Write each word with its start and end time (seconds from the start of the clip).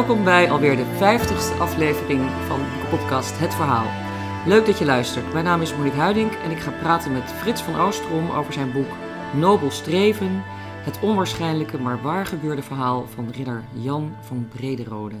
Welkom 0.00 0.24
bij 0.24 0.50
alweer 0.50 0.76
de 0.76 0.84
50ste 0.84 1.58
aflevering 1.58 2.30
van 2.46 2.58
de 2.58 2.86
podcast 2.90 3.38
Het 3.38 3.54
Verhaal. 3.54 3.86
Leuk 4.46 4.66
dat 4.66 4.78
je 4.78 4.84
luistert. 4.84 5.32
Mijn 5.32 5.44
naam 5.44 5.62
is 5.62 5.74
Monique 5.76 5.98
Huiding 5.98 6.30
en 6.32 6.50
ik 6.50 6.58
ga 6.58 6.70
praten 6.70 7.12
met 7.12 7.22
Frits 7.22 7.62
van 7.62 7.76
Oostrom 7.76 8.30
over 8.30 8.52
zijn 8.52 8.72
boek 8.72 8.96
Nobel 9.34 9.70
Streven. 9.70 10.42
Het 10.84 11.00
onwaarschijnlijke 11.00 11.78
maar 11.78 12.02
waar 12.02 12.26
gebeurde 12.26 12.62
verhaal 12.62 13.06
van 13.14 13.30
ridder 13.30 13.64
Jan 13.72 14.16
van 14.20 14.48
Brederode. 14.54 15.16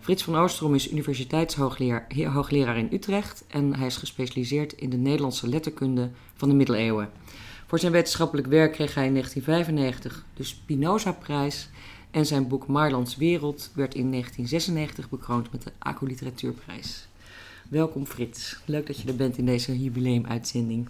Frits 0.00 0.22
van 0.22 0.36
Oostrom 0.36 0.74
is 0.74 0.92
universiteitshoogleraar 0.92 2.76
in 2.78 2.88
Utrecht 2.92 3.44
en 3.48 3.76
hij 3.76 3.86
is 3.86 3.96
gespecialiseerd 3.96 4.72
in 4.72 4.90
de 4.90 4.96
Nederlandse 4.96 5.48
letterkunde 5.48 6.10
van 6.36 6.48
de 6.48 6.54
middeleeuwen. 6.54 7.10
Voor 7.66 7.78
zijn 7.78 7.92
wetenschappelijk 7.92 8.46
werk 8.46 8.72
kreeg 8.72 8.94
hij 8.94 9.06
in 9.06 9.12
1995 9.12 10.24
de 10.34 10.44
Spinoza-prijs 10.44 11.68
en 12.14 12.26
zijn 12.26 12.48
boek 12.48 12.66
Marlands 12.66 13.16
Wereld 13.16 13.70
werd 13.74 13.94
in 13.94 14.10
1996 14.10 15.08
bekroond 15.08 15.52
met 15.52 15.62
de 15.62 15.72
ACO 15.78 16.06
Literatuurprijs. 16.06 17.06
Welkom 17.68 18.06
Frits, 18.06 18.60
leuk 18.64 18.86
dat 18.86 19.00
je 19.00 19.08
er 19.08 19.16
bent 19.16 19.36
in 19.36 19.46
deze 19.46 19.80
jubileumuitzending. 19.82 20.88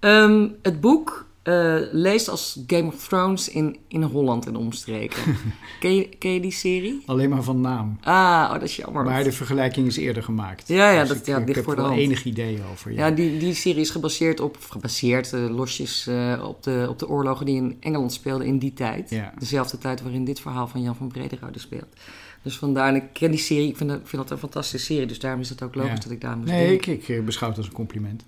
Um, 0.00 0.56
het 0.62 0.80
boek 0.80 1.27
uh, 1.48 1.76
leest 1.92 2.28
als 2.28 2.60
Game 2.66 2.86
of 2.86 3.08
Thrones 3.08 3.48
in, 3.48 3.76
in 3.88 4.02
Holland 4.02 4.46
en 4.46 4.56
omstreken. 4.56 5.22
ken, 5.80 5.94
je, 5.94 6.08
ken 6.08 6.30
je 6.30 6.40
die 6.40 6.52
serie? 6.52 7.02
Alleen 7.06 7.30
maar 7.30 7.42
van 7.42 7.60
naam. 7.60 7.98
Ah, 8.02 8.14
oh, 8.14 8.52
dat 8.52 8.62
is 8.62 8.76
jammer. 8.76 9.04
Maar 9.04 9.24
de 9.24 9.32
vergelijking 9.32 9.86
is 9.86 9.96
eerder 9.96 10.22
gemaakt. 10.22 10.68
Ja, 10.68 10.90
ja, 10.90 11.00
dus 11.00 11.08
dat 11.08 11.16
ik, 11.16 11.26
ja, 11.26 11.38
ik 11.38 11.54
heb 11.54 11.64
voor 11.64 11.76
de 11.76 11.82
hand. 11.82 11.98
enig 11.98 12.24
idee 12.24 12.58
over. 12.72 12.92
Ja, 12.92 13.06
Ja, 13.06 13.14
die, 13.14 13.38
die 13.38 13.54
serie 13.54 13.80
is 13.80 13.90
gebaseerd 13.90 14.40
op, 14.40 14.56
gebaseerd, 14.70 15.32
uh, 15.32 15.48
losjes 15.50 16.06
uh, 16.08 16.44
op, 16.48 16.62
de, 16.62 16.86
op 16.88 16.98
de 16.98 17.08
oorlogen 17.08 17.46
die 17.46 17.56
in 17.56 17.76
Engeland 17.80 18.12
speelden 18.12 18.46
in 18.46 18.58
die 18.58 18.72
tijd. 18.72 19.10
Ja. 19.10 19.32
Dezelfde 19.38 19.78
tijd 19.78 20.02
waarin 20.02 20.24
dit 20.24 20.40
verhaal 20.40 20.68
van 20.68 20.82
Jan 20.82 20.96
van 20.96 21.08
Brederode 21.08 21.58
speelt. 21.58 21.94
Dus 22.42 22.56
vandaar, 22.56 22.94
ik 22.94 23.04
ken 23.12 23.30
die 23.30 23.40
serie, 23.40 23.68
ik 23.68 23.76
vind 23.76 23.90
dat, 23.90 24.00
vind 24.04 24.22
dat 24.22 24.30
een 24.30 24.38
fantastische 24.38 24.86
serie, 24.86 25.06
dus 25.06 25.18
daarom 25.18 25.40
is 25.40 25.48
het 25.48 25.62
ook 25.62 25.74
logisch 25.74 26.00
dat 26.00 26.12
ik 26.12 26.20
daar 26.20 26.36
moest 26.36 26.50
Nee, 26.50 26.74
ik, 26.74 26.86
ik 26.86 27.08
eh, 27.08 27.22
beschouw 27.22 27.48
het 27.48 27.58
als 27.58 27.66
een 27.66 27.72
compliment. 27.72 28.24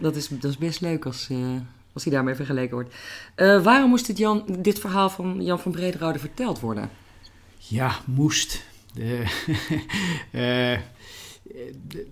Dat, 0.00 0.16
is, 0.16 0.28
dat 0.28 0.50
is 0.50 0.58
best 0.58 0.80
leuk 0.80 1.06
als, 1.06 1.28
als 1.92 2.04
hij 2.04 2.12
daarmee 2.12 2.34
vergeleken 2.34 2.74
wordt. 2.74 2.94
Uh, 3.36 3.62
waarom 3.62 3.90
moest 3.90 4.06
dit, 4.06 4.18
Jan, 4.18 4.44
dit 4.58 4.78
verhaal 4.78 5.10
van 5.10 5.44
Jan 5.44 5.60
van 5.60 5.72
Brederode 5.72 6.18
verteld 6.18 6.60
worden? 6.60 6.90
Ja, 7.58 7.96
moest. 8.04 8.64
De, 8.94 9.24
de, 11.88 12.06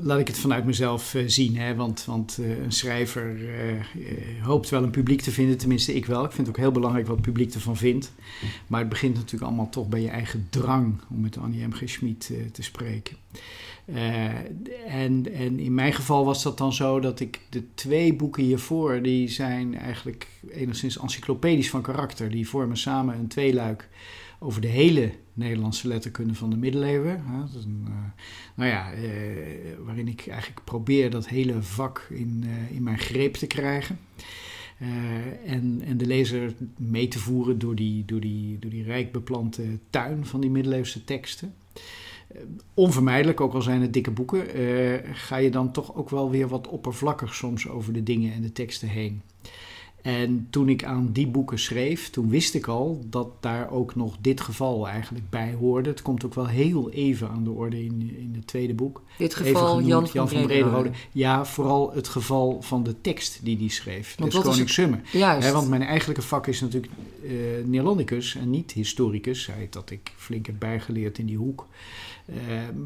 laat 0.00 0.18
ik 0.18 0.26
het 0.26 0.38
vanuit 0.38 0.64
mezelf 0.64 1.14
uh, 1.14 1.22
zien. 1.26 1.56
Hè? 1.56 1.74
Want, 1.74 2.04
want 2.04 2.38
een 2.62 2.72
schrijver 2.72 3.36
hoopt 4.42 4.68
wel 4.68 4.82
een 4.82 4.90
publiek 4.90 5.20
te 5.20 5.30
vinden, 5.30 5.58
tenminste 5.58 5.94
ik 5.94 6.06
wel. 6.06 6.24
Ik 6.24 6.32
vind 6.32 6.46
het 6.46 6.56
ook 6.56 6.62
heel 6.62 6.72
belangrijk 6.72 7.06
wat 7.06 7.16
het 7.16 7.24
publiek 7.24 7.54
ervan 7.54 7.76
vindt. 7.76 8.12
Maar 8.66 8.80
het 8.80 8.88
begint 8.88 9.14
natuurlijk 9.14 9.42
allemaal 9.42 9.70
toch 9.70 9.88
bij 9.88 10.00
je 10.00 10.08
eigen 10.08 10.46
drang, 10.50 11.00
om 11.10 11.20
met 11.20 11.38
Annie 11.38 11.66
M. 11.66 11.72
G. 11.72 11.82
Schmid 11.84 12.32
te 12.52 12.62
spreken. 12.62 13.16
En, 14.86 15.32
en 15.32 15.58
in 15.58 15.74
mijn 15.74 15.92
geval 15.92 16.24
was 16.24 16.42
dat 16.42 16.58
dan 16.58 16.72
zo 16.72 17.00
dat 17.00 17.20
ik 17.20 17.40
de 17.50 17.74
twee 17.74 18.14
boeken 18.14 18.42
hiervoor, 18.42 19.02
die 19.02 19.28
zijn 19.28 19.74
eigenlijk 19.74 20.28
enigszins 20.50 20.98
encyclopedisch 20.98 21.70
van 21.70 21.82
karakter. 21.82 22.30
Die 22.30 22.48
vormen 22.48 22.76
samen 22.76 23.18
een 23.18 23.28
tweeluik 23.28 23.88
over 24.38 24.60
de 24.60 24.68
hele 24.68 25.12
Nederlandse 25.32 25.88
letterkunde 25.88 26.34
van 26.34 26.50
de 26.50 26.56
middeleeuwen. 26.56 27.24
Een, 27.54 27.84
uh, 27.88 27.94
nou 28.54 28.70
ja, 28.70 28.94
uh, 28.94 29.08
waarin 29.84 30.08
ik 30.08 30.26
eigenlijk 30.26 30.64
probeer 30.64 31.10
dat 31.10 31.28
hele 31.28 31.62
vak 31.62 32.06
in, 32.10 32.44
in 32.70 32.82
mijn 32.82 32.98
greep 32.98 33.34
te 33.34 33.46
krijgen. 33.46 33.98
en, 35.46 35.82
en 35.84 35.96
de 35.96 36.06
lezer 36.06 36.54
mee 36.76 37.08
te 37.08 37.18
voeren 37.18 37.58
door 37.58 37.74
die, 37.74 38.04
door, 38.04 38.20
die, 38.20 38.58
door 38.58 38.70
die 38.70 38.84
rijk 38.84 39.12
beplante 39.12 39.78
tuin 39.90 40.26
van 40.26 40.40
die 40.40 40.50
middeleeuwse 40.50 41.04
teksten. 41.04 41.54
Onvermijdelijk, 42.74 43.40
ook 43.40 43.54
al 43.54 43.62
zijn 43.62 43.80
het 43.80 43.92
dikke 43.92 44.10
boeken, 44.10 44.46
ga 45.12 45.36
je 45.36 45.50
dan 45.50 45.72
toch 45.72 45.94
ook 45.94 46.10
wel 46.10 46.30
weer 46.30 46.48
wat 46.48 46.68
oppervlakkig 46.68 47.34
soms 47.34 47.68
over 47.68 47.92
de 47.92 48.02
dingen 48.02 48.32
en 48.32 48.42
de 48.42 48.52
teksten 48.52 48.88
heen. 48.88 49.22
En 50.02 50.46
toen 50.50 50.68
ik 50.68 50.84
aan 50.84 51.08
die 51.12 51.26
boeken 51.26 51.58
schreef, 51.58 52.10
toen 52.10 52.28
wist 52.28 52.54
ik 52.54 52.66
al 52.66 53.04
dat 53.06 53.28
daar 53.40 53.70
ook 53.70 53.94
nog 53.94 54.16
dit 54.20 54.40
geval 54.40 54.88
eigenlijk 54.88 55.30
bij 55.30 55.54
hoorde. 55.58 55.90
Het 55.90 56.02
komt 56.02 56.24
ook 56.24 56.34
wel 56.34 56.46
heel 56.46 56.90
even 56.90 57.28
aan 57.28 57.44
de 57.44 57.50
orde 57.50 57.84
in, 57.84 58.14
in 58.18 58.32
het 58.34 58.46
tweede 58.46 58.74
boek. 58.74 59.02
Dit 59.18 59.34
geval 59.34 59.66
genoemd, 59.66 59.86
Jan 59.86 60.06
van, 60.06 60.10
Jan 60.12 60.28
van 60.28 60.42
Brederode. 60.42 60.90
Ja, 61.12 61.44
vooral 61.44 61.92
het 61.92 62.08
geval 62.08 62.62
van 62.62 62.82
de 62.82 63.00
tekst 63.00 63.40
die 63.42 63.56
hij 63.56 63.68
schreef. 63.68 64.14
Want 64.18 64.34
is 64.34 64.40
Konings 64.40 64.74
Summen. 64.74 65.04
Juist. 65.12 65.46
He, 65.46 65.52
want 65.52 65.68
mijn 65.68 65.82
eigenlijke 65.82 66.22
vak 66.22 66.46
is 66.46 66.60
natuurlijk 66.60 66.92
uh, 67.22 67.30
Neerlandicus 67.64 68.34
en 68.34 68.50
niet 68.50 68.72
historicus. 68.72 69.46
Hij 69.46 69.66
dat 69.70 69.90
ik 69.90 70.12
flink 70.16 70.46
heb 70.46 70.56
bijgeleerd 70.58 71.18
in 71.18 71.26
die 71.26 71.36
hoek. 71.36 71.66
Uh, 72.26 72.36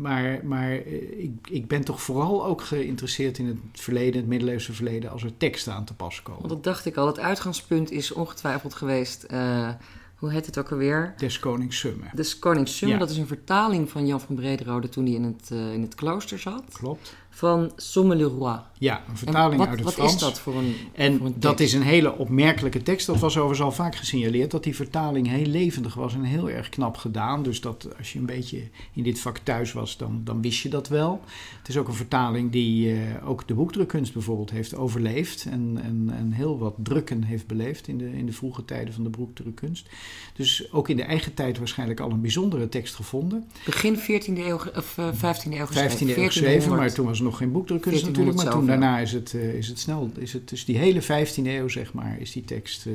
maar 0.00 0.40
maar 0.44 0.70
uh, 0.70 1.18
ik, 1.22 1.32
ik 1.50 1.66
ben 1.68 1.84
toch 1.84 2.02
vooral 2.02 2.44
ook 2.46 2.62
geïnteresseerd 2.62 3.38
in 3.38 3.46
het 3.46 3.58
verleden, 3.72 4.20
het 4.20 4.28
middeleeuwse 4.28 4.72
verleden, 4.72 5.10
als 5.10 5.24
er 5.24 5.36
teksten 5.36 5.72
aan 5.72 5.84
te 5.84 5.94
pas 5.94 6.22
komen. 6.22 6.40
Want 6.40 6.52
dat 6.52 6.64
dacht 6.64 6.86
ik 6.86 6.96
al. 6.96 7.06
Het 7.06 7.18
uitgangspunt 7.18 7.90
is 7.90 8.12
ongetwijfeld 8.12 8.74
geweest. 8.74 9.26
Uh, 9.30 9.68
hoe 10.16 10.30
heet 10.32 10.46
het 10.46 10.58
ook 10.58 10.70
alweer? 10.72 11.14
Des 11.16 11.38
Konings 11.38 11.78
Summen. 11.78 12.10
Des 12.14 12.38
Konings 12.38 12.76
Summen, 12.76 12.98
Ja. 12.98 13.04
dat 13.04 13.12
is 13.12 13.18
een 13.20 13.26
vertaling 13.26 13.90
van 13.90 14.06
Jan 14.06 14.20
van 14.20 14.34
Brederode 14.34 14.88
toen 14.88 15.04
hij 15.04 15.14
in 15.14 15.24
het, 15.24 15.50
uh, 15.52 15.72
in 15.72 15.82
het 15.82 15.94
klooster 15.94 16.38
zat. 16.38 16.64
Klopt. 16.72 17.16
Van 17.30 17.72
Somme 17.76 18.16
le 18.16 18.24
Roi. 18.24 18.58
Ja, 18.78 19.02
een 19.08 19.16
vertaling 19.16 19.58
wat, 19.58 19.68
uit 19.68 19.76
het 19.76 19.84
wat 19.84 19.94
Frans. 19.94 20.14
is 20.14 20.20
dat 20.20 20.40
voor 20.40 20.56
een 20.56 20.74
En 20.92 21.16
voor 21.16 21.26
een 21.26 21.34
dat 21.36 21.60
is 21.60 21.72
een 21.72 21.82
hele 21.82 22.16
opmerkelijke 22.16 22.82
tekst. 22.82 23.06
Dat 23.06 23.18
was 23.18 23.36
overigens 23.36 23.60
al 23.60 23.72
vaak 23.72 23.96
gesignaleerd. 23.96 24.50
Dat 24.50 24.64
die 24.64 24.76
vertaling 24.76 25.28
heel 25.28 25.46
levendig 25.46 25.94
was 25.94 26.14
en 26.14 26.22
heel 26.22 26.50
erg 26.50 26.68
knap 26.68 26.96
gedaan. 26.96 27.42
Dus 27.42 27.60
dat 27.60 27.88
als 27.98 28.12
je 28.12 28.18
een 28.18 28.26
beetje 28.26 28.62
in 28.92 29.02
dit 29.02 29.20
vak 29.20 29.38
thuis 29.38 29.72
was, 29.72 29.96
dan, 29.96 30.20
dan 30.24 30.42
wist 30.42 30.60
je 30.60 30.68
dat 30.68 30.88
wel. 30.88 31.20
Het 31.58 31.68
is 31.68 31.76
ook 31.76 31.88
een 31.88 31.94
vertaling 31.94 32.52
die 32.52 32.94
uh, 32.94 33.28
ook 33.28 33.48
de 33.48 33.54
boekdrukkunst 33.54 34.12
bijvoorbeeld 34.12 34.50
heeft 34.50 34.74
overleefd. 34.74 35.46
En, 35.50 35.80
en, 35.82 36.14
en 36.16 36.32
heel 36.32 36.58
wat 36.58 36.74
drukken 36.76 37.22
heeft 37.22 37.46
beleefd 37.46 37.88
in 37.88 37.98
de, 37.98 38.12
in 38.12 38.26
de 38.26 38.32
vroege 38.32 38.64
tijden 38.64 38.94
van 38.94 39.02
de 39.02 39.10
boekdrukkunst. 39.10 39.88
Dus 40.34 40.72
ook 40.72 40.88
in 40.88 40.96
de 40.96 41.02
eigen 41.02 41.34
tijd 41.34 41.58
waarschijnlijk 41.58 42.00
al 42.00 42.10
een 42.10 42.20
bijzondere 42.20 42.68
tekst 42.68 42.94
gevonden. 42.94 43.48
Begin 43.64 43.98
14e 43.98 44.38
eeuw, 44.38 44.60
of 44.76 44.96
uh, 44.98 45.08
15e 45.12 45.52
eeuw 45.52 45.66
geschreven. 45.66 46.08
15e 46.08 46.16
eeuw 46.18 46.26
geschreven, 46.26 46.76
maar 46.76 46.92
toen 46.92 47.06
was 47.06 47.18
er 47.18 47.24
nog 47.28 47.38
geen 47.38 47.52
boekdrukkunst 47.52 48.06
natuurlijk. 48.06 48.36
Maar 48.36 48.50
toen 48.50 48.66
daarna 48.66 48.98
is 48.98 49.12
het, 49.12 49.32
uh, 49.32 49.54
is 49.54 49.68
het 49.68 49.78
snel, 49.78 50.10
is 50.18 50.32
het 50.32 50.48
dus 50.48 50.64
die 50.64 50.78
hele 50.78 51.02
15e 51.02 51.44
eeuw, 51.44 51.68
zeg 51.68 51.92
maar, 51.92 52.20
is 52.20 52.32
die 52.32 52.44
tekst 52.44 52.86
uh, 52.86 52.94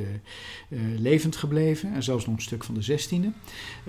uh, 0.68 0.80
levend 0.98 1.36
gebleven. 1.36 1.94
En 1.94 2.02
zelfs 2.02 2.26
nog 2.26 2.36
een 2.36 2.42
stuk 2.42 2.64
van 2.64 2.74
de 2.74 2.98
16e. 3.00 3.26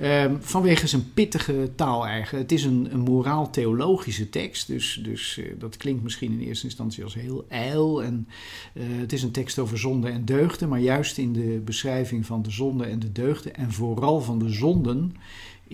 Um, 0.04 0.38
vanwege 0.42 0.88
zijn 0.88 1.14
pittige 1.14 1.70
taal 1.76 2.06
eigenlijk. 2.06 2.50
Het 2.50 2.60
is 2.60 2.64
een, 2.64 2.88
een 2.92 3.00
moraal-theologische 3.00 4.30
tekst, 4.30 4.68
dus, 4.68 5.00
dus 5.04 5.40
dat 5.58 5.78
klinkt 5.78 6.04
misschien 6.04 6.32
in 6.32 6.48
eerste 6.48 6.66
instantie 6.66 7.04
als 7.04 7.14
heel 7.14 7.46
ijl. 7.50 8.04
En 8.04 8.28
het 8.74 9.14
is 9.14 9.24
een 9.24 9.32
tekst 9.32 9.60
over 9.60 9.78
zonde 9.78 10.10
en 10.10 10.26
deugden, 10.26 10.70
maar 10.70 10.80
juist 10.80 11.18
in 11.18 11.34
de 11.34 11.62
beschrijving 11.66 12.26
van 12.26 12.42
de 12.42 12.52
zonde 12.52 12.86
en 12.86 13.00
de 13.00 13.12
deugden 13.12 13.56
en 13.56 13.72
vooral 13.72 14.22
van 14.22 14.40
de 14.40 14.50
zonden 14.50 15.16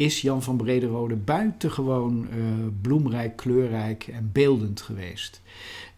is 0.01 0.21
Jan 0.21 0.43
van 0.43 0.57
Brederode 0.57 1.15
buitengewoon 1.15 2.27
uh, 2.35 2.45
bloemrijk, 2.81 3.35
kleurrijk 3.35 4.07
en 4.07 4.29
beeldend 4.33 4.81
geweest. 4.81 5.41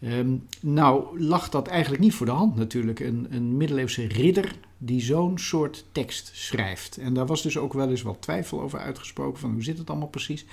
Um, 0.00 0.46
nou 0.60 1.20
lag 1.20 1.48
dat 1.48 1.66
eigenlijk 1.66 2.02
niet 2.02 2.14
voor 2.14 2.26
de 2.26 2.32
hand 2.32 2.56
natuurlijk. 2.56 3.00
Een, 3.00 3.26
een 3.30 3.56
middeleeuwse 3.56 4.06
ridder 4.06 4.54
die 4.86 5.02
zo'n 5.02 5.38
soort 5.38 5.84
tekst 5.92 6.30
schrijft. 6.34 6.96
En 6.96 7.14
daar 7.14 7.26
was 7.26 7.42
dus 7.42 7.58
ook 7.58 7.72
wel 7.72 7.90
eens 7.90 8.02
wat 8.02 8.22
twijfel 8.22 8.60
over 8.60 8.78
uitgesproken 8.78 9.40
van 9.40 9.52
hoe 9.52 9.62
zit 9.62 9.78
het 9.78 9.90
allemaal 9.90 10.08
precies. 10.08 10.44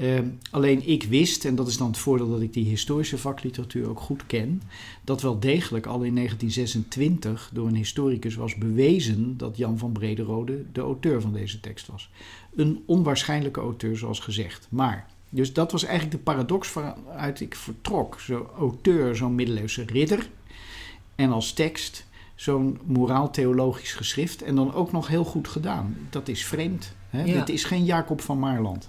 Um, 0.00 0.38
alleen 0.50 0.88
ik 0.88 1.02
wist, 1.02 1.44
en 1.44 1.54
dat 1.54 1.68
is 1.68 1.76
dan 1.76 1.86
het 1.86 1.98
voordeel 1.98 2.30
dat 2.30 2.40
ik 2.40 2.52
die 2.52 2.64
historische 2.64 3.18
vakliteratuur 3.18 3.88
ook 3.88 4.00
goed 4.00 4.26
ken, 4.26 4.62
dat 5.04 5.22
wel 5.22 5.38
degelijk 5.38 5.86
al 5.86 6.02
in 6.02 6.14
1926 6.14 7.50
door 7.52 7.66
een 7.66 7.74
historicus 7.74 8.34
was 8.34 8.54
bewezen 8.54 9.36
dat 9.36 9.56
Jan 9.56 9.78
van 9.78 9.92
Brederode 9.92 10.64
de 10.72 10.80
auteur 10.80 11.20
van 11.20 11.32
deze 11.32 11.60
tekst 11.60 11.86
was. 11.86 12.10
Een 12.54 12.82
onwaarschijnlijke 12.86 13.60
auteur 13.60 13.96
zoals 13.96 14.20
gezegd. 14.20 14.66
Maar 14.70 15.06
dus 15.34 15.52
dat 15.52 15.72
was 15.72 15.84
eigenlijk 15.84 16.16
de 16.16 16.22
paradox 16.22 16.72
waaruit 16.72 17.40
ik 17.40 17.54
vertrok. 17.54 18.20
Zo'n 18.20 18.46
auteur, 18.58 19.16
zo'n 19.16 19.34
middeleeuwse 19.34 19.84
ridder. 19.84 20.28
En 21.14 21.30
als 21.30 21.52
tekst 21.52 22.06
zo'n 22.34 22.78
moraal-theologisch 22.84 23.92
geschrift. 23.92 24.42
En 24.42 24.54
dan 24.54 24.74
ook 24.74 24.92
nog 24.92 25.08
heel 25.08 25.24
goed 25.24 25.48
gedaan. 25.48 25.96
Dat 26.10 26.28
is 26.28 26.44
vreemd. 26.44 26.94
Hè? 27.08 27.24
Ja. 27.24 27.38
Dit 27.38 27.48
is 27.48 27.64
geen 27.64 27.84
Jacob 27.84 28.20
van 28.20 28.38
Maarland. 28.38 28.88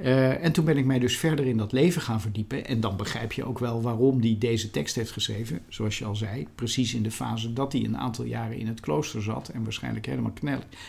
Uh, 0.00 0.44
en 0.44 0.52
toen 0.52 0.64
ben 0.64 0.76
ik 0.76 0.84
mij 0.84 0.98
dus 0.98 1.16
verder 1.16 1.46
in 1.46 1.56
dat 1.56 1.72
leven 1.72 2.02
gaan 2.02 2.20
verdiepen. 2.20 2.66
En 2.66 2.80
dan 2.80 2.96
begrijp 2.96 3.32
je 3.32 3.44
ook 3.44 3.58
wel 3.58 3.82
waarom 3.82 4.20
hij 4.20 4.36
deze 4.38 4.70
tekst 4.70 4.94
heeft 4.94 5.10
geschreven. 5.10 5.60
Zoals 5.68 5.98
je 5.98 6.04
al 6.04 6.16
zei, 6.16 6.46
precies 6.54 6.94
in 6.94 7.02
de 7.02 7.10
fase 7.10 7.52
dat 7.52 7.72
hij 7.72 7.84
een 7.84 7.96
aantal 7.96 8.24
jaren 8.24 8.56
in 8.56 8.66
het 8.66 8.80
klooster 8.80 9.22
zat. 9.22 9.48
En 9.48 9.62
waarschijnlijk 9.62 10.06
helemaal 10.06 10.32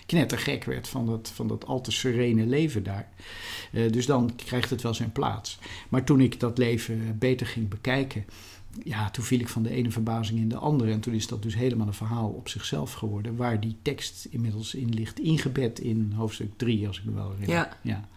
knettergek 0.05 0.63
werd 0.63 0.87
van 0.87 1.05
dat, 1.05 1.31
van 1.33 1.47
dat 1.47 1.65
al 1.65 1.81
te 1.81 1.91
serene 1.91 2.45
leven 2.45 2.83
daar. 2.83 3.09
Uh, 3.71 3.91
dus 3.91 4.05
dan 4.05 4.31
krijgt 4.35 4.69
het 4.69 4.81
wel 4.81 4.93
zijn 4.93 5.11
plaats. 5.11 5.59
Maar 5.89 6.03
toen 6.03 6.21
ik 6.21 6.39
dat 6.39 6.57
leven 6.57 7.15
beter 7.19 7.47
ging 7.47 7.69
bekijken 7.69 8.25
ja, 8.83 9.09
toen 9.09 9.23
viel 9.23 9.39
ik 9.39 9.47
van 9.47 9.63
de 9.63 9.69
ene 9.69 9.91
verbazing 9.91 10.39
in 10.39 10.49
de 10.49 10.57
andere. 10.57 10.91
En 10.91 10.99
toen 10.99 11.13
is 11.13 11.27
dat 11.27 11.43
dus 11.43 11.55
helemaal 11.55 11.87
een 11.87 11.93
verhaal 11.93 12.29
op 12.29 12.49
zichzelf 12.49 12.93
geworden. 12.93 13.35
Waar 13.35 13.59
die 13.59 13.77
tekst 13.81 14.27
inmiddels 14.29 14.75
in 14.75 14.93
ligt, 14.93 15.19
ingebed 15.19 15.79
in 15.79 16.13
hoofdstuk 16.15 16.51
3, 16.57 16.87
als 16.87 16.97
ik 16.97 17.05
me 17.05 17.13
wel 17.13 17.31
herinner. 17.31 17.55
Ja. 17.55 17.77
ja. 17.81 18.07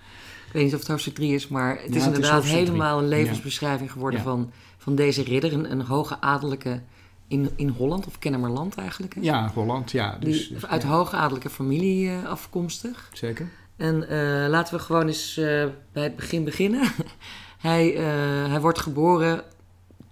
Ik 0.46 0.52
weet 0.52 0.64
niet 0.64 0.74
of 0.74 0.78
het 0.78 0.88
hoofdstuk 0.88 1.14
3 1.14 1.34
is, 1.34 1.48
maar 1.48 1.80
het 1.82 1.94
is 1.94 2.04
inderdaad 2.04 2.44
helemaal 2.44 2.98
een 2.98 3.08
levensbeschrijving 3.08 3.92
geworden 3.92 4.20
van, 4.20 4.50
van 4.76 4.94
deze 4.94 5.22
ridder. 5.22 5.52
Een, 5.52 5.70
een 5.70 5.80
hoge 5.80 6.20
adellijke 6.20 6.82
in, 7.28 7.50
in 7.56 7.68
Holland, 7.68 8.06
of 8.06 8.18
Kennemerland 8.18 8.74
eigenlijk. 8.74 9.14
Hè? 9.14 9.20
Ja, 9.20 9.50
Holland, 9.54 9.90
ja. 9.90 10.16
Dus, 10.20 10.48
Die, 10.48 10.66
uit 10.66 10.82
hoge 10.82 11.16
adellijke 11.16 11.50
familie 11.50 12.06
uh, 12.06 12.24
afkomstig. 12.24 13.10
Zeker. 13.12 13.48
En 13.76 13.94
uh, 14.02 14.48
laten 14.48 14.74
we 14.74 14.80
gewoon 14.80 15.06
eens 15.06 15.38
uh, 15.38 15.66
bij 15.92 16.02
het 16.02 16.16
begin 16.16 16.44
beginnen. 16.44 16.90
hij, 17.58 17.86
hij 18.48 18.60
wordt 18.60 18.78
geboren 18.78 19.44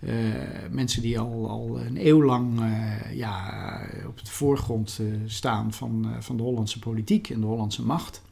Uh, 0.00 0.12
mensen 0.70 1.02
die 1.02 1.18
al, 1.18 1.48
al 1.48 1.80
een 1.80 2.06
eeuw 2.06 2.24
lang 2.24 2.60
ja, 3.12 3.80
op 4.06 4.18
het 4.18 4.28
voorgrond 4.28 5.00
staan 5.26 5.72
van, 5.72 6.16
van 6.20 6.36
de 6.36 6.42
Hollandse 6.42 6.78
politiek 6.78 7.30
en 7.30 7.40
de 7.40 7.46
Hollandse 7.46 7.82
macht. 7.82 8.22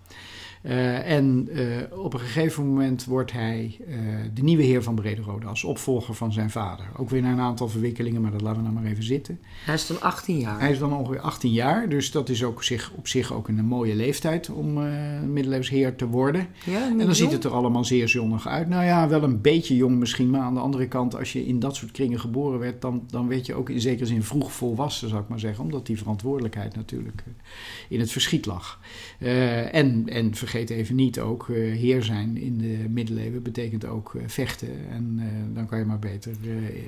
Uh, 0.62 1.10
en 1.10 1.48
uh, 1.52 1.98
op 1.98 2.14
een 2.14 2.20
gegeven 2.20 2.66
moment 2.66 3.04
wordt 3.04 3.32
hij 3.32 3.76
uh, 3.88 3.96
de 4.34 4.42
nieuwe 4.42 4.62
heer 4.62 4.82
van 4.82 4.94
Brederode 4.94 5.46
als 5.46 5.64
opvolger 5.64 6.14
van 6.14 6.32
zijn 6.32 6.50
vader. 6.50 6.86
Ook 6.96 7.10
weer 7.10 7.22
naar 7.22 7.32
een 7.32 7.40
aantal 7.40 7.68
verwikkelingen, 7.68 8.20
maar 8.20 8.30
dat 8.30 8.40
laten 8.40 8.58
we 8.58 8.64
dan 8.64 8.82
maar 8.82 8.90
even 8.90 9.04
zitten. 9.04 9.40
Hij 9.64 9.74
is 9.74 9.86
dan 9.86 10.00
18 10.00 10.38
jaar. 10.38 10.60
Hij 10.60 10.70
is 10.70 10.78
dan 10.78 10.92
ongeveer 10.92 11.20
18 11.20 11.52
jaar, 11.52 11.88
dus 11.88 12.10
dat 12.10 12.28
is 12.28 12.44
ook 12.44 12.64
zich, 12.64 12.92
op 12.96 13.08
zich 13.08 13.32
ook 13.32 13.48
een 13.48 13.64
mooie 13.64 13.94
leeftijd 13.94 14.50
om 14.50 14.78
middeleeuws 15.32 15.68
heer 15.68 15.94
te 15.94 16.06
worden. 16.06 16.46
Ja, 16.64 16.82
en 16.82 16.88
dan 16.88 16.98
jong? 16.98 17.16
ziet 17.16 17.32
het 17.32 17.44
er 17.44 17.50
allemaal 17.50 17.84
zeer 17.84 18.08
zonnig 18.08 18.48
uit. 18.48 18.68
Nou 18.68 18.84
ja, 18.84 19.08
wel 19.08 19.22
een 19.22 19.40
beetje 19.40 19.76
jong 19.76 19.98
misschien, 19.98 20.30
maar 20.30 20.40
aan 20.40 20.54
de 20.54 20.60
andere 20.60 20.88
kant, 20.88 21.16
als 21.16 21.32
je 21.32 21.46
in 21.46 21.58
dat 21.58 21.76
soort 21.76 21.90
kringen 21.90 22.20
geboren 22.20 22.58
werd, 22.58 22.80
dan, 22.80 23.02
dan 23.06 23.28
werd 23.28 23.46
je 23.46 23.54
ook 23.54 23.70
in 23.70 23.80
zekere 23.80 24.06
zin 24.06 24.22
vroeg 24.22 24.52
volwassen, 24.52 25.08
zou 25.08 25.22
ik 25.22 25.28
maar 25.28 25.40
zeggen. 25.40 25.64
Omdat 25.64 25.86
die 25.86 25.98
verantwoordelijkheid 25.98 26.76
natuurlijk 26.76 27.24
in 27.88 28.00
het 28.00 28.10
verschiet 28.10 28.46
lag. 28.46 28.80
en, 29.18 30.08
en 30.08 30.34
vergeet 30.48 30.70
even 30.70 30.94
niet 30.94 31.20
ook, 31.20 31.48
uh, 31.48 31.56
heer 31.76 32.02
zijn 32.02 32.36
in 32.36 32.58
de 32.58 32.86
middeleeuwen 32.88 33.42
betekent 33.42 33.84
ook 33.84 34.12
uh, 34.14 34.22
vechten. 34.26 34.88
En 34.90 35.16
uh, 35.18 35.54
dan 35.54 35.66
kan 35.66 35.78
je 35.78 35.84
maar 35.84 35.98
beter 35.98 36.32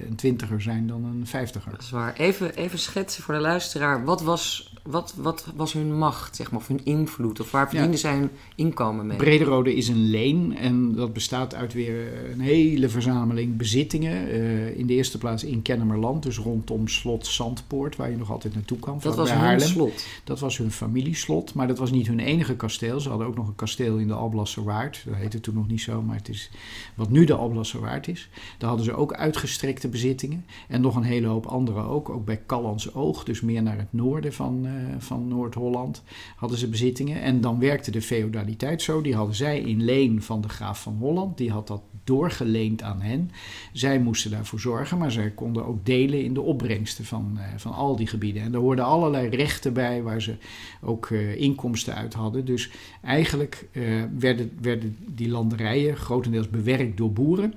een 0.08 0.14
twintiger 0.14 0.62
zijn 0.62 0.86
dan 0.86 1.04
een 1.04 1.26
vijftiger. 1.26 1.70
Dat 1.70 1.80
is 1.80 1.90
waar. 1.90 2.14
Even, 2.16 2.54
even 2.54 2.78
schetsen 2.78 3.22
voor 3.22 3.34
de 3.34 3.40
luisteraar. 3.40 4.04
Wat 4.04 4.22
was, 4.22 4.74
wat, 4.82 5.14
wat 5.16 5.46
was 5.54 5.72
hun 5.72 5.98
macht, 5.98 6.36
zeg 6.36 6.50
maar, 6.50 6.60
of 6.60 6.68
hun 6.68 6.84
invloed? 6.84 7.40
Of 7.40 7.50
waar 7.50 7.68
verdienden 7.68 7.92
ja. 7.92 7.98
zij 7.98 8.14
hun 8.14 8.30
inkomen 8.54 9.06
mee? 9.06 9.16
Brederode 9.16 9.74
is 9.74 9.88
een 9.88 10.10
leen 10.10 10.56
en 10.56 10.94
dat 10.94 11.12
bestaat 11.12 11.54
uit 11.54 11.72
weer 11.72 12.30
een 12.32 12.40
hele 12.40 12.88
verzameling 12.88 13.56
bezittingen. 13.56 14.28
in 14.76 14.86
de 14.86 14.94
eerste 14.94 15.18
plaats 15.18 15.44
in 15.44 15.62
Kennemerland, 15.62 16.22
dus 16.22 16.38
rondom 16.38 16.88
slot 16.88 17.26
Zandpoort, 17.26 17.96
waar 17.96 18.10
je 18.10 18.16
nog 18.16 18.30
altijd 18.30 18.54
naartoe 18.54 18.78
kan. 18.78 18.98
Dat 19.02 19.16
was 19.16 19.32
hun 19.32 19.60
slot? 19.60 20.06
Dat 20.24 20.40
was 20.40 20.58
hun 20.58 20.70
familieslot, 20.70 21.54
maar 21.54 21.66
dat 21.66 21.78
was 21.78 21.90
niet 21.90 22.06
hun 22.06 22.20
enige 22.20 22.56
kasteel. 22.56 23.00
Ze 23.00 23.08
hadden 23.08 23.26
ook 23.26 23.36
nog 23.36 23.49
kasteel 23.54 23.96
in 23.96 24.06
de 24.06 24.14
Alblasserwaard. 24.14 25.02
Dat 25.06 25.14
heette 25.14 25.40
toen 25.40 25.54
nog 25.54 25.68
niet 25.68 25.80
zo, 25.80 26.02
maar 26.02 26.16
het 26.16 26.28
is 26.28 26.50
wat 26.94 27.10
nu 27.10 27.24
de 27.24 27.34
Alblasserwaard 27.34 28.08
is. 28.08 28.28
Daar 28.58 28.68
hadden 28.68 28.86
ze 28.86 28.94
ook 28.94 29.14
uitgestrekte 29.14 29.88
bezittingen. 29.88 30.44
En 30.68 30.80
nog 30.80 30.96
een 30.96 31.02
hele 31.02 31.26
hoop 31.26 31.46
andere 31.46 31.82
ook. 31.82 32.08
Ook 32.08 32.24
bij 32.24 32.42
Callans 32.46 32.94
Oog, 32.94 33.24
dus 33.24 33.40
meer 33.40 33.62
naar 33.62 33.78
het 33.78 33.92
noorden 33.92 34.32
van, 34.32 34.66
uh, 34.66 34.72
van 34.98 35.28
Noord-Holland, 35.28 36.02
hadden 36.36 36.58
ze 36.58 36.68
bezittingen. 36.68 37.22
En 37.22 37.40
dan 37.40 37.58
werkte 37.58 37.90
de 37.90 38.02
feodaliteit 38.02 38.82
zo. 38.82 39.00
Die 39.00 39.14
hadden 39.14 39.34
zij 39.34 39.60
in 39.60 39.84
leen 39.84 40.22
van 40.22 40.40
de 40.40 40.48
graaf 40.48 40.82
van 40.82 40.96
Holland. 40.98 41.36
Die 41.36 41.50
had 41.50 41.66
dat 41.66 41.82
doorgeleend 42.04 42.82
aan 42.82 43.00
hen. 43.00 43.30
Zij 43.72 43.98
moesten 43.98 44.30
daarvoor 44.30 44.60
zorgen, 44.60 44.98
maar 44.98 45.10
zij 45.10 45.30
konden 45.30 45.66
ook 45.66 45.86
delen 45.86 46.24
in 46.24 46.34
de 46.34 46.40
opbrengsten 46.40 47.04
van, 47.04 47.32
uh, 47.36 47.42
van 47.56 47.72
al 47.72 47.96
die 47.96 48.06
gebieden. 48.06 48.42
En 48.42 48.52
daar 48.52 48.60
hoorden 48.60 48.84
allerlei 48.84 49.28
rechten 49.28 49.72
bij 49.72 50.02
waar 50.02 50.22
ze 50.22 50.36
ook 50.82 51.08
uh, 51.08 51.40
inkomsten 51.40 51.94
uit 51.94 52.14
hadden. 52.14 52.44
Dus 52.44 52.70
eigenlijk 53.02 53.39
uh, 53.72 54.04
werden, 54.18 54.50
werden 54.60 54.96
die 55.06 55.28
landerijen 55.28 55.96
grotendeels 55.96 56.50
bewerkt 56.50 56.96
door 56.96 57.12
boeren. 57.12 57.54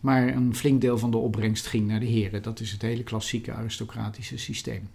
Maar 0.00 0.28
een 0.28 0.54
flink 0.54 0.80
deel 0.80 0.98
van 0.98 1.10
de 1.10 1.16
opbrengst 1.16 1.66
ging 1.66 1.86
naar 1.86 2.00
de 2.00 2.06
heren. 2.06 2.42
Dat 2.42 2.60
is 2.60 2.72
het 2.72 2.82
hele 2.82 3.02
klassieke 3.02 3.52
aristocratische 3.52 4.38
systeem. 4.38 4.88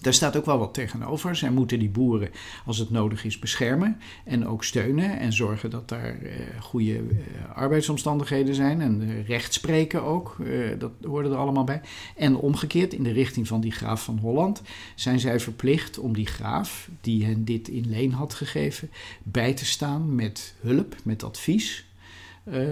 Daar 0.00 0.14
staat 0.14 0.36
ook 0.36 0.44
wel 0.44 0.58
wat 0.58 0.74
tegenover. 0.74 1.36
Zij 1.36 1.50
moeten 1.50 1.78
die 1.78 1.88
boeren, 1.88 2.30
als 2.66 2.78
het 2.78 2.90
nodig 2.90 3.24
is, 3.24 3.38
beschermen 3.38 4.00
en 4.24 4.46
ook 4.46 4.64
steunen 4.64 5.18
en 5.18 5.32
zorgen 5.32 5.70
dat 5.70 5.88
daar 5.88 6.22
uh, 6.22 6.32
goede 6.60 6.98
uh, 6.98 7.18
arbeidsomstandigheden 7.54 8.54
zijn 8.54 8.80
en 8.80 9.02
uh, 9.02 9.26
recht 9.26 9.54
spreken 9.54 10.02
ook. 10.02 10.36
dat 10.78 10.92
hoorde 11.02 11.28
er 11.28 11.36
allemaal 11.36 11.64
bij. 11.64 11.80
En 12.16 12.36
omgekeerd, 12.36 12.94
in 12.94 13.02
de 13.02 13.12
richting 13.12 13.46
van 13.48 13.60
die 13.60 13.72
graaf 13.72 14.04
van 14.04 14.18
Holland, 14.18 14.62
zijn 14.94 15.20
zij 15.20 15.40
verplicht 15.40 15.98
om 15.98 16.12
die 16.12 16.26
graaf, 16.26 16.88
die 17.00 17.24
hen 17.24 17.44
dit 17.44 17.68
in 17.68 17.88
leen 17.88 18.12
had 18.12 18.34
gegeven, 18.34 18.90
bij 19.22 19.54
te 19.54 19.64
staan 19.64 20.14
met 20.14 20.54
hulp, 20.60 20.96
met 21.02 21.22
advies. 21.22 21.86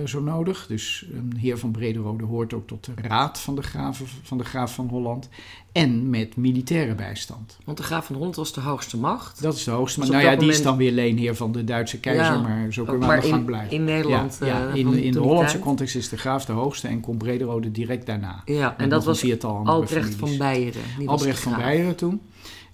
Zo 0.04 0.20
nodig. 0.20 0.66
Dus 0.66 1.06
een 1.12 1.36
heer 1.36 1.58
van 1.58 1.70
Brederode 1.70 2.24
hoort 2.24 2.54
ook 2.54 2.66
tot 2.66 2.84
de 2.84 2.92
raad 2.94 3.40
van 3.40 3.54
de, 3.54 3.62
graven, 3.62 4.06
van 4.22 4.38
de 4.38 4.44
graaf 4.44 4.74
van 4.74 4.88
Holland. 4.88 5.28
En 5.76 6.10
met 6.10 6.36
militaire 6.36 6.94
bijstand. 6.94 7.58
Want 7.64 7.76
de 7.76 7.82
graaf 7.82 8.06
van 8.06 8.14
Holland 8.16 8.36
was 8.36 8.52
de 8.52 8.60
hoogste 8.60 8.96
macht. 8.96 9.42
Dat 9.42 9.54
is 9.54 9.64
de 9.64 9.70
hoogste 9.70 9.98
macht. 9.98 10.10
Dus 10.10 10.20
nou 10.20 10.32
ja, 10.32 10.40
die 10.40 10.48
is 10.48 10.62
dan 10.62 10.76
weer 10.76 10.92
leenheer 10.92 11.36
van 11.36 11.52
de 11.52 11.64
Duitse 11.64 12.00
keizer, 12.00 12.24
ja, 12.24 12.40
maar 12.40 12.72
zo 12.72 12.84
kunnen 12.84 13.08
we 13.08 13.14
aan 13.14 13.20
de 13.20 13.26
gang 13.26 13.44
blijven. 13.44 13.70
in 13.70 13.84
Nederland. 13.84 14.36
Ja, 14.40 14.46
ja. 14.46 14.66
Uh, 14.68 14.74
in, 14.74 14.94
in 14.94 15.12
de 15.12 15.18
Hollandse 15.18 15.58
context 15.58 15.96
is 15.96 16.08
de 16.08 16.16
graaf 16.16 16.44
de 16.44 16.52
hoogste 16.52 16.88
en 16.88 17.00
komt 17.00 17.18
Brederode 17.18 17.70
direct 17.70 18.06
daarna. 18.06 18.42
Ja, 18.44 18.70
en, 18.70 18.82
en 18.84 18.88
dat 18.88 19.04
was 19.04 19.42
Albrecht 19.42 20.14
van 20.14 20.36
Beieren. 20.36 20.82
Albrecht 21.06 21.40
van 21.40 21.56
Beieren 21.56 21.96
toen. 21.96 22.20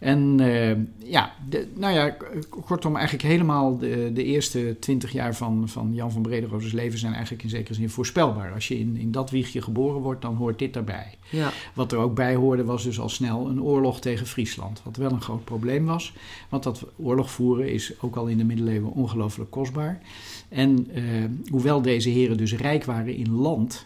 En 0.03 0.39
uh, 0.41 0.77
ja, 0.99 1.33
de, 1.49 1.67
nou 1.75 1.95
ja, 1.95 2.17
kortom, 2.49 2.97
eigenlijk 2.97 3.25
helemaal 3.25 3.79
de, 3.79 4.11
de 4.15 4.25
eerste 4.25 4.77
twintig 4.81 5.13
jaar 5.13 5.35
van, 5.35 5.69
van 5.69 5.95
Jan 5.95 6.13
van 6.13 6.23
Brederode's 6.23 6.73
leven 6.73 6.99
zijn 6.99 7.13
eigenlijk 7.13 7.43
in 7.43 7.49
zekere 7.49 7.75
zin 7.75 7.91
voorspelbaar. 7.91 8.53
Als 8.53 8.69
je 8.69 8.79
in, 8.79 8.97
in 8.97 9.13
dat 9.13 9.31
wiegje 9.31 9.63
geboren 9.63 10.01
wordt, 10.01 10.23
dan 10.23 10.35
hoort 10.35 10.59
dit 10.59 10.73
daarbij. 10.75 11.15
Ja. 11.31 11.53
Wat 11.75 11.93
er 11.93 11.99
ook 11.99 12.15
bij 12.15 12.35
hoorde 12.35 12.65
was 12.65 12.83
dus 12.83 13.01
al 13.01 13.09
snel 13.09 13.49
een 13.49 13.63
oorlog 13.63 14.01
tegen 14.01 14.27
Friesland. 14.27 14.83
Wat 14.85 14.97
wel 14.97 15.11
een 15.11 15.21
groot 15.21 15.45
probleem 15.45 15.85
was, 15.85 16.13
want 16.49 16.63
dat 16.63 16.87
oorlog 16.97 17.31
voeren 17.31 17.73
is 17.73 17.93
ook 18.01 18.17
al 18.17 18.27
in 18.27 18.39
de 18.39 18.45
middeleeuwen 18.45 18.93
ongelooflijk 18.93 19.51
kostbaar. 19.51 20.01
En 20.49 20.89
uh, 20.95 21.05
hoewel 21.51 21.83
deze 21.83 22.09
heren 22.09 22.37
dus 22.37 22.55
rijk 22.55 22.85
waren 22.85 23.15
in 23.15 23.33
land, 23.33 23.85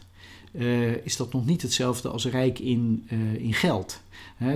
uh, 0.58 1.04
is 1.04 1.16
dat 1.16 1.32
nog 1.32 1.46
niet 1.46 1.62
hetzelfde 1.62 2.08
als 2.08 2.26
rijk 2.26 2.58
in, 2.58 3.08
in 3.38 3.54
geld. 3.54 4.00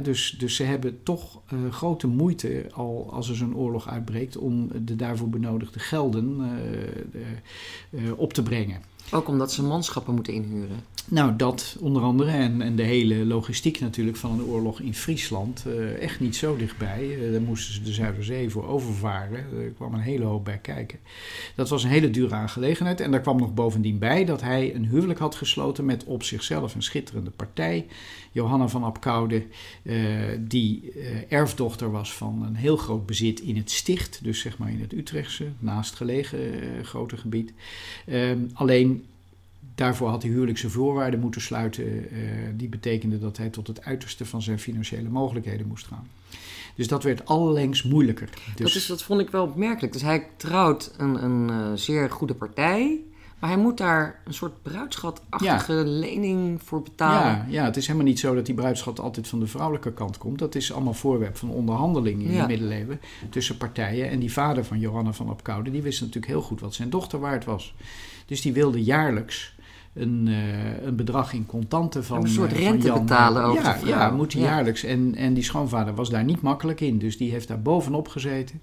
Dus, 0.03 0.37
dus 0.39 0.57
ze 0.57 0.63
hebben 0.63 1.03
toch 1.03 1.41
uh, 1.53 1.73
grote 1.73 2.07
moeite 2.07 2.67
al 2.73 3.09
als 3.13 3.29
er 3.29 3.37
zo'n 3.37 3.57
oorlog 3.57 3.89
uitbreekt 3.89 4.37
om 4.37 4.71
de 4.85 4.97
daarvoor 4.97 5.29
benodigde 5.29 5.79
gelden 5.79 6.41
op 8.17 8.33
te 8.33 8.43
brengen. 8.43 8.90
Ook 9.13 9.29
omdat 9.29 9.53
ze 9.53 9.63
manschappen 9.63 10.15
moeten 10.15 10.33
inhuren. 10.33 10.85
Nou, 11.09 11.37
dat 11.37 11.77
onder 11.81 12.03
andere. 12.03 12.31
En, 12.31 12.63
en 12.63 12.77
de 12.77 12.83
hele 12.83 13.15
logistiek 13.27 13.81
natuurlijk 13.81 14.17
van 14.17 14.31
een 14.31 14.45
oorlog 14.45 14.81
in 14.81 14.95
Friesland. 14.95 15.65
Uh, 15.67 16.03
echt 16.03 16.21
niet 16.21 16.37
zo 16.37 16.57
dichtbij. 16.57 17.05
Uh, 17.05 17.33
daar 17.33 17.41
moesten 17.41 17.75
ze 17.75 17.83
de 17.83 17.93
Zuiderzee 17.93 18.51
voor 18.51 18.67
overvaren. 18.67 19.39
Er 19.39 19.71
kwam 19.77 19.95
een 19.95 20.01
hele 20.01 20.25
hoop 20.25 20.45
bij 20.45 20.59
kijken. 20.59 20.99
Dat 21.57 21.69
was 21.69 21.85
een 21.85 21.91
hele 21.91 22.11
dure 22.11 22.35
aangelegenheid. 22.35 23.01
En 23.01 23.11
daar 23.11 23.21
kwam 23.21 23.39
nog 23.39 23.55
bovendien 23.55 23.99
bij 23.99 24.25
dat 24.25 24.41
hij 24.41 24.75
een 24.75 24.87
huwelijk 24.87 25.19
had 25.19 25.35
gesloten 25.35 25.85
met 25.85 26.05
op 26.05 26.23
zichzelf 26.23 26.75
een 26.75 26.83
schitterende 26.83 27.31
partij. 27.31 27.87
Johanna 28.33 28.69
van 28.69 28.85
Apkoude, 28.85 29.47
uh, 29.83 29.97
die 30.39 30.93
erfdochter 31.29 31.91
was 31.91 32.13
van 32.13 32.43
een 32.43 32.55
heel 32.55 32.77
groot 32.77 33.07
bezit 33.07 33.41
in 33.41 33.57
het 33.57 33.71
sticht. 33.71 34.19
Dus 34.23 34.41
zeg 34.41 34.59
maar 34.59 34.71
in 34.71 34.81
het 34.81 34.93
Utrechtse, 34.93 35.49
naastgelegen 35.59 36.39
grote 36.83 37.17
gebied. 37.17 37.53
Ehm, 38.07 38.39
alleen 38.53 39.05
Daarvoor 39.81 40.09
had 40.09 40.23
hij 40.23 40.31
huwelijkse 40.31 40.71
voorwaarden 40.71 41.21
moeten 41.21 41.41
sluiten. 41.41 41.85
Uh, 41.85 42.21
die 42.57 42.69
betekende 42.69 43.19
dat 43.19 43.37
hij 43.37 43.49
tot 43.49 43.67
het 43.67 43.85
uiterste 43.85 44.27
van 44.27 44.43
zijn 44.43 44.59
financiële 44.59 45.09
mogelijkheden 45.09 45.67
moest 45.67 45.87
gaan. 45.87 46.09
Dus 46.75 46.89
dat 46.89 47.03
werd 47.03 47.27
allerleks 47.27 47.83
moeilijker. 47.83 48.29
Dus... 48.57 48.67
Dat, 48.73 48.75
is, 48.83 48.87
dat 48.87 49.03
vond 49.03 49.21
ik 49.21 49.31
wel 49.31 49.45
opmerkelijk. 49.45 49.93
Dus 49.93 50.03
hij 50.03 50.27
trouwt 50.37 50.95
een, 50.97 51.25
een 51.25 51.49
uh, 51.51 51.73
zeer 51.75 52.11
goede 52.11 52.35
partij. 52.35 53.01
Maar 53.41 53.51
hij 53.51 53.59
moet 53.59 53.77
daar 53.77 54.21
een 54.25 54.35
soort 54.35 54.63
bruidschatachtige 54.63 55.73
ja. 55.73 55.83
lening 55.85 56.63
voor 56.63 56.83
betalen. 56.83 57.33
Ja, 57.33 57.45
ja, 57.49 57.65
het 57.65 57.77
is 57.77 57.87
helemaal 57.87 58.09
niet 58.09 58.19
zo 58.19 58.35
dat 58.35 58.47
die 58.47 58.55
bruidschat 58.55 59.01
altijd 59.01 59.29
van 59.29 59.41
de 59.41 59.47
vrouwelijke 59.47 59.93
kant 59.93 60.19
komt. 60.19 60.39
Dat 60.39 60.55
is 60.55 60.73
allemaal 60.73 60.95
voorwerp 60.95 61.37
van 61.37 61.51
onderhandeling 61.51 62.23
in 62.23 62.33
ja. 62.33 62.41
de 62.41 62.47
middeleeuwen 62.47 63.01
tussen 63.31 63.57
partijen. 63.57 64.11
En 64.11 64.19
die 64.19 64.33
vader 64.33 64.65
van 64.65 64.79
Johanna 64.79 65.13
van 65.13 65.31
Opkoude, 65.31 65.71
die 65.71 65.83
wist 65.83 66.01
natuurlijk 66.01 66.27
heel 66.27 66.43
goed 66.43 66.61
wat 66.61 66.75
zijn 66.75 66.91
dochter 66.91 67.21
waard 67.21 67.45
was. 67.45 67.75
Dus 68.27 68.41
die 68.41 68.53
wilde 68.53 68.83
jaarlijks 68.83 69.55
een, 69.93 70.27
uh, 70.27 70.83
een 70.83 70.97
bedrag 70.97 71.33
in 71.33 71.47
contanten 71.47 72.05
van. 72.05 72.21
Een 72.23 72.29
soort 72.29 72.53
uh, 72.53 72.59
rente 72.59 72.87
Jan, 72.87 73.01
betalen 73.01 73.45
over 73.45 73.63
ja. 73.65 73.79
Ja, 73.87 74.11
moet 74.11 74.33
hij 74.33 74.43
jaarlijks. 74.43 74.85
En, 74.85 75.15
en 75.15 75.35
die 75.35 75.45
schoonvader 75.45 75.95
was 75.95 76.11
daar 76.11 76.25
niet 76.25 76.41
makkelijk 76.41 76.81
in. 76.81 76.99
Dus 76.99 77.17
die 77.17 77.31
heeft 77.31 77.49
daar 77.49 77.63
bovenop 77.63 78.09
gezeten. 78.09 78.61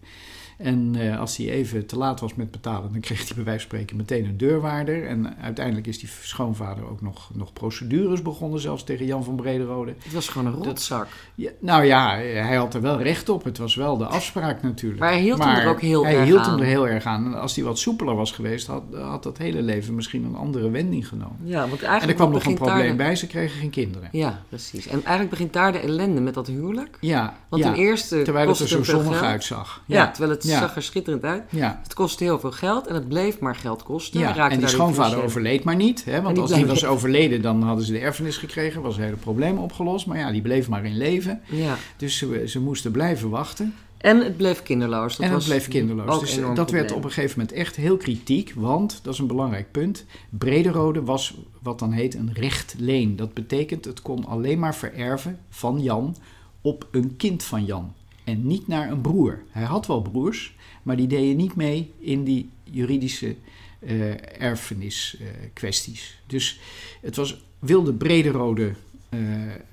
En 0.58 0.94
uh, 0.98 1.20
als 1.20 1.38
hij 1.38 1.50
even 1.50 1.86
te 1.86 1.98
laat 1.98 2.20
was 2.20 2.36
met 2.36 2.52
betalen, 2.52 2.92
dan 2.92 3.02
kreeg 3.02 3.18
hij 3.18 3.36
bij 3.36 3.44
wijze 3.44 3.60
van 3.60 3.70
spreken 3.70 3.98
meteen 3.98 4.26
een 4.26 4.38
deurwaarder. 4.38 5.08
En 5.08 5.38
uiteindelijk 5.42 5.88
is 5.88 6.00
die 6.00 6.10
schoonvader 6.22 6.90
ook 6.90 7.02
nog, 7.02 7.30
nog 7.34 7.54
procedures 7.54 8.22
begonnen, 8.22 8.60
zelfs 8.60 8.84
tegen 8.84 9.06
Jan 9.06 9.24
van 9.24 9.36
Brederode. 9.36 9.94
Het 10.04 10.14
was 10.14 10.28
gewoon 10.28 10.54
een 10.54 10.64
rotzak. 10.64 11.08
Ja, 11.36 11.52
nou 11.60 11.84
ja, 11.84 12.16
hij 12.18 12.56
had 12.56 12.74
er 12.74 12.82
wel 12.82 13.02
recht 13.02 13.30
op. 13.30 13.44
Het 13.44 13.58
was 13.58 13.76
wel 13.76 13.98
de 13.98 14.06
afspraak 14.06 14.62
natuurlijk. 14.62 15.00
Maar 15.02 15.12
hij 15.12 15.22
hield 15.22 15.38
maar 15.38 15.56
hem 15.56 15.64
er 15.66 15.70
ook 15.70 15.82
heel 15.82 16.04
hij 16.06 16.16
erg 16.16 16.26
hield 16.26 16.40
aan. 16.40 16.50
hem 16.52 16.60
er 16.60 16.66
heel 16.66 16.88
erg 16.88 17.04
aan. 17.06 17.26
En 17.26 17.40
als 17.42 17.56
hij 17.56 17.64
wat 17.64 17.80
soepeler 17.80 18.16
was 18.16 18.32
geweest, 18.32 18.68
had, 18.68 18.84
had 18.94 19.24
dat 19.24 19.38
hele 19.38 19.62
leven 19.62 19.96
misschien 19.96 20.24
een 20.24 20.36
andere 20.36 20.70
wending 20.70 21.08
genomen. 21.08 21.38
Ja, 21.44 21.60
want 21.68 21.82
En 21.82 21.88
eigenlijk 21.88 22.10
er 22.20 22.26
kwam 22.26 22.32
nog 22.32 22.46
een 22.46 22.54
probleem 22.56 22.90
de- 22.90 22.96
bij, 22.96 23.16
ze 23.16 23.28
kregen 23.28 23.60
geen 23.60 23.70
kinderen. 23.70 24.10
Ja, 24.12 24.42
precies. 24.50 24.88
En 24.88 24.94
eigenlijk 24.94 25.30
begint 25.30 25.54
daar 25.54 25.72
de 25.72 25.80
ellende 25.80 26.22
met 26.22 26.34
dat 26.34 26.48
huwelijk. 26.48 26.98
Ja, 27.02 27.38
Want 27.50 27.64
ja. 27.64 27.72
ten 27.72 27.80
eerste 27.80 28.22
terwijl 28.22 28.48
het 28.48 28.60
er 28.60 28.68
zo 28.68 28.84
zonnig 28.84 29.22
uitzag. 29.22 29.82
Ja, 29.86 30.12
terwijl 30.12 30.32
het 30.36 30.46
Ja. 30.48 30.60
zag 30.60 30.75
er 30.75 30.84
schitterend 30.84 31.24
uit. 31.24 31.44
Ja. 31.50 31.80
Het 31.84 31.94
kostte 31.94 32.24
heel 32.24 32.39
veel 32.39 32.51
geld 32.51 32.88
en 32.88 32.96
het 32.96 33.08
bleef 33.08 33.39
maar 33.39 33.56
geld 33.56 33.84
kosten. 33.84 34.22
Hij 34.22 34.36
Ja, 34.36 34.50
en 34.50 34.60
die 34.60 34.68
schoonvader 34.68 35.24
overleed 35.24 35.63
maar 35.63 35.75
niet. 35.75 36.06
Hè, 36.06 36.22
want 36.22 36.34
die 36.34 36.44
als 36.44 36.54
die 36.54 36.63
bleef- 36.63 36.82
was 36.82 36.89
overleden, 36.89 37.42
dan 37.42 37.62
hadden 37.63 37.86
ze 37.86 37.92
de 37.92 38.00
erfenis 38.00 38.38
gekregen. 38.38 38.82
Was 38.82 38.96
het 38.96 39.04
hele 39.04 39.16
probleem 39.18 39.58
opgelost. 39.58 40.06
Maar 40.06 40.18
ja, 40.18 40.32
die 40.32 40.42
bleef 40.42 40.70
maar 40.70 40.86
in 40.86 40.98
leven. 40.98 41.42
Ja. 41.46 41.75
Dus 41.98 42.18
ze, 42.18 42.44
ze 42.48 42.60
moesten 42.60 42.92
blijven 42.92 43.30
wachten. 43.30 43.74
En 43.98 44.24
het 44.24 44.38
bleef 44.38 44.63
kinderloos. 44.63 45.12
Dat 45.12 45.20
en 45.25 45.32
het 45.32 45.34
was 45.34 45.46
bleef 45.46 45.68
kinderloos. 45.68 46.20
Dus 46.20 46.39
dat 46.54 46.72
werd 46.72 46.92
op 46.92 47.04
een 47.04 47.12
gegeven 47.12 47.39
moment 47.39 47.58
echt 47.58 47.75
heel 47.75 47.98
kritiek. 47.98 48.54
Want, 48.56 49.00
dat 49.04 49.13
is 49.13 49.20
een 49.20 49.27
belangrijk 49.27 49.72
punt, 49.72 50.06
Brederode 50.30 51.04
was 51.04 51.36
wat 51.62 51.80
dan 51.80 51.92
heet 51.92 52.16
een 52.16 52.30
rechtleen. 52.34 53.16
Dat 53.16 53.34
betekent 53.34 53.86
het 53.86 54.01
kon 54.01 54.25
alleen 54.25 54.60
maar 54.60 54.75
vererven 54.75 55.39
van 55.50 55.82
Jan 55.82 56.16
op 56.62 56.88
een 56.92 57.16
kind 57.18 57.44
van 57.44 57.66
Jan. 57.66 57.94
En 58.27 58.48
niet 58.48 58.67
naar 58.67 58.91
een 58.91 59.01
broer. 59.01 59.43
Hij 59.50 59.63
had 59.63 59.88
wel 59.88 60.01
broers, 60.01 60.55
maar 60.84 60.96
die 60.96 61.07
deden 61.07 61.36
niet 61.36 61.55
mee 61.55 61.91
in 62.00 62.24
die 62.24 62.50
juridische 62.63 63.36
eh 63.79 64.41
erfeniskwesties. 64.41 66.19
dus 66.25 66.60
het 67.01 67.15
was, 67.15 67.43
wilde 67.60 67.93
Brederode 67.93 68.74
eh, 69.10 69.19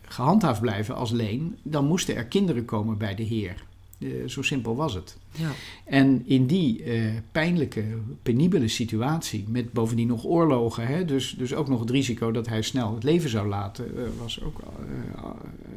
gehandhaafd 0.02 0.61
blijven 0.61 0.94
als 0.94 1.11
leen, 1.11 1.56
dan 1.62 1.87
moesten 1.87 2.16
er 2.16 2.25
kinderen 2.25 2.64
komen 2.64 2.99
bij 2.99 3.14
de 3.14 3.23
heer. 3.23 3.64
Eh, 3.99 4.08
zo 4.26 4.42
simpel 4.42 4.76
was 4.76 4.94
het. 4.94 5.16
Ja. 5.30 5.50
En 5.84 6.23
in 6.26 6.46
die 6.46 6.82
eh, 6.82 7.12
pijnlijke, 7.32 7.84
penibele 8.23 8.68
situatie, 8.68 9.44
met 9.49 9.73
bovendien 9.73 10.06
nog 10.06 10.25
oorlogen, 10.25 10.87
hè, 10.87 11.04
dus, 11.04 11.34
dus 11.38 11.54
ook 11.54 11.68
nog 11.68 11.80
het 11.80 11.90
risico 11.90 12.30
dat 12.30 12.46
hij 12.46 12.62
snel 12.62 12.94
het 12.94 13.02
leven 13.02 13.30
zou 13.30 13.49
laten, 13.49 13.96
eh, 13.96 14.02
was 14.20 14.42
ook 14.42 14.58
eh, 14.61 15.25
eh, 15.25 15.30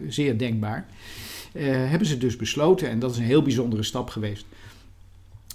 zeer 0.07 0.38
denkbaar. 0.38 0.88
Eh, 1.54 1.66
hebben 1.66 2.08
ze 2.08 2.18
dus 2.18 2.36
besloten, 2.36 2.89
en 2.89 3.00
dat 3.00 3.12
is 3.12 3.18
een 3.18 3.24
heel 3.24 3.42
bijzondere 3.42 3.84
stap 3.84 4.10
geweest, 4.10 4.46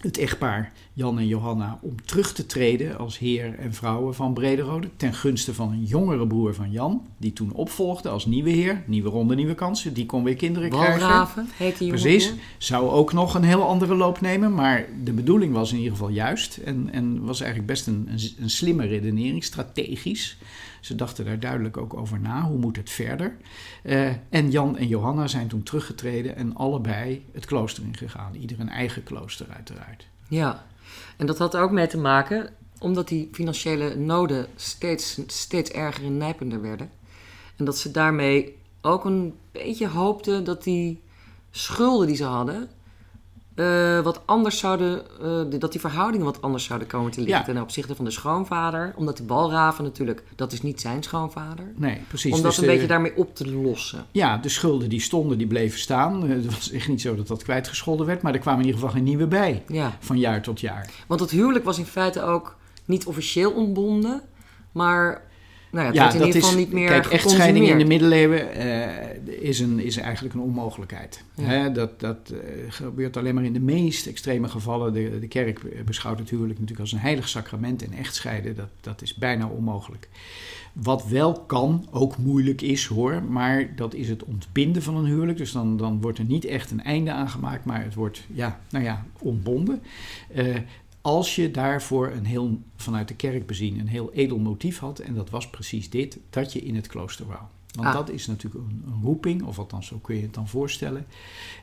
het 0.02 0.18
echtpaar 0.18 0.72
Jan 0.92 1.18
en 1.18 1.26
Johanna 1.26 1.78
om 1.82 2.04
terug 2.04 2.32
te 2.32 2.46
treden 2.46 2.98
als 2.98 3.18
heer 3.18 3.58
en 3.58 3.74
vrouwen 3.74 4.14
van 4.14 4.34
Brederode 4.34 4.88
ten 4.96 5.14
gunste 5.14 5.54
van 5.54 5.72
een 5.72 5.84
jongere 5.84 6.26
broer 6.26 6.54
van 6.54 6.70
Jan, 6.70 7.06
die 7.16 7.32
toen 7.32 7.52
opvolgde 7.52 8.08
als 8.08 8.26
nieuwe 8.26 8.50
heer, 8.50 8.82
nieuwe 8.86 9.08
ronde, 9.08 9.34
nieuwe 9.34 9.54
kansen, 9.54 9.94
die 9.94 10.06
kon 10.06 10.24
weer 10.24 10.36
kinderen 10.36 10.70
krijgen. 10.70 11.00
Walraven 11.00 11.48
heet 11.56 11.78
die. 11.78 11.88
Precies, 11.88 12.32
zou 12.58 12.90
ook 12.90 13.12
nog 13.12 13.34
een 13.34 13.44
heel 13.44 13.66
andere 13.66 13.94
loop 13.94 14.20
nemen, 14.20 14.54
maar 14.54 14.86
de 15.04 15.12
bedoeling 15.12 15.52
was 15.52 15.70
in 15.70 15.76
ieder 15.76 15.92
geval 15.92 16.08
juist 16.08 16.56
en, 16.56 16.88
en 16.92 17.24
was 17.24 17.40
eigenlijk 17.40 17.70
best 17.70 17.86
een, 17.86 18.08
een, 18.10 18.30
een 18.38 18.50
slimme 18.50 18.86
redenering, 18.86 19.44
strategisch. 19.44 20.36
Ze 20.82 20.94
dachten 20.94 21.24
daar 21.24 21.38
duidelijk 21.40 21.76
ook 21.76 21.94
over 21.94 22.20
na, 22.20 22.42
hoe 22.42 22.58
moet 22.58 22.76
het 22.76 22.90
verder? 22.90 23.36
Eh, 23.82 24.08
en 24.28 24.50
Jan 24.50 24.76
en 24.76 24.86
Johanna 24.86 25.26
zijn 25.26 25.48
toen 25.48 25.62
teruggetreden 25.62 26.36
en 26.36 26.54
allebei 26.54 27.24
het 27.32 27.44
klooster 27.44 27.84
ingegaan. 27.84 28.34
Ieder 28.34 28.60
een 28.60 28.68
eigen 28.68 29.02
klooster 29.02 29.46
uiteraard. 29.54 30.06
Ja. 30.28 30.66
En 31.16 31.26
dat 31.26 31.38
had 31.38 31.56
ook 31.56 31.70
mee 31.70 31.86
te 31.86 31.98
maken 31.98 32.50
omdat 32.78 33.08
die 33.08 33.28
financiële 33.32 33.96
noden 33.96 34.46
steeds, 34.56 35.20
steeds 35.26 35.70
erger 35.70 36.04
en 36.04 36.16
nijpender 36.16 36.62
werden. 36.62 36.90
En 37.56 37.64
dat 37.64 37.78
ze 37.78 37.90
daarmee 37.90 38.58
ook 38.80 39.04
een 39.04 39.34
beetje 39.52 39.88
hoopten 39.88 40.44
dat 40.44 40.62
die 40.62 41.02
schulden 41.50 42.06
die 42.06 42.16
ze 42.16 42.24
hadden... 42.24 42.68
eh, 43.54 44.00
wat 44.00 44.20
anders 44.26 44.58
zouden, 44.58 45.02
eh, 45.22 45.58
dat 45.60 45.72
die 45.72 45.80
verhoudingen 45.80 46.26
wat 46.26 46.42
anders 46.42 46.64
zouden 46.64 46.88
komen 46.88 47.10
te 47.10 47.20
liggen 47.20 47.38
Ja. 47.38 47.44
ten 47.52 47.62
opzichte 47.62 47.94
van 47.94 48.04
de 48.04 48.10
schoonvader. 48.10 48.92
Omdat 48.96 49.16
die 49.16 49.26
balraven 49.26 49.84
natuurlijk, 49.84 50.22
dat 50.36 50.52
is 50.52 50.62
niet 50.62 50.80
zijn 50.80 51.02
schoonvader. 51.02 51.72
Nee, 51.76 52.00
precies. 52.08 52.32
om 52.32 52.36
dat 52.42 52.46
Dus 52.46 52.56
een 52.56 52.64
de- 52.66 52.70
beetje 52.72 52.86
daarmee 52.86 53.16
op 53.16 53.34
te 53.34 53.50
lossen. 53.50 54.06
Ja, 54.12 54.36
de 54.38 54.48
schulden 54.48 54.88
die 54.88 55.00
stonden, 55.00 55.38
die 55.38 55.46
bleven 55.46 55.78
staan. 55.78 56.22
Eh, 56.24 56.28
Het 56.28 56.44
was 56.54 56.70
echt 56.70 56.88
niet 56.88 57.00
zo 57.00 57.14
dat 57.14 57.26
dat 57.26 57.42
kwijtgescholden 57.42 58.06
werd, 58.06 58.22
maar 58.22 58.32
er 58.34 58.38
kwamen 58.40 58.60
in 58.60 58.66
ieder 58.66 58.80
geval 58.80 58.94
geen 58.96 59.04
nieuwe 59.04 59.26
bij, 59.26 59.62
Ja. 59.68 59.96
van 60.00 60.18
jaar 60.18 60.42
tot 60.42 60.60
jaar. 60.60 60.90
Want 61.06 61.20
het 61.20 61.30
huwelijk 61.30 61.64
was 61.64 61.78
in 61.78 61.84
feite 61.86 62.22
ook 62.22 62.56
niet 62.84 63.06
officieel 63.06 63.52
ontbonden, 63.52 64.22
maar 64.72 65.22
nou 65.72 65.92
ja, 65.92 66.00
werd 66.00 66.12
in 66.12 66.18
dat 66.18 66.26
ieder 66.26 66.42
geval 66.42 66.58
is, 66.58 66.64
niet 66.64 66.72
meer 66.72 66.88
kijk, 66.88 67.06
echtscheiding 67.06 67.68
in 67.68 67.78
de 67.78 67.84
middeleeuwen 67.84 68.54
eh, 68.54 69.48
is, 69.48 69.60
een, 69.60 69.78
is 69.78 69.96
eigenlijk 69.96 70.34
een 70.34 70.40
onmogelijkheid. 70.40 71.24
Ja. 71.34 71.44
Hè, 71.44 71.72
dat 71.72 72.00
dat 72.00 72.30
eh, 72.30 72.38
gebeurt 72.68 73.16
alleen 73.16 73.34
maar 73.34 73.44
in 73.44 73.52
de 73.52 73.60
meest 73.60 74.06
extreme 74.06 74.48
gevallen. 74.48 74.92
De, 74.92 75.18
de 75.18 75.28
kerk 75.28 75.84
beschouwt 75.84 76.18
het 76.18 76.30
huwelijk 76.30 76.58
natuurlijk 76.58 76.80
als 76.80 76.92
een 76.92 76.98
heilig 76.98 77.28
sacrament 77.28 77.82
en 77.82 77.92
echtscheiden, 77.92 78.56
dat, 78.56 78.68
dat 78.80 79.02
is 79.02 79.14
bijna 79.14 79.46
onmogelijk. 79.46 80.08
Wat 80.72 81.06
wel 81.06 81.40
kan, 81.40 81.86
ook 81.90 82.16
moeilijk 82.16 82.60
is 82.60 82.86
hoor, 82.86 83.22
maar 83.22 83.76
dat 83.76 83.94
is 83.94 84.08
het 84.08 84.24
ontbinden 84.24 84.82
van 84.82 84.96
een 84.96 85.04
huwelijk. 85.04 85.38
Dus 85.38 85.52
dan, 85.52 85.76
dan 85.76 86.00
wordt 86.00 86.18
er 86.18 86.24
niet 86.24 86.44
echt 86.44 86.70
een 86.70 86.82
einde 86.82 87.12
aan 87.12 87.28
gemaakt, 87.28 87.64
maar 87.64 87.84
het 87.84 87.94
wordt, 87.94 88.24
ja, 88.32 88.60
nou 88.70 88.84
ja, 88.84 89.04
ontbonden. 89.18 89.82
Eh, 90.34 90.56
als 91.02 91.34
je 91.36 91.50
daarvoor 91.50 92.10
een 92.10 92.24
heel, 92.26 92.60
vanuit 92.76 93.08
de 93.08 93.14
kerk 93.14 93.46
bezien, 93.46 93.78
een 93.80 93.88
heel 93.88 94.12
edel 94.12 94.38
motief 94.38 94.78
had, 94.78 94.98
en 94.98 95.14
dat 95.14 95.30
was 95.30 95.50
precies 95.50 95.90
dit, 95.90 96.18
dat 96.30 96.52
je 96.52 96.60
in 96.60 96.74
het 96.76 96.86
klooster 96.86 97.26
wou. 97.26 97.40
Want 97.74 97.86
Ah. 97.88 97.94
dat 97.94 98.10
is 98.10 98.26
natuurlijk 98.26 98.64
een, 98.64 98.82
een 98.86 99.02
roeping, 99.02 99.42
of 99.42 99.58
althans 99.58 99.86
zo 99.86 99.98
kun 100.02 100.16
je 100.16 100.22
het 100.22 100.34
dan 100.34 100.48
voorstellen. 100.48 101.06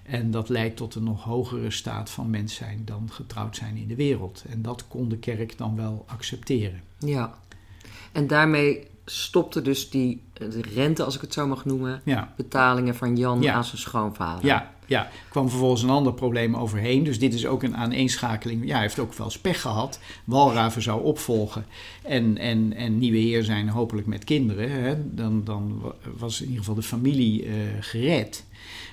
En 0.03 0.31
dat 0.31 0.49
leidt 0.49 0.77
tot 0.77 0.95
een 0.95 1.03
nog 1.03 1.23
hogere 1.23 1.71
staat 1.71 2.09
van 2.09 2.29
mens 2.29 2.55
zijn 2.55 2.81
dan 2.85 3.09
getrouwd 3.11 3.55
zijn 3.55 3.77
in 3.77 3.87
de 3.87 3.95
wereld. 3.95 4.43
En 4.49 4.61
dat 4.61 4.87
kon 4.87 5.09
de 5.09 5.17
kerk 5.17 5.57
dan 5.57 5.75
wel 5.75 6.03
accepteren. 6.07 6.81
Ja. 6.99 7.33
En 8.11 8.27
daarmee 8.27 8.87
stopte 9.05 9.61
dus 9.61 9.89
die 9.89 10.21
de 10.33 10.61
rente, 10.73 11.03
als 11.03 11.15
ik 11.15 11.21
het 11.21 11.33
zo 11.33 11.47
mag 11.47 11.65
noemen, 11.65 12.01
Ja, 12.05 12.33
betalingen 12.37 12.95
van 12.95 13.15
Jan 13.17 13.41
Ja. 13.41 13.53
aan 13.53 13.63
zijn 13.65 13.77
schoonvader. 13.81 14.45
ja, 14.45 14.73
ja. 14.89 15.09
Kwam 15.29 15.49
vervolgens 15.49 15.81
een 15.83 15.89
ander 15.89 16.13
probleem 16.13 16.55
overheen. 16.55 17.03
Dus 17.03 17.19
dit 17.19 17.33
is 17.33 17.45
ook 17.45 17.63
een 17.63 17.77
aaneenschakeling. 17.77 18.65
Ja, 18.65 18.71
hij 18.73 18.81
heeft 18.81 18.99
ook 18.99 19.13
wel 19.13 19.25
eens 19.25 19.39
pech 19.39 19.61
gehad. 19.61 19.99
Walraven 20.23 20.81
zou 20.81 21.03
opvolgen 21.03 21.65
en, 22.03 22.37
en, 22.37 22.73
en 22.73 22.97
nieuwe 22.97 23.17
heer 23.17 23.43
zijn, 23.43 23.69
hopelijk 23.69 24.07
met 24.07 24.23
kinderen. 24.23 24.71
Hè. 24.71 24.95
Dan, 25.15 25.43
dan 25.43 25.79
wa- 25.81 25.93
was 26.17 26.37
in 26.39 26.45
ieder 26.45 26.59
geval 26.59 26.75
de 26.75 26.81
familie 26.83 27.45
eh, 27.45 27.51
gered. 27.79 28.45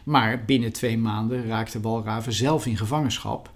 Maar 0.05 0.45
binnen 0.45 0.73
twee 0.73 0.99
maanden 0.99 1.47
raakte 1.47 1.81
Walraven 1.81 2.33
zelf 2.33 2.67
in 2.67 2.76
gevangenschap. 2.76 3.50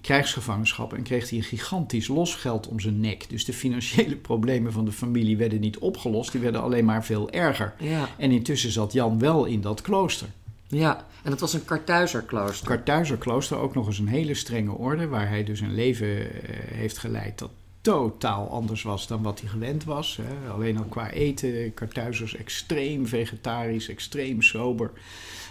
Krijgsgevangenschap 0.00 0.92
en 0.92 1.02
kreeg 1.02 1.28
hij 1.30 1.38
een 1.38 1.44
gigantisch 1.44 2.08
losgeld 2.08 2.68
om 2.68 2.80
zijn 2.80 3.00
nek. 3.00 3.24
Dus 3.28 3.44
de 3.44 3.52
financiële 3.52 4.16
problemen 4.30 4.72
van 4.72 4.84
de 4.84 4.92
familie 4.92 5.36
werden 5.36 5.60
niet 5.60 5.78
opgelost, 5.78 6.32
die 6.32 6.40
werden 6.40 6.62
alleen 6.62 6.84
maar 6.84 7.04
veel 7.04 7.30
erger. 7.30 7.74
Ja. 7.78 8.08
En 8.18 8.30
intussen 8.30 8.70
zat 8.70 8.92
Jan 8.92 9.18
wel 9.18 9.44
in 9.44 9.60
dat 9.60 9.80
klooster. 9.80 10.28
Ja. 10.74 11.06
En 11.22 11.30
dat 11.30 11.40
was 11.40 11.52
een 11.52 11.64
Kartuizerklooster. 11.64 12.66
Kartuizer 12.66 13.16
klooster 13.16 13.56
ook 13.56 13.74
nog 13.74 13.86
eens 13.86 13.98
een 13.98 14.08
hele 14.08 14.34
strenge 14.34 14.72
orde, 14.72 15.06
waar 15.06 15.28
hij 15.28 15.44
dus 15.44 15.60
een 15.60 15.74
leven 15.74 16.32
eh, 16.32 16.56
heeft 16.76 16.98
geleid 16.98 17.38
dat 17.38 17.50
totaal 17.84 18.50
anders 18.50 18.82
was 18.82 19.06
dan 19.06 19.22
wat 19.22 19.40
hij 19.40 19.48
gewend 19.48 19.84
was. 19.84 20.18
Alleen 20.52 20.78
al 20.78 20.84
qua 20.84 21.10
eten, 21.10 21.74
Kartuizers 21.74 22.36
extreem 22.36 23.06
vegetarisch, 23.06 23.88
extreem 23.88 24.42
sober. 24.42 24.90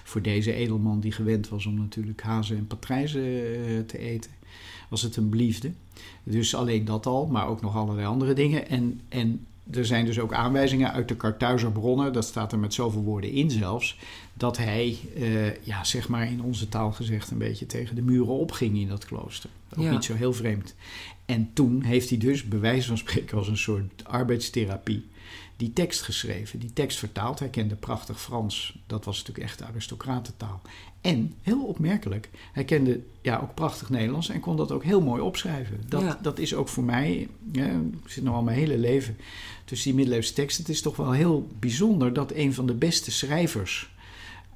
Voor 0.04 0.22
deze 0.22 0.54
edelman 0.54 1.00
die 1.00 1.12
gewend 1.12 1.50
was 1.50 1.66
om 1.66 1.78
natuurlijk 1.78 2.22
hazen 2.22 2.58
en 2.58 2.68
patrijzen 2.68 3.24
eh, 3.24 3.80
te 3.88 3.98
eten, 3.98 4.32
was 4.90 5.02
het 5.02 5.16
een 5.16 5.30
bliefde. 5.30 5.72
Dus 6.24 6.56
alleen 6.56 6.86
dat 6.86 7.06
al, 7.06 7.26
maar 7.26 7.48
ook 7.48 7.62
nog 7.62 7.76
allerlei 7.76 8.08
andere 8.08 8.34
dingen. 8.34 8.68
En, 8.70 9.02
en 9.10 9.46
er 9.72 9.86
zijn 9.86 10.06
dus 10.06 10.20
ook 10.20 10.34
aanwijzingen 10.34 10.92
uit 10.92 11.08
de 11.08 11.16
Kartuizer 11.16 11.72
bronnen, 11.72 12.14
dat 12.14 12.26
staat 12.26 12.52
er 12.52 12.60
met 12.60 12.74
zoveel 12.74 13.04
woorden 13.04 13.32
in 13.32 13.52
zelfs, 13.52 13.98
dat 14.34 14.58
hij, 14.58 14.98
uh, 15.18 15.56
ja, 15.66 15.84
zeg 15.84 16.10
maar 16.10 16.28
in 16.28 16.42
onze 16.42 16.70
taal 16.70 16.92
gezegd, 16.92 17.32
een 17.32 17.38
beetje 17.38 17.66
tegen 17.66 17.96
de 17.96 18.02
muren 18.02 18.34
opging 18.34 18.78
in 18.78 18.88
dat 18.88 19.06
klooster. 19.06 19.50
Ook 19.78 19.90
niet 19.90 20.04
zo 20.04 20.14
heel 20.14 20.34
vreemd. 20.34 20.76
En 21.26 21.50
toen 21.54 21.82
heeft 21.82 22.10
hij 22.10 22.18
dus, 22.18 22.44
bij 22.44 22.60
wijze 22.60 22.88
van 22.88 22.98
spreken, 22.98 23.38
als 23.38 23.48
een 23.48 23.58
soort 23.58 24.04
arbeidstherapie, 24.04 25.06
die 25.58 25.74
tekst 25.74 26.02
geschreven, 26.02 26.60
die 26.60 26.74
tekst 26.74 26.98
vertaald. 26.98 27.40
Hij 27.40 27.50
kende 27.50 27.76
prachtig 27.76 28.22
Frans, 28.22 28.78
dat 28.88 29.06
was 29.06 29.18
natuurlijk 29.18 29.48
echt 29.48 29.64
aristocratentaal. 29.64 30.62
En, 31.02 31.34
heel 31.42 31.64
opmerkelijk, 31.64 32.30
hij 32.54 32.64
kende 32.64 33.00
ja, 33.22 33.40
ook 33.40 33.54
prachtig 33.54 33.90
Nederlands 33.90 34.30
en 34.30 34.40
kon 34.40 34.58
dat 34.58 34.72
ook 34.72 34.84
heel 34.84 35.02
mooi 35.02 35.22
opschrijven. 35.22 35.82
Dat, 35.88 36.18
dat 36.22 36.40
is 36.40 36.56
ook 36.56 36.68
voor 36.68 36.84
mij, 36.84 37.28
ja, 37.52 37.66
ik 38.04 38.10
zit 38.10 38.24
nog 38.24 38.36
al 38.36 38.44
mijn 38.44 38.58
hele 38.58 38.78
leven 38.78 39.18
tussen 39.66 39.88
die 39.88 39.98
middeleeuwse 39.98 40.34
teksten. 40.34 40.64
Het 40.64 40.74
is 40.74 40.82
toch 40.82 40.96
wel 40.96 41.12
heel 41.12 41.48
bijzonder 41.60 42.14
dat 42.14 42.32
een 42.32 42.54
van 42.54 42.66
de 42.66 42.74
beste 42.74 43.12
schrijvers 43.12 43.92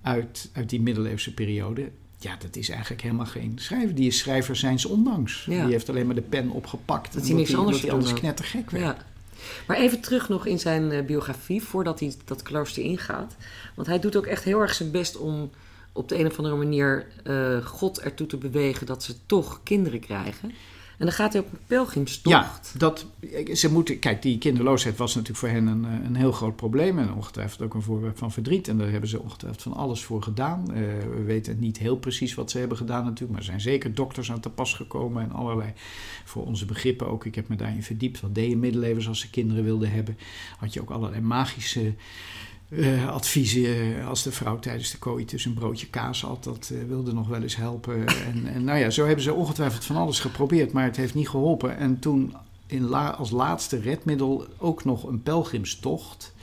uit, 0.01 0.50
uit 0.54 0.70
die 0.70 0.82
middeleeuwse 0.82 1.34
periode 1.34 1.89
ja, 2.20 2.36
dat 2.39 2.56
is 2.56 2.70
eigenlijk 2.70 3.01
helemaal 3.01 3.25
geen 3.25 3.54
schrijver. 3.56 3.96
Die 3.96 4.08
is 4.08 4.18
schrijver 4.18 4.56
zijns 4.56 4.86
ondanks. 4.86 5.46
Die 5.46 5.58
heeft 5.58 5.89
alleen 5.89 6.06
maar 6.06 6.16
de 6.16 6.22
pen 6.22 6.50
opgepakt. 6.50 7.13
Dat 7.13 7.27
hij 7.27 7.36
niks 7.36 7.56
anders 7.56 7.82
hij 7.82 7.92
anders 7.92 8.13
knettergek 8.13 8.72
werd. 8.72 8.84
Ja. 8.84 9.06
Maar 9.68 9.77
even 9.77 10.00
terug 10.00 10.30
nog 10.30 10.46
in 10.46 10.60
zijn 10.60 10.92
uh, 10.92 11.06
biografie, 11.06 11.63
voordat 11.63 12.00
hij 12.00 12.16
dat 12.25 12.42
klooster 12.42 12.84
ingaat. 12.84 13.36
Want 13.75 13.88
hij 13.88 14.00
doet 14.00 14.16
ook 14.16 14.25
echt 14.25 14.44
heel 14.44 14.60
erg 14.60 14.74
zijn 14.74 14.92
best 14.92 15.18
om 15.18 15.50
op 15.92 16.10
de 16.10 16.20
een 16.20 16.27
of 16.27 16.38
andere 16.38 16.56
manier 16.56 17.08
uh, 17.24 17.66
God 17.66 18.00
ertoe 18.00 18.27
te 18.27 18.38
bewegen 18.38 18.86
dat 18.86 19.04
ze 19.04 19.13
toch 19.25 19.60
kinderen 19.63 20.00
krijgen. 20.00 20.51
En 20.98 21.06
dan 21.06 21.16
gaat 21.16 21.34
hij 21.34 21.42
op 21.42 21.51
een 21.51 21.60
pelgrimstocht. 21.68 22.36
Ja, 22.36 22.60
dat, 22.77 23.06
ze 23.54 23.72
moeten, 23.72 24.00
kijk, 24.00 24.22
die 24.22 24.38
kinderloosheid 24.38 24.98
was 24.98 25.16
natuurlijk 25.16 25.39
voor 25.39 25.50
hen 25.50 25.68
een, 25.68 25.86
eh, 25.86 26.06
een 26.06 26.16
heel 26.16 26.32
groot 26.32 26.56
probleem. 26.56 27.00
En 27.00 27.13
ongetwijfeld 27.13 27.62
ook 27.62 27.74
een 27.74 27.82
voorwerp 27.82 28.18
van 28.18 28.32
verdriet. 28.32 28.68
En 28.68 28.77
daar 28.77 28.92
hebben 28.92 29.10
ze 29.10 29.22
ongetwijfeld 29.22 29.62
van 29.62 29.74
alles 29.74 30.04
voor 30.04 30.24
gedaan. 30.24 30.66
Uh, 30.70 30.75
we 31.16 31.24
weten 31.25 31.60
niet 31.60 31.77
heel 31.77 31.98
precies 31.98 32.34
wat 32.34 32.51
ze 32.51 32.58
hebben 32.58 32.77
gedaan 32.77 33.04
natuurlijk. 33.04 33.30
Maar 33.30 33.39
er 33.39 33.46
zijn 33.46 33.62
zeker 33.62 33.94
dokters 33.94 34.32
aan 34.32 34.39
te 34.39 34.50
pas 34.50 34.74
gekomen. 34.74 35.24
En 35.24 35.32
allerlei, 35.32 35.74
voor 36.24 36.46
onze 36.46 36.66
begrippen 36.66 37.08
ook. 37.08 37.25
Ik 37.25 37.36
heb 37.36 37.48
me 37.48 37.56
daarin 37.56 37.84
verdiept. 37.84 38.22
Wat 38.22 38.36
deden 38.36 38.60
middeleeuwers 38.60 39.08
als 39.08 39.20
ze 39.20 39.30
kinderen 39.30 39.63
wilden 39.63 39.92
hebben? 39.92 40.18
Had 40.58 40.74
je 40.74 40.82
ook 40.82 40.89
allerlei 40.89 41.22
magische 41.22 41.94
uh, 42.69 43.09
adviezen 43.09 44.05
als 44.05 44.24
de 44.24 44.31
vrouw 44.31 44.59
tijdens 44.59 44.91
de 44.91 45.00
coitus 45.00 45.45
een 45.45 45.53
broodje 45.53 45.88
kaas 45.88 46.21
had. 46.21 46.43
Dat 46.43 46.69
uh, 46.74 46.83
wilde 46.88 47.13
nog 47.13 47.27
wel 47.27 47.41
eens 47.41 47.55
helpen. 47.55 48.05
En, 48.07 48.47
en, 48.53 48.63
nou 48.63 48.79
ja, 48.79 48.89
zo 48.89 49.05
hebben 49.05 49.24
ze 49.24 49.33
ongetwijfeld 49.33 49.86
van 49.86 49.95
alles 49.95 50.19
geprobeerd, 50.19 50.71
maar 50.71 50.83
het 50.83 50.97
heeft 50.97 51.13
niet 51.13 51.29
geholpen. 51.29 51.77
En 51.77 52.00
toen 52.00 52.33
in 52.67 52.93
als 52.93 53.29
laatste 53.29 53.79
redmiddel 53.79 54.45
ook 54.57 54.83
nog 54.83 55.03
een 55.03 55.24
pelgrimstocht 55.24 56.36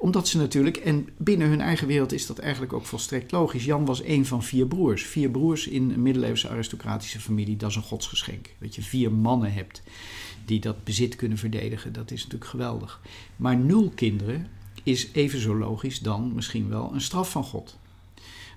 omdat 0.00 0.28
ze 0.28 0.36
natuurlijk, 0.36 0.76
en 0.76 1.08
binnen 1.16 1.48
hun 1.48 1.60
eigen 1.60 1.86
wereld 1.86 2.12
is 2.12 2.26
dat 2.26 2.38
eigenlijk 2.38 2.72
ook 2.72 2.86
volstrekt 2.86 3.32
logisch. 3.32 3.64
Jan 3.64 3.84
was 3.84 4.02
een 4.04 4.26
van 4.26 4.42
vier 4.42 4.66
broers. 4.66 5.02
Vier 5.02 5.30
broers 5.30 5.66
in 5.66 5.90
een 5.90 6.02
middeleeuwse 6.02 6.48
aristocratische 6.48 7.20
familie, 7.20 7.56
dat 7.56 7.70
is 7.70 7.76
een 7.76 7.82
godsgeschenk. 7.82 8.54
Dat 8.58 8.74
je 8.74 8.82
vier 8.82 9.12
mannen 9.12 9.52
hebt 9.52 9.82
die 10.44 10.60
dat 10.60 10.84
bezit 10.84 11.16
kunnen 11.16 11.38
verdedigen, 11.38 11.92
dat 11.92 12.10
is 12.10 12.22
natuurlijk 12.22 12.50
geweldig. 12.50 13.00
Maar 13.36 13.56
nul 13.56 13.92
kinderen, 13.94 14.46
is 14.88 15.08
even 15.12 15.40
zo 15.40 15.56
logisch 15.56 16.00
dan 16.00 16.34
misschien 16.34 16.68
wel 16.68 16.90
een 16.94 17.00
straf 17.00 17.30
van 17.30 17.44
God. 17.44 17.78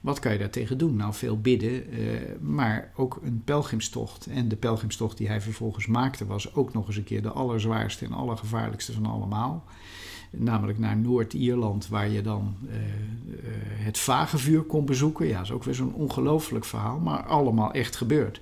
Wat 0.02 0.20
kan 0.20 0.32
je 0.32 0.38
daartegen 0.38 0.78
doen? 0.78 0.96
Nou, 0.96 1.14
veel 1.14 1.42
bidden, 1.42 1.92
eh, 1.92 2.00
maar 2.40 2.92
ook 2.96 3.20
een 3.24 3.42
pelgrimstocht. 3.46 4.26
En 4.26 4.48
de 4.48 4.56
pelgrimstocht 4.56 5.18
die 5.18 5.28
hij 5.28 5.42
vervolgens 5.42 5.88
maakte 5.88 6.26
was 6.26 6.56
ook 6.56 6.74
nog 6.74 6.88
eens 6.88 6.96
een 6.96 7.04
keer 7.04 7.22
de 7.22 7.32
allerzwaarste 7.32 8.06
en 8.06 8.14
allergevaarlijkste 8.14 8.94
van 8.94 9.06
allemaal. 9.06 9.64
Namelijk 10.30 10.80
naar 10.80 10.98
Noord-Ierland, 10.98 11.88
waar 11.88 12.10
je 12.10 12.22
dan 12.22 12.56
uh, 12.66 12.76
uh, 12.76 12.84
het 13.86 13.98
vagevuur 13.98 14.62
kon 14.62 14.86
bezoeken. 14.86 15.28
Ja, 15.28 15.38
dat 15.38 15.46
is 15.46 15.52
ook 15.52 15.64
weer 15.64 15.76
zo'n 15.76 15.94
ongelooflijk 15.94 16.66
verhaal, 16.66 17.00
maar 17.00 17.24
allemaal 17.24 17.72
echt 17.72 17.96
gebeurd. 17.96 18.42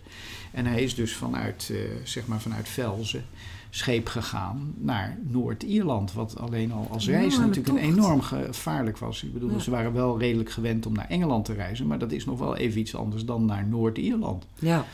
En 0.52 0.66
hij 0.66 0.84
is 0.84 0.96
dus 0.96 1.16
vanuit, 1.16 1.74
zeg 2.04 2.28
maar 2.28 2.42
vanuit 2.42 2.68
Velzen 2.68 3.26
scheep 3.70 4.08
gegaan 4.08 4.74
naar 4.78 5.18
Noord-Ierland. 5.22 6.14
Wat 6.14 6.40
alleen 6.40 6.72
al 6.72 6.88
als 6.92 7.08
reis 7.08 7.38
natuurlijk 7.38 7.68
een 7.68 7.84
enorm 7.84 8.22
gevaarlijk 8.22 8.98
was. 8.98 9.24
Ik 9.24 9.34
bedoel, 9.34 9.60
ze 9.60 9.72
waren 9.72 9.94
wel 9.94 10.20
redelijk 10.20 10.50
gewend 10.52 10.86
om 10.86 10.94
naar 10.94 11.08
Engeland 11.10 11.46
te 11.46 11.54
reizen, 11.54 11.88
maar 11.88 12.00
dat 12.00 12.12
is 12.12 12.26
nog 12.26 12.40
wel 12.40 12.56
even 12.56 12.80
iets 12.80 12.96
anders 12.96 13.26
dan 13.26 13.46
naar 13.46 13.68
Noord-Ierland. 13.68 14.46
Ja. 14.60 14.86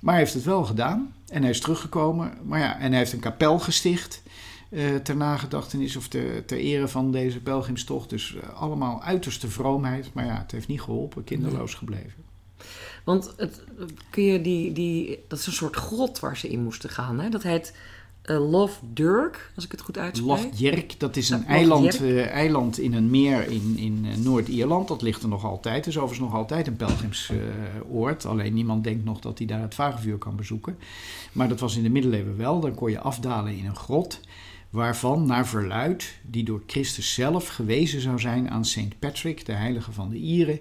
Maar 0.00 0.14
hij 0.14 0.22
heeft 0.22 0.34
het 0.34 0.44
wel 0.44 0.64
gedaan 0.64 1.14
en 1.28 1.42
hij 1.42 1.50
is 1.50 1.60
teruggekomen. 1.60 2.32
Maar 2.44 2.60
ja, 2.60 2.78
en 2.78 2.88
hij 2.88 2.98
heeft 2.98 3.12
een 3.12 3.20
kapel 3.20 3.58
gesticht. 3.58 4.22
Uh, 4.70 4.96
ter 4.96 5.16
nagedachtenis 5.16 5.96
of 5.96 6.08
ter, 6.08 6.44
ter 6.44 6.58
ere 6.58 6.88
van 6.88 7.12
deze 7.12 7.40
pelgrimstocht. 7.40 8.10
Dus 8.10 8.34
uh, 8.34 8.60
allemaal 8.60 9.02
uiterste 9.02 9.48
vroomheid. 9.48 10.10
Maar 10.14 10.24
ja, 10.24 10.38
het 10.38 10.50
heeft 10.50 10.68
niet 10.68 10.80
geholpen, 10.80 11.24
kinderloos 11.24 11.74
gebleven. 11.74 12.24
Want 13.04 13.34
het, 13.36 13.62
kun 14.10 14.22
je 14.22 14.40
die, 14.40 14.72
die, 14.72 15.24
dat 15.28 15.38
is 15.38 15.46
een 15.46 15.52
soort 15.52 15.76
grot 15.76 16.20
waar 16.20 16.36
ze 16.36 16.48
in 16.48 16.62
moesten 16.62 16.90
gaan. 16.90 17.20
Hè? 17.20 17.28
Dat 17.28 17.42
heet 17.42 17.74
uh, 18.24 18.50
Lof 18.50 18.80
Durk, 18.92 19.52
als 19.54 19.64
ik 19.64 19.70
het 19.70 19.80
goed 19.80 19.98
uitspreek. 19.98 20.28
Lofdjerk, 20.28 21.00
dat 21.00 21.16
is 21.16 21.30
een 21.30 21.46
eiland, 21.46 22.00
uh, 22.00 22.26
eiland 22.26 22.78
in 22.78 22.94
een 22.94 23.10
meer 23.10 23.50
in, 23.50 23.74
in 23.76 24.04
uh, 24.04 24.16
Noord-Ierland. 24.16 24.88
Dat 24.88 25.02
ligt 25.02 25.22
er 25.22 25.28
nog 25.28 25.44
altijd. 25.44 25.86
Is 25.86 25.96
overigens 25.96 26.28
nog 26.28 26.34
altijd 26.34 26.66
een 26.66 26.76
pelgrimsoord. 26.76 28.26
Alleen 28.26 28.54
niemand 28.54 28.84
denkt 28.84 29.04
nog 29.04 29.20
dat 29.20 29.38
hij 29.38 29.46
daar 29.46 29.62
het 29.62 29.74
vagevuur 29.74 30.18
kan 30.18 30.36
bezoeken. 30.36 30.78
Maar 31.32 31.48
dat 31.48 31.60
was 31.60 31.76
in 31.76 31.82
de 31.82 31.90
middeleeuwen 31.90 32.36
wel. 32.36 32.60
Dan 32.60 32.74
kon 32.74 32.90
je 32.90 33.00
afdalen 33.00 33.56
in 33.56 33.66
een 33.66 33.76
grot 33.76 34.20
waarvan 34.70 35.26
naar 35.26 35.46
verluid, 35.46 36.18
die 36.22 36.44
door 36.44 36.62
Christus 36.66 37.14
zelf 37.14 37.48
gewezen 37.48 38.00
zou 38.00 38.18
zijn 38.18 38.50
aan 38.50 38.64
Saint 38.64 38.98
Patrick, 38.98 39.46
de 39.46 39.52
heilige 39.52 39.92
van 39.92 40.10
de 40.10 40.16
Ieren, 40.16 40.58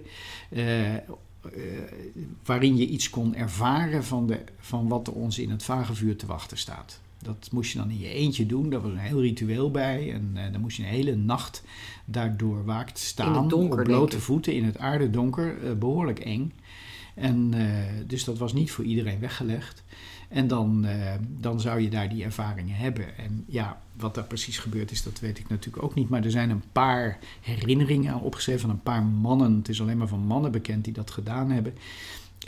waarin 2.45 2.77
je 2.77 2.87
iets 2.87 3.09
kon 3.09 3.35
ervaren 3.35 4.03
van, 4.03 4.27
de, 4.27 4.39
van 4.59 4.87
wat 4.87 5.07
er 5.07 5.13
ons 5.13 5.39
in 5.39 5.49
het 5.49 5.63
vagevuur 5.63 6.15
te 6.15 6.25
wachten 6.25 6.57
staat. 6.57 6.99
Dat 7.21 7.49
moest 7.51 7.71
je 7.71 7.77
dan 7.77 7.89
in 7.89 7.99
je 7.99 8.13
eentje 8.13 8.45
doen. 8.45 8.69
Daar 8.69 8.81
was 8.81 8.91
een 8.91 8.97
heel 8.97 9.21
ritueel 9.21 9.71
bij. 9.71 10.13
En 10.13 10.31
uh, 10.35 10.51
dan 10.51 10.61
moest 10.61 10.77
je 10.77 10.83
een 10.83 10.89
hele 10.89 11.15
nacht 11.15 11.63
daardoor 12.05 12.65
waakt 12.65 12.99
staan. 12.99 13.47
Donker, 13.47 13.79
op 13.79 13.85
blote 13.85 14.19
voeten 14.19 14.53
in 14.53 14.65
het 14.65 14.77
aardedonker. 14.77 15.63
Uh, 15.63 15.71
behoorlijk 15.73 16.19
eng. 16.19 16.53
En 17.15 17.51
uh, 17.55 17.65
dus 18.07 18.23
dat 18.23 18.37
was 18.37 18.53
niet 18.53 18.71
voor 18.71 18.83
iedereen 18.83 19.19
weggelegd. 19.19 19.83
En 20.27 20.47
dan, 20.47 20.85
dan 21.19 21.59
zou 21.59 21.79
je 21.79 21.89
daar 21.89 22.09
die 22.09 22.23
ervaringen 22.23 22.75
hebben. 22.75 23.17
En 23.17 23.43
ja, 23.47 23.81
wat 23.97 24.15
daar 24.15 24.23
precies 24.23 24.57
gebeurd 24.57 24.91
is, 24.91 25.03
dat 25.03 25.19
weet 25.19 25.39
ik 25.39 25.49
natuurlijk 25.49 25.83
ook 25.83 25.95
niet. 25.95 26.09
Maar 26.09 26.23
er 26.23 26.31
zijn 26.31 26.49
een 26.49 26.63
paar 26.71 27.19
herinneringen 27.41 28.21
opgeschreven 28.21 28.61
van 28.61 28.69
een 28.69 28.83
paar 28.83 29.03
mannen. 29.03 29.55
Het 29.55 29.69
is 29.69 29.81
alleen 29.81 29.97
maar 29.97 30.07
van 30.07 30.19
mannen 30.19 30.51
bekend 30.51 30.83
die 30.83 30.93
dat 30.93 31.11
gedaan 31.11 31.51
hebben 31.51 31.73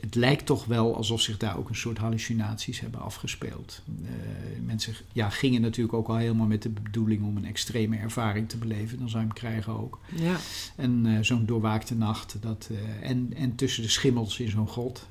het 0.01 0.15
lijkt 0.15 0.45
toch 0.45 0.65
wel 0.65 0.95
alsof 0.95 1.21
zich 1.21 1.37
daar 1.37 1.57
ook 1.57 1.69
een 1.69 1.75
soort 1.75 1.97
hallucinaties 1.97 2.79
hebben 2.79 3.01
afgespeeld. 3.01 3.81
Uh, 4.01 4.09
mensen 4.65 4.93
ja, 5.11 5.29
gingen 5.29 5.61
natuurlijk 5.61 5.97
ook 5.97 6.07
al 6.07 6.15
helemaal 6.15 6.47
met 6.47 6.61
de 6.61 6.69
bedoeling 6.69 7.23
om 7.23 7.37
een 7.37 7.45
extreme 7.45 7.97
ervaring 7.97 8.49
te 8.49 8.57
beleven. 8.57 8.99
Dan 8.99 9.09
zou 9.09 9.21
je 9.21 9.27
hem 9.27 9.37
krijgen 9.37 9.79
ook. 9.79 9.99
Ja. 10.15 10.35
En 10.75 11.05
uh, 11.05 11.17
zo'n 11.21 11.45
doorwaakte 11.45 11.95
nacht. 11.95 12.37
Dat, 12.39 12.69
uh, 12.71 13.09
en, 13.09 13.33
en 13.35 13.55
tussen 13.55 13.83
de 13.83 13.89
schimmels 13.89 14.39
in 14.39 14.49
zo'n 14.49 14.67
grot. 14.67 15.07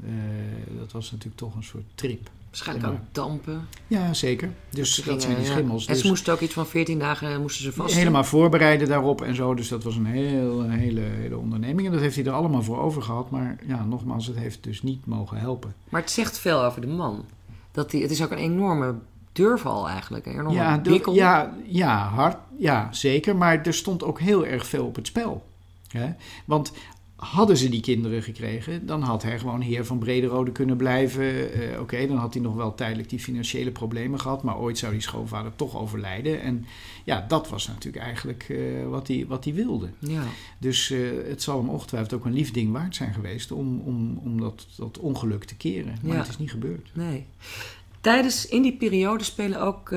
dat 0.78 0.92
was 0.92 1.10
natuurlijk 1.10 1.38
toch 1.38 1.54
een 1.54 1.64
soort 1.64 1.86
trip. 1.94 2.30
Waarschijnlijk 2.50 2.88
aan 2.88 3.08
dampen. 3.12 3.68
Ja, 3.86 4.14
zeker. 4.14 4.50
Dus 4.70 4.94
dat, 4.94 5.04
dat 5.04 5.22
zijn 5.22 5.36
die 5.36 5.44
schimmels. 5.44 5.86
En 5.86 5.96
ze 5.96 6.00
dus 6.00 6.10
moesten 6.10 6.32
ook 6.32 6.40
iets 6.40 6.52
van 6.52 6.66
14 6.66 6.98
dagen 6.98 7.40
moesten 7.40 7.64
ze 7.64 7.72
vast. 7.72 7.94
Helemaal 7.94 8.24
voorbereiden 8.24 8.88
daarop 8.88 9.22
en 9.22 9.34
zo. 9.34 9.54
Dus 9.54 9.68
dat 9.68 9.84
was 9.84 9.96
een, 9.96 10.06
heel, 10.06 10.60
een 10.60 10.70
hele, 10.70 11.00
hele 11.00 11.36
onderneming. 11.36 11.86
En 11.86 11.92
dat 11.92 12.02
heeft 12.02 12.16
hij 12.16 12.24
er 12.24 12.32
allemaal 12.32 12.62
voor 12.62 12.78
over 12.78 13.02
gehad. 13.02 13.30
Maar 13.30 13.58
ja, 13.66 13.84
nogmaals, 13.84 14.26
het 14.26 14.36
heeft 14.36 14.62
dus 14.64 14.82
niet 14.82 15.06
mogen 15.06 15.38
helpen. 15.38 15.74
Maar 15.88 16.00
het 16.00 16.10
zegt 16.10 16.38
veel 16.38 16.64
over 16.64 16.80
de 16.80 16.86
man. 16.86 17.24
Dat 17.72 17.90
die, 17.90 18.02
het 18.02 18.10
is 18.10 18.22
ook 18.22 18.30
een 18.30 18.38
enorme 18.38 18.94
durval 19.32 19.88
eigenlijk. 19.88 20.26
Een 20.26 20.32
enorme 20.32 20.54
ja. 20.54 20.80
Ja, 21.12 21.54
ja, 21.66 22.08
hard, 22.08 22.36
ja, 22.58 22.88
zeker. 22.92 23.36
Maar 23.36 23.62
er 23.62 23.74
stond 23.74 24.02
ook 24.02 24.20
heel 24.20 24.46
erg 24.46 24.66
veel 24.66 24.86
op 24.86 24.96
het 24.96 25.06
spel. 25.06 25.46
Hè? 25.88 26.12
Want 26.44 26.72
Hadden 27.20 27.56
ze 27.56 27.68
die 27.68 27.80
kinderen 27.80 28.22
gekregen, 28.22 28.86
dan 28.86 29.02
had 29.02 29.22
hij 29.22 29.38
gewoon 29.38 29.60
heer 29.60 29.86
van 29.86 29.98
Brederode 29.98 30.52
kunnen 30.52 30.76
blijven. 30.76 31.24
Uh, 31.60 31.80
Oké, 31.80 32.06
dan 32.06 32.16
had 32.16 32.34
hij 32.34 32.42
nog 32.42 32.54
wel 32.54 32.74
tijdelijk 32.74 33.08
die 33.08 33.18
financiële 33.18 33.70
problemen 33.70 34.20
gehad, 34.20 34.42
maar 34.42 34.58
ooit 34.58 34.78
zou 34.78 34.92
die 34.92 35.00
schoonvader 35.00 35.56
toch 35.56 35.76
overlijden. 35.76 36.42
En 36.42 36.66
ja, 37.04 37.24
dat 37.28 37.48
was 37.48 37.66
natuurlijk 37.66 38.04
eigenlijk 38.04 38.48
uh, 38.48 38.86
wat, 38.88 39.08
hij, 39.08 39.24
wat 39.28 39.44
hij 39.44 39.54
wilde. 39.54 39.90
Ja. 39.98 40.22
Dus 40.58 40.90
uh, 40.90 41.10
het 41.28 41.42
zal 41.42 41.58
hem 41.58 41.68
ongetwijfeld 41.68 42.12
ook 42.12 42.24
een 42.24 42.32
lief 42.32 42.50
ding 42.50 42.72
waard 42.72 42.96
zijn 42.96 43.14
geweest 43.14 43.52
om, 43.52 43.80
om, 43.80 44.20
om 44.24 44.40
dat, 44.40 44.66
dat 44.76 44.98
ongeluk 44.98 45.44
te 45.44 45.56
keren. 45.56 45.98
Maar 46.02 46.12
ja. 46.12 46.18
het 46.18 46.28
is 46.28 46.38
niet 46.38 46.50
gebeurd. 46.50 46.90
Nee. 46.92 47.26
Tijdens, 48.00 48.46
in 48.46 48.62
die 48.62 48.76
periode 48.76 49.24
spelen 49.24 49.60
ook 49.60 49.88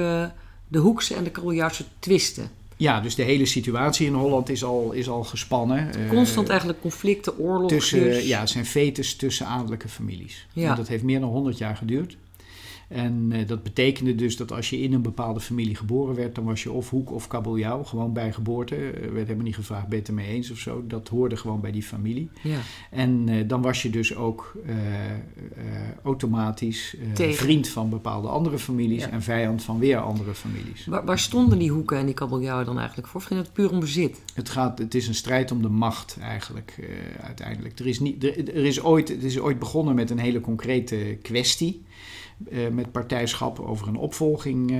de 0.67 0.77
Hoekse 0.77 1.15
en 1.15 1.23
de 1.23 1.31
Kroljaarse 1.31 1.85
twisten. 1.99 2.49
Ja, 2.83 2.99
dus 2.99 3.15
de 3.15 3.23
hele 3.23 3.45
situatie 3.45 4.07
in 4.07 4.13
Holland 4.13 4.49
is 4.49 4.63
al, 4.63 4.91
is 4.91 5.09
al 5.09 5.23
gespannen. 5.23 5.93
Eh, 5.93 6.09
Constant 6.09 6.49
eigenlijk 6.49 6.81
conflicten, 6.81 7.37
oorlogen. 7.39 7.77
Tussen, 7.77 8.25
ja, 8.25 8.39
het 8.39 8.49
zijn 8.49 8.65
fetes 8.65 9.15
tussen 9.15 9.45
adellijke 9.45 9.87
families. 9.87 10.47
Ja. 10.53 10.75
dat 10.75 10.87
heeft 10.87 11.03
meer 11.03 11.19
dan 11.19 11.29
100 11.29 11.57
jaar 11.57 11.75
geduurd. 11.75 12.17
En 12.93 13.29
uh, 13.33 13.47
dat 13.47 13.63
betekende 13.63 14.15
dus 14.15 14.37
dat 14.37 14.51
als 14.51 14.69
je 14.69 14.79
in 14.79 14.93
een 14.93 15.01
bepaalde 15.01 15.39
familie 15.39 15.75
geboren 15.75 16.15
werd, 16.15 16.35
dan 16.35 16.43
was 16.43 16.63
je 16.63 16.71
of 16.71 16.89
hoek 16.89 17.11
of 17.11 17.27
kabeljauw, 17.27 17.83
gewoon 17.83 18.13
bij 18.13 18.31
geboorte. 18.33 18.75
Er 18.75 19.13
werd 19.13 19.25
helemaal 19.25 19.45
niet 19.45 19.55
gevraagd, 19.55 19.83
ben 19.87 19.91
je 19.91 19.99
het 19.99 20.07
ermee 20.07 20.27
eens 20.27 20.51
of 20.51 20.57
zo. 20.57 20.83
Dat 20.87 21.07
hoorde 21.07 21.37
gewoon 21.37 21.61
bij 21.61 21.71
die 21.71 21.83
familie. 21.83 22.29
Ja. 22.41 22.59
En 22.91 23.27
uh, 23.29 23.47
dan 23.47 23.61
was 23.61 23.81
je 23.81 23.89
dus 23.89 24.15
ook 24.15 24.53
uh, 24.65 24.73
automatisch 26.03 26.95
vriend 27.15 27.67
van 27.67 27.89
bepaalde 27.89 28.27
andere 28.27 28.59
families 28.59 29.03
Ja. 29.03 29.09
en 29.09 29.21
vijand 29.21 29.63
van 29.63 29.79
weer 29.79 29.97
andere 29.97 30.33
families. 30.33 30.85
Waar, 30.85 31.05
waar 31.05 31.19
stonden 31.19 31.59
die 31.59 31.71
hoeken 31.71 31.97
en 31.97 32.05
die 32.05 32.13
kabeljauwen 32.15 32.65
dan 32.65 32.77
eigenlijk 32.77 33.07
voor? 33.07 33.21
Of 33.21 33.27
ging 33.27 33.39
het 33.39 33.53
puur 33.53 33.71
om 33.71 33.79
bezit? 33.79 34.21
Het, 34.33 34.49
gaat, 34.49 34.77
het 34.77 34.95
is 34.95 35.07
een 35.07 35.15
strijd 35.15 35.51
om 35.51 35.61
de 35.61 35.69
macht 35.69 36.17
eigenlijk 36.21 36.75
eh, 36.79 37.25
uiteindelijk. 37.25 37.79
Er 37.79 37.87
is, 37.87 37.99
niet, 37.99 38.23
er, 38.23 38.37
er 38.55 38.65
is 38.65 38.81
ooit, 38.81 39.07
het 39.09 39.23
is 39.23 39.39
ooit 39.39 39.59
begonnen 39.59 39.95
met 39.95 40.09
een 40.09 40.19
hele 40.19 40.41
concrete 40.41 41.17
kwestie. 41.21 41.83
Eh, 42.51 42.67
met 42.67 42.91
partijschap 42.91 43.59
over 43.59 43.87
een 43.87 43.95
opvolging 43.95 44.71
eh, 44.71 44.77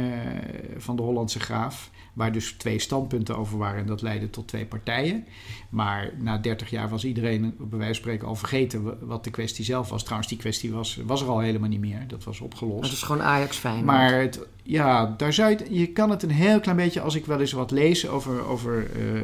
van 0.77 0.95
de 0.95 1.01
Hollandse 1.01 1.39
graaf. 1.39 1.91
Waar 2.13 2.31
dus 2.31 2.51
twee 2.51 2.79
standpunten 2.79 3.37
over 3.37 3.57
waren 3.57 3.79
en 3.79 3.85
dat 3.87 4.01
leidde 4.01 4.29
tot 4.29 4.47
twee 4.47 4.65
partijen. 4.65 5.25
Maar 5.69 6.11
na 6.19 6.37
30 6.37 6.69
jaar 6.69 6.89
was 6.89 7.05
iedereen 7.05 7.41
bij 7.57 7.77
wijze 7.79 7.85
van 7.85 7.95
spreken 7.95 8.27
al 8.27 8.35
vergeten 8.35 8.83
wa- 8.83 8.95
wat 9.01 9.23
de 9.23 9.29
kwestie 9.31 9.65
zelf 9.65 9.89
was. 9.89 10.01
Trouwens, 10.03 10.29
die 10.29 10.37
kwestie 10.37 10.71
was, 10.71 10.99
was 11.05 11.21
er 11.21 11.27
al 11.27 11.39
helemaal 11.39 11.69
niet 11.69 11.79
meer. 11.79 12.07
Dat 12.07 12.23
was 12.23 12.39
opgelost. 12.39 12.81
Dat 12.81 12.91
is 12.91 13.01
gewoon 13.03 13.21
Ajax 13.21 13.57
Feyenoord. 13.57 13.85
Maar 13.85 14.21
het, 14.21 14.47
ja, 14.63 15.13
daar 15.17 15.33
zou 15.33 15.49
je, 15.49 15.79
je 15.79 15.87
kan 15.87 16.09
het 16.09 16.23
een 16.23 16.31
heel 16.31 16.59
klein 16.59 16.77
beetje, 16.77 17.01
als 17.01 17.15
ik 17.15 17.25
wel 17.25 17.39
eens 17.39 17.51
wat 17.51 17.71
lees 17.71 18.07
over, 18.07 18.45
over 18.45 18.91
eh, 18.91 19.21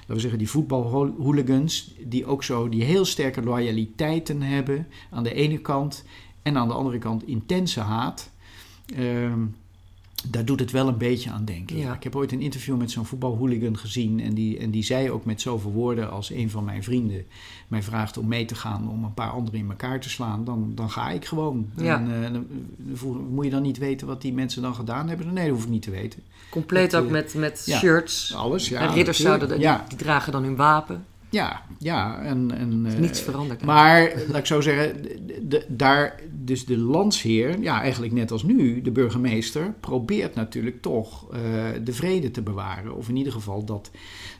laten 0.00 0.14
we 0.14 0.20
zeggen, 0.20 0.38
die 0.38 0.50
voetbalhooligans, 0.50 1.94
die 2.06 2.26
ook 2.26 2.42
zo 2.44 2.68
die 2.68 2.82
heel 2.84 3.04
sterke 3.04 3.42
loyaliteiten 3.42 4.42
hebben 4.42 4.86
aan 5.10 5.22
de 5.22 5.34
ene 5.34 5.58
kant 5.58 6.04
en 6.46 6.56
aan 6.56 6.68
de 6.68 6.74
andere 6.74 6.98
kant 6.98 7.26
intense 7.26 7.80
haat. 7.80 8.30
Ehm, 8.96 9.40
daar 10.30 10.44
doet 10.44 10.60
het 10.60 10.70
wel 10.70 10.88
een 10.88 10.98
beetje 10.98 11.30
aan 11.30 11.44
denken. 11.44 11.76
Ja. 11.76 11.94
Ik 11.94 12.02
heb 12.02 12.16
ooit 12.16 12.32
een 12.32 12.40
interview 12.40 12.76
met 12.76 12.90
zo'n 12.90 13.06
voetbalhooligan 13.06 13.78
gezien. 13.78 14.20
En 14.20 14.34
die, 14.34 14.58
en 14.58 14.70
die 14.70 14.82
zei 14.82 15.10
ook 15.10 15.24
met 15.24 15.40
zoveel 15.40 15.72
woorden 15.72 16.10
als 16.10 16.30
een 16.30 16.50
van 16.50 16.64
mijn 16.64 16.82
vrienden 16.82 17.24
mij 17.68 17.82
vraagt 17.82 18.18
om 18.18 18.28
mee 18.28 18.44
te 18.44 18.54
gaan 18.54 18.90
om 18.90 19.04
een 19.04 19.14
paar 19.14 19.30
anderen 19.30 19.58
in 19.58 19.70
elkaar 19.70 20.00
te 20.00 20.10
slaan. 20.10 20.44
Dan, 20.44 20.72
dan 20.74 20.90
ga 20.90 21.10
ik 21.10 21.24
gewoon. 21.24 21.68
Ja. 21.76 21.98
En, 21.98 22.24
eh, 22.24 22.32
dan, 22.32 22.46
voel- 22.94 23.26
moet 23.30 23.44
je 23.44 23.50
dan 23.50 23.62
niet 23.62 23.78
weten 23.78 24.06
wat 24.06 24.22
die 24.22 24.32
mensen 24.32 24.62
dan 24.62 24.74
gedaan 24.74 25.08
hebben? 25.08 25.32
Nee, 25.32 25.46
dat 25.46 25.54
hoef 25.54 25.64
ik 25.64 25.70
niet 25.70 25.82
te 25.82 25.90
weten. 25.90 26.22
Compleet 26.50 26.90
dat, 26.90 27.00
ook 27.00 27.06
eh, 27.06 27.12
met, 27.12 27.34
met 27.34 27.62
ja. 27.66 27.78
shirts. 27.78 28.34
Alles, 28.34 28.68
ja. 28.68 28.80
en 28.80 28.94
ridders 28.94 29.20
zouden, 29.20 29.58
die 29.58 29.96
dragen 29.96 30.32
dan 30.32 30.42
hun 30.42 30.56
wapen. 30.56 31.04
Ja, 31.30 31.62
ja. 31.78 32.18
En, 32.22 32.50
en, 32.56 32.86
is 32.86 32.94
eh, 32.94 33.00
niets 33.00 33.20
veranderd. 33.20 33.64
Maar, 33.64 34.12
laat 34.28 34.36
ik 34.38 34.46
zo 34.46 34.60
zeggen, 34.60 35.02
de, 35.02 35.46
de- 35.48 35.64
daar, 35.68 36.20
dus 36.32 36.64
de 36.66 36.78
landsheer, 36.78 37.60
ja, 37.60 37.80
eigenlijk 37.80 38.12
net 38.12 38.30
als 38.30 38.42
nu, 38.42 38.82
de 38.82 38.90
burgemeester, 38.90 39.74
probeert 39.80 40.34
natuurlijk 40.34 40.82
toch 40.82 41.32
eh, 41.32 41.40
de 41.84 41.92
vrede 41.92 42.30
te 42.30 42.42
bewaren. 42.42 42.96
Of 42.96 43.08
in 43.08 43.16
ieder 43.16 43.32
geval 43.32 43.64
dat, 43.64 43.90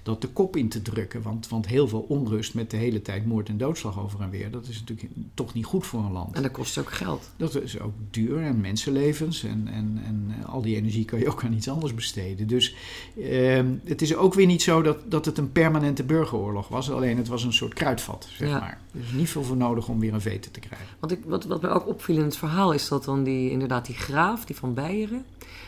dat 0.07 0.21
de 0.21 0.29
kop 0.29 0.57
in 0.57 0.69
te 0.69 0.83
drukken. 0.83 1.23
Want, 1.23 1.49
want 1.49 1.67
heel 1.67 1.89
veel 1.89 2.01
onrust 2.09 2.55
met 2.55 2.71
de 2.71 2.77
hele 2.77 3.03
tijd 3.03 3.27
moord 3.27 3.49
en 3.49 3.59
doodslag 3.59 4.01
over 4.01 4.21
en 4.21 4.31
weer, 4.31 4.51
dat 4.51 4.67
is 4.69 4.79
natuurlijk 4.81 5.11
toch 5.35 5.55
niet 5.55 5.65
goed 5.65 5.87
voor 5.87 6.01
een 6.01 6.13
land. 6.13 6.35
En 6.37 6.43
dat 6.43 6.51
kost 6.51 6.79
ook 6.79 6.93
geld. 6.93 7.31
Dat 7.37 7.63
is 7.63 7.81
ook 7.81 7.93
duur 8.11 8.43
en 8.43 8.61
mensenlevens 8.61 9.45
en, 9.45 9.69
en, 9.69 10.01
en 10.05 10.45
al 10.45 10.63
die 10.63 10.77
energie 10.77 11.05
kan 11.05 11.19
je 11.19 11.29
ook 11.29 11.45
aan 11.45 11.53
iets 11.53 11.69
anders 11.69 11.95
besteden. 11.95 12.47
Dus 12.47 12.75
ehm, 13.21 13.73
het 13.85 14.03
is 14.03 14.17
ook 14.17 14.35
weer 14.35 14.47
niet 14.47 14.63
zo 14.63 14.83
dat, 14.83 14.99
dat 15.11 15.25
het 15.25 15.39
een 15.39 15.53
permanente 15.53 16.05
burgeroorlog 16.05 16.69
was. 16.69 16.91
Alleen 16.91 17.17
het 17.17 17.29
was 17.29 17.45
een 17.45 17.53
soort 17.53 17.75
kruidvat, 17.75 18.29
zeg 18.39 18.49
Ja. 18.49 18.59
maar. 18.59 18.81
Er 18.95 19.01
is 19.01 19.13
niet 19.13 19.29
veel 19.29 19.43
voor 19.45 19.57
nodig 19.57 19.89
om 19.89 20.01
weer 20.01 20.15
een 20.15 20.21
vete 20.21 20.51
te 20.51 20.61
krijgen. 20.61 20.87
Want 21.01 21.13
ik, 21.13 21.21
wat, 21.25 21.45
wat 21.45 21.63
mij 21.63 21.71
ook 21.71 21.87
opviel 21.87 22.17
in 22.17 22.23
het 22.25 22.37
verhaal 22.37 22.73
is 22.73 22.89
dat 22.89 23.05
dan 23.05 23.23
die, 23.25 23.51
inderdaad 23.51 23.87
die 23.87 23.95
graaf, 23.95 24.45
die 24.45 24.57
van 24.57 24.75
Beieren, 24.75 25.25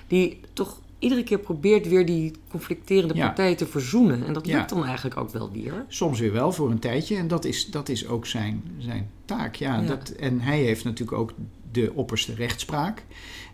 die 0.06 0.40
toch 0.52 0.80
iedere 0.98 1.22
keer 1.22 1.38
probeert 1.38 1.88
weer 1.88 2.06
die 2.06 2.32
conflicterende 2.50 3.14
Ja. 3.14 3.26
partijen 3.26 3.56
te 3.56 3.66
verzoenen. 3.66 4.26
En 4.26 4.32
dat 4.32 4.46
Ja. 4.46 4.56
lukt 4.56 4.68
dan 4.68 4.84
eigenlijk 4.84 5.16
ook 5.16 5.30
wel 5.30 5.50
weer. 5.52 5.84
Soms 5.88 6.20
weer 6.20 6.32
wel 6.32 6.52
voor 6.52 6.70
een 6.70 6.78
tijdje. 6.78 7.16
En 7.16 7.28
dat 7.28 7.44
is, 7.44 7.66
dat 7.66 7.88
is 7.88 8.06
ook 8.06 8.26
zijn, 8.26 8.62
zijn 8.78 9.10
taak. 9.24 9.54
Ja, 9.54 9.80
Ja. 9.80 9.86
Dat, 9.86 10.08
en 10.08 10.40
hij 10.40 10.58
heeft 10.62 10.84
natuurlijk 10.84 11.18
ook 11.18 11.32
de 11.72 11.92
opperste 11.94 12.34
rechtspraak. 12.34 13.04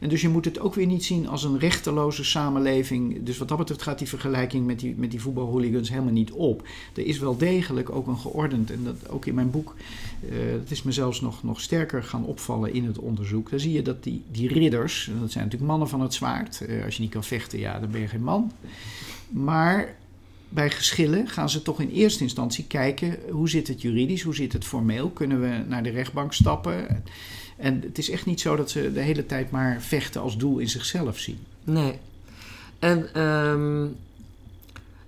En 0.05 0.11
dus 0.11 0.21
je 0.21 0.29
moet 0.29 0.45
het 0.45 0.59
ook 0.59 0.75
weer 0.75 0.87
niet 0.87 1.05
zien 1.05 1.29
als 1.29 1.45
een 1.45 1.59
rechteloze 1.59 2.25
samenleving. 2.25 3.23
Dus 3.23 3.39
wat 3.39 3.49
dat 3.49 3.59
betreft 3.59 3.83
gaat 3.83 3.99
die 3.99 4.09
vergelijking 4.09 4.67
met 4.67 4.81
die, 4.81 4.95
met 4.97 5.11
die 5.11 5.21
voetbalhooligans 5.21 5.89
helemaal 5.89 6.13
niet 6.13 6.33
op. 6.33 6.67
Er 6.95 7.07
is 7.07 7.19
wel 7.19 7.37
degelijk 7.37 7.91
ook 7.91 8.07
een 8.07 8.19
geordend, 8.19 8.71
en 8.71 8.85
dat 8.85 9.09
ook 9.09 9.27
in 9.27 9.35
mijn 9.35 9.51
boek, 9.51 9.75
eh 10.31 10.53
dat 10.53 10.71
is 10.71 10.83
me 10.83 10.93
zelfs 10.93 11.21
nog, 11.21 11.43
nog 11.43 11.61
sterker 11.61 12.03
gaan 12.03 12.25
opvallen 12.25 12.73
in 12.73 12.85
het 12.85 12.99
onderzoek. 12.99 13.51
Dan 13.51 13.61
zie 13.61 13.73
je 13.73 13.83
dat 13.83 14.03
die, 14.03 14.23
die 14.31 14.49
ridders, 14.49 15.11
dat 15.21 15.31
zijn 15.31 15.45
natuurlijk 15.45 15.71
mannen 15.71 15.89
van 15.89 16.01
het 16.01 16.15
zwaard. 16.15 16.61
eh, 16.61 16.85
als 16.85 16.97
je 16.97 17.03
niet 17.03 17.11
kan 17.11 17.25
vechten, 17.25 17.59
ja, 17.59 17.81
dan 17.81 17.91
ben 17.91 18.01
je 18.01 18.09
geen 18.09 18.23
man. 18.23 18.53
Maar 19.29 19.97
bij 20.49 20.71
geschillen 20.71 21.29
gaan 21.29 21.51
ze 21.51 21.63
toch 21.63 21.81
in 21.81 21.91
eerste 21.91 22.23
instantie 22.23 22.65
kijken 22.65 23.19
hoe 23.31 23.49
zit 23.49 23.69
het 23.69 23.83
juridisch, 23.83 24.23
hoe 24.23 24.35
zit 24.35 24.53
het 24.53 24.65
formeel, 24.65 25.09
kunnen 25.11 25.41
we 25.41 25.65
naar 25.69 25.83
de 25.83 25.91
rechtbank 25.91 26.33
stappen. 26.33 27.03
En 27.57 27.81
het 27.81 27.99
is 27.99 28.11
echt 28.11 28.27
niet 28.27 28.41
zo 28.41 28.57
dat 28.57 28.71
ze 28.71 28.93
de 28.93 29.01
hele 29.01 29.27
tijd 29.27 29.51
maar 29.51 29.81
vechten 29.81 30.21
als 30.21 30.37
doel 30.37 30.59
in 30.59 30.69
zichzelf 30.69 31.19
zien. 31.19 31.39
Nee. 31.65 31.99
En 32.79 33.15
ehm, 33.15 33.87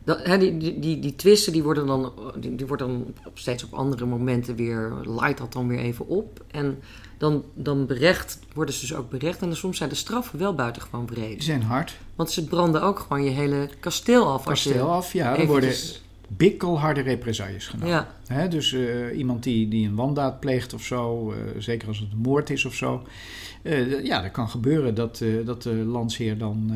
dat, 0.04 0.40
die, 0.40 0.56
die, 0.56 0.78
die, 0.78 0.98
die 0.98 1.16
twisten 1.16 1.52
die 1.52 1.62
worden 1.62 1.86
dan, 1.86 2.12
die, 2.36 2.54
die 2.54 2.66
worden 2.66 2.88
dan 2.88 3.14
op, 3.24 3.38
steeds 3.38 3.64
op 3.64 3.74
andere 3.74 4.06
momenten 4.06 4.56
weer, 4.56 4.92
light 5.04 5.38
dat 5.38 5.52
dan 5.52 5.68
weer 5.68 5.78
even 5.78 6.08
op. 6.08 6.44
En 6.50 6.78
dan, 7.18 7.44
dan 7.54 7.86
berecht, 7.86 8.38
worden 8.54 8.74
ze 8.74 8.80
dus 8.80 8.94
ook 8.94 9.10
berecht. 9.10 9.40
En 9.40 9.46
dan 9.46 9.56
soms 9.56 9.76
zijn 9.76 9.88
de 9.88 9.94
straffen 9.94 10.38
wel 10.38 10.54
buitengewoon 10.54 11.06
Ze 11.06 11.12
breed. 11.14 11.44
zijn 11.44 11.62
hard, 11.62 11.96
Want 12.14 12.30
ze 12.30 12.44
branden 12.44 12.82
ook 12.82 12.98
gewoon 12.98 13.24
je 13.24 13.30
hele 13.30 13.68
kasteel 13.80 14.26
af. 14.26 14.46
Als 14.46 14.62
kasteel 14.62 14.86
je 14.86 14.92
af, 14.92 15.12
ja, 15.12 15.36
er 15.36 15.46
worden 15.46 15.74
bikkelharde 16.26 17.00
represailles 17.00 17.66
genomen. 17.66 18.06
Ja, 18.28 18.46
dus 18.46 18.72
eh, 18.72 19.18
iemand 19.18 19.42
die, 19.42 19.68
die 19.68 19.88
een 19.88 19.94
wandaad 19.94 20.40
pleegt 20.40 20.74
of 20.74 20.82
zo, 20.82 21.32
eh, 21.32 21.38
zeker 21.58 21.88
als 21.88 21.98
het 21.98 22.12
een 22.12 22.18
moord 22.18 22.50
is 22.50 22.64
of 22.64 22.74
zo. 22.74 23.02
eh, 23.62 24.04
ja, 24.04 24.22
dat 24.22 24.30
kan 24.30 24.48
gebeuren 24.48 24.94
dat, 24.94 25.22
dat 25.44 25.62
de 25.62 25.74
landsheer 25.74 26.38
dan 26.38 26.72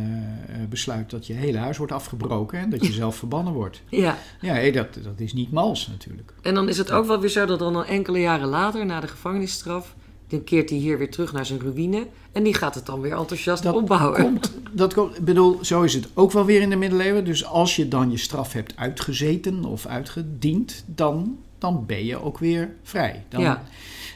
besluit 0.69 1.11
dat 1.11 1.27
je 1.27 1.33
hele 1.33 1.59
huis 1.59 1.77
wordt 1.77 1.93
afgebroken 1.93 2.59
en 2.59 2.71
dat 2.71 2.87
je 2.87 2.93
zelf 2.93 3.17
verbannen 3.17 3.53
wordt. 3.53 3.83
ja. 3.89 4.19
Ja, 4.41 4.71
dat, 4.71 4.95
dat 5.03 5.21
is 5.21 5.33
niet 5.33 5.51
mals 5.51 5.87
natuurlijk. 5.87 6.33
En 6.43 6.55
dan 6.55 6.69
is 6.69 6.79
het 6.79 6.91
ook 6.91 7.07
wel 7.07 7.21
weer 7.21 7.31
zo 7.31 7.47
dat 7.47 7.59
dan 7.59 7.77
al 7.77 7.85
enkele 7.85 8.21
jaren 8.21 8.49
later, 8.49 8.87
na 8.87 9.01
de 9.01 9.09
gevangenisstraf, 9.09 9.95
dan 10.31 10.45
keert 10.45 10.71
hij 10.71 10.79
hier 10.79 10.99
weer 10.99 11.11
terug 11.11 11.33
naar 11.33 11.47
zijn 11.47 11.61
ruïne. 11.61 12.07
En 12.33 12.43
die 12.43 12.55
gaat 12.55 12.75
het 12.75 12.87
dan 12.87 13.01
weer 13.01 13.17
enthousiast 13.17 13.63
Dat 13.63 13.75
opbouwen. 13.75 14.23
Komt, 14.23 14.53
dat 14.73 14.95
komt, 14.95 15.17
ik 15.17 15.25
bedoel, 15.25 15.59
zo 15.65 15.83
is 15.83 15.95
het 15.95 16.09
ook 16.15 16.33
wel 16.33 16.45
weer 16.45 16.61
in 16.61 16.71
de 16.71 16.77
middeleeuwen. 16.77 17.25
Dus 17.25 17.45
als 17.45 17.77
je 17.77 17.89
dan 17.89 18.11
je 18.11 18.17
straf 18.17 18.53
hebt 18.53 18.77
uitgezeten 18.77 19.65
of 19.65 19.87
uitgediend, 19.87 20.85
dan, 20.87 21.39
dan 21.59 21.87
ben 21.87 22.05
je 22.05 22.23
ook 22.23 22.39
weer 22.39 22.71
vrij. 22.83 23.25
Dan, 23.29 23.41
Ja. 23.41 23.65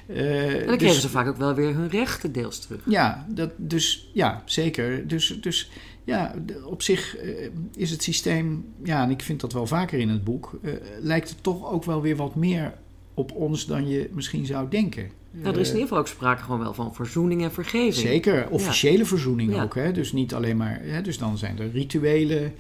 eh, 0.07 0.53
En 0.53 0.59
dan 0.59 0.67
dus- 0.69 0.77
kregen 0.77 1.01
ze 1.01 1.09
vaak 1.09 1.27
ook 1.29 1.37
wel 1.37 1.55
weer 1.55 1.75
hun 1.75 1.89
rechten 1.89 2.33
deels 2.33 2.59
terug. 2.59 2.81
Ja, 2.87 3.27
dat, 3.29 3.51
dus, 3.57 4.11
ja 4.13 4.43
zeker. 4.45 5.09
Dus, 5.09 5.39
dus 5.41 5.71
ja, 6.05 6.35
op 6.65 6.83
zich 6.83 7.17
eh, 7.17 7.49
is 7.77 7.91
het 7.91 8.03
systeem, 8.03 8.65
ja, 8.83 9.03
en 9.03 9.11
ik 9.11 9.23
vind 9.23 9.41
dat 9.41 9.53
wel 9.53 9.67
vaker 9.67 9.99
in 9.99 10.09
het 10.09 10.25
boek, 10.25 10.59
eh, 10.63 10.73
lijkt 11.01 11.29
het 11.29 11.43
toch 11.43 11.71
ook 11.73 11.85
wel 11.85 12.03
weer 12.03 12.17
wat 12.17 12.35
meer 12.35 12.75
op 13.15 13.33
ons 13.33 13.67
dan 13.67 13.89
je 13.89 14.09
misschien 14.13 14.47
zou 14.47 14.69
denken. 14.69 15.11
Nou, 15.43 15.55
er 15.55 15.61
is 15.61 15.67
in 15.69 15.73
ieder 15.75 15.89
geval 15.89 15.99
ook 15.99 16.09
sprake 16.09 16.43
gewoon 16.43 16.59
wel 16.61 16.75
van 16.75 16.95
verzoening 16.95 17.43
en 17.43 17.53
vergeving. 17.53 17.95
Zeker, 17.95 18.49
officiële 18.51 19.05
verzoening 19.05 19.55
Ja. 19.55 19.63
ook. 19.63 19.75
Hè? 19.75 19.93
Dus 19.93 20.13
niet 20.13 20.35
alleen 20.35 20.57
maar. 20.57 20.79
Hè? 20.83 21.03
Dus 21.03 21.19
dan 21.19 21.39
zijn 21.39 21.59
er 21.59 21.71
rituelen. 21.71 22.55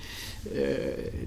eh, 0.54 0.60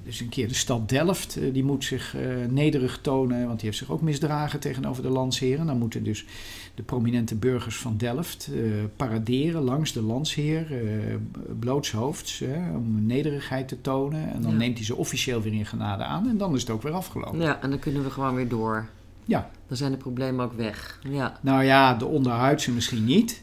dus 0.03 0.19
een 0.19 0.29
keer 0.29 0.47
de 0.47 0.53
stad 0.53 0.89
Delft, 0.89 1.35
eh, 1.37 1.53
die 1.53 1.63
moet 1.63 1.83
zich 1.83 2.15
eh, 2.15 2.21
nederig 2.49 2.99
tonen, 3.01 3.45
want 3.47 3.55
die 3.59 3.65
heeft 3.65 3.77
zich 3.77 3.91
ook 3.91 4.01
misdragen 4.01 4.59
tegenover 4.59 5.03
de 5.03 5.09
landsheren. 5.09 5.65
Dan 5.65 5.77
moeten 5.77 6.03
dus 6.03 6.25
de 6.75 6.83
prominente 6.83 7.35
burgers 7.35 7.77
van 7.77 7.97
Delft 7.97 8.49
paraderen 8.95 9.61
langs 9.61 9.93
de 9.93 10.01
landsheer, 10.01 10.67
blootshoofds, 11.59 12.43
om 12.75 13.05
nederigheid 13.05 13.67
te 13.67 13.81
tonen. 13.81 14.33
En 14.33 14.41
dan 14.41 14.51
Ja. 14.51 14.57
neemt 14.57 14.77
hij 14.77 14.85
ze 14.85 14.95
officieel 14.95 15.41
weer 15.41 15.53
in 15.53 15.65
genade 15.65 16.03
aan 16.03 16.27
en 16.29 16.37
dan 16.37 16.55
is 16.55 16.61
het 16.61 16.69
ook 16.69 16.81
weer 16.81 16.93
afgelopen. 16.93 17.39
Ja, 17.39 17.61
en 17.61 17.69
dan 17.69 17.79
kunnen 17.79 18.03
we 18.03 18.09
gewoon 18.09 18.35
weer 18.35 18.47
door. 18.47 18.87
Ja. 19.27 19.49
Dan 19.67 19.77
zijn 19.77 19.91
de 19.91 19.97
problemen 19.97 20.45
ook 20.45 20.53
weg. 20.53 20.99
Ja, 21.09 21.39
Nou 21.41 21.63
ja, 21.63 21.93
de 21.93 22.05
onderhuidse 22.05 22.71
misschien 22.71 23.05
niet. 23.05 23.41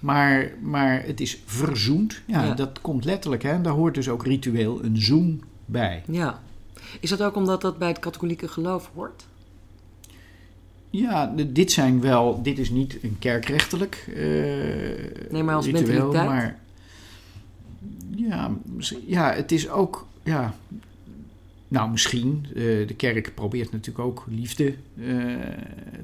Maar, 0.00 0.50
maar 0.62 1.02
het 1.06 1.20
is 1.20 1.38
verzoend. 1.44 2.20
Ja, 2.26 2.44
Ja. 2.44 2.54
dat 2.54 2.80
komt 2.80 3.04
letterlijk. 3.04 3.42
Hè? 3.42 3.60
Daar 3.60 3.72
hoort 3.72 3.94
dus 3.94 4.08
ook 4.08 4.24
ritueel 4.26 4.84
een 4.84 4.96
zoen 5.02 5.42
bij. 5.64 6.02
ja. 6.06 6.40
Is 7.00 7.10
dat 7.10 7.22
ook 7.22 7.36
omdat 7.36 7.60
dat 7.60 7.78
bij 7.78 7.88
het 7.88 7.98
katholieke 7.98 8.48
geloof 8.48 8.90
hoort? 8.94 9.26
Ja, 10.90 11.32
dit 11.46 11.72
zijn 11.72 12.00
wel... 12.00 12.42
Dit 12.42 12.58
is 12.58 12.70
niet 12.70 12.98
een 13.02 13.16
kerkrechtelijk 13.18 14.04
eh 14.08 14.22
Nee, 15.30 15.42
maar 15.42 15.54
als 15.54 15.66
ritueel. 15.66 15.86
mentaliteit? 15.86 16.26
Maar 16.28 16.58
ja, 18.16 18.50
ja, 19.06 19.32
het 19.32 19.52
is 19.52 19.68
ook... 19.68 20.06
Ja, 20.22 20.54
nou, 21.70 21.90
misschien. 21.90 22.46
eh, 22.48 22.54
de 22.86 22.94
kerk 22.96 23.34
probeert 23.34 23.72
natuurlijk 23.72 24.06
ook 24.06 24.24
liefde 24.28 24.74
eh, 24.98 25.14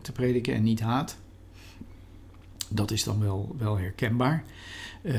te 0.02 0.12
prediken 0.12 0.54
en 0.54 0.62
niet 0.62 0.80
haat. 0.80 1.18
Dat 2.68 2.90
is 2.90 3.04
dan 3.04 3.20
wel, 3.20 3.54
wel 3.58 3.78
herkenbaar. 3.78 4.44
Uh, 5.06 5.12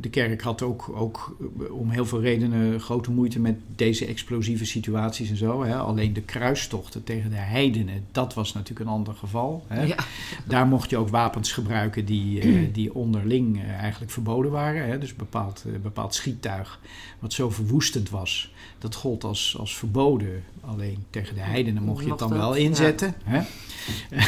de 0.00 0.08
kerk 0.10 0.42
had 0.42 0.62
ook, 0.62 0.90
ook 0.94 1.36
om 1.70 1.90
heel 1.90 2.06
veel 2.06 2.20
redenen 2.20 2.80
grote 2.80 3.10
moeite 3.10 3.40
met 3.40 3.56
deze 3.74 4.06
explosieve 4.06 4.64
situaties 4.64 5.30
en 5.30 5.36
zo. 5.36 5.62
Hè. 5.62 5.76
Alleen 5.76 6.12
de 6.12 6.20
kruistochten 6.20 7.04
tegen 7.04 7.30
de 7.30 7.36
heidenen, 7.36 8.04
dat 8.12 8.34
was 8.34 8.52
natuurlijk 8.52 8.80
een 8.80 8.92
ander 8.92 9.14
geval. 9.14 9.64
Hè. 9.66 9.82
Ja. 9.82 9.96
Daar 10.44 10.66
mocht 10.66 10.90
je 10.90 10.96
ook 10.96 11.08
wapens 11.08 11.52
gebruiken 11.52 12.04
die, 12.04 12.42
uh, 12.42 12.68
die 12.72 12.94
onderling 12.94 13.56
uh, 13.56 13.68
eigenlijk 13.70 14.12
verboden 14.12 14.50
waren. 14.50 14.88
Hè. 14.88 14.98
Dus 14.98 15.14
bepaald, 15.14 15.64
bepaald 15.82 16.14
schiettuig, 16.14 16.80
wat 17.18 17.32
zo 17.32 17.50
verwoestend 17.50 18.10
was, 18.10 18.52
dat 18.78 18.94
gold 18.94 19.24
als, 19.24 19.56
als 19.58 19.76
verboden. 19.76 20.44
Alleen 20.60 21.04
tegen 21.10 21.34
de 21.34 21.40
heidenen 21.40 21.82
mocht 21.82 22.04
je 22.04 22.10
het 22.10 22.18
dan 22.18 22.32
wel 22.32 22.54
inzetten. 22.54 23.14
Ja. 23.26 23.30
Hè. 23.30 23.44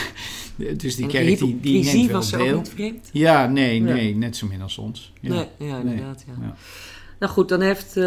Dus 0.77 0.97
die 0.97 1.07
kerk 1.07 1.39
die, 1.39 1.61
die 1.61 1.85
neemt 1.85 2.11
wel 2.11 2.31
deel. 2.31 2.58
Ja, 3.13 3.47
nee, 3.47 3.81
nee, 3.81 4.15
net 4.15 4.37
zo 4.37 4.47
min 4.47 4.63
als 4.63 4.79
ons. 4.79 5.13
Ja, 5.21 5.29
nee, 5.29 5.47
ja 5.69 5.79
inderdaad. 5.79 6.25
Ja. 6.27 6.33
ja. 6.41 6.55
Nou 7.19 7.33
goed, 7.33 7.49
dan 7.49 7.61
heeft, 7.61 7.97
uh, 7.97 8.05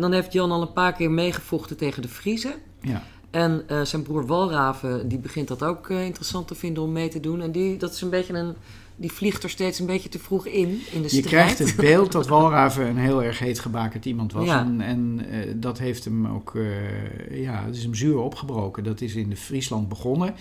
dan 0.00 0.12
heeft 0.12 0.32
Jan 0.32 0.50
al 0.50 0.62
een 0.62 0.72
paar 0.72 0.92
keer 0.92 1.10
meegevochten 1.10 1.76
tegen 1.76 2.02
de 2.02 2.08
Friese. 2.08 2.54
Ja. 2.80 3.02
En 3.30 3.62
uh, 3.70 3.80
zijn 3.84 4.02
broer 4.02 4.26
Walraven, 4.26 5.08
die 5.08 5.18
begint 5.18 5.48
dat 5.48 5.62
ook 5.62 5.88
uh, 5.88 6.04
interessant 6.04 6.48
te 6.48 6.54
vinden 6.54 6.82
om 6.82 6.92
mee 6.92 7.08
te 7.08 7.20
doen. 7.20 7.40
En 7.40 7.52
die, 7.52 7.76
dat 7.76 7.92
is 7.92 8.00
een 8.00 8.10
beetje 8.10 8.34
een 8.34 8.54
die 9.00 9.12
vliegt 9.12 9.42
er 9.42 9.50
steeds 9.50 9.78
een 9.78 9.86
beetje 9.86 10.08
te 10.08 10.18
vroeg 10.18 10.46
in, 10.46 10.80
in 10.92 11.02
de 11.02 11.16
Je 11.16 11.22
krijgt 11.22 11.58
het 11.58 11.76
beeld 11.76 12.12
dat 12.12 12.26
Walraven 12.36 12.86
een 12.86 12.96
heel 12.96 13.22
erg 13.22 13.38
heet 13.38 13.58
gebakerd 13.58 14.04
iemand 14.04 14.32
was. 14.32 14.48
En, 14.48 14.80
en 14.80 15.20
uh, 15.30 15.52
dat 15.56 15.78
heeft 15.78 16.04
hem 16.04 16.26
ook, 16.26 16.54
uh, 16.54 17.42
ja, 17.42 17.64
het 17.64 17.76
is 17.76 17.82
hem 17.82 17.94
zuur 17.94 18.18
opgebroken. 18.18 18.84
Dat 18.84 19.00
is 19.00 19.14
in 19.14 19.28
de 19.28 19.36
Friesland 19.36 19.88
begonnen. 19.88 20.34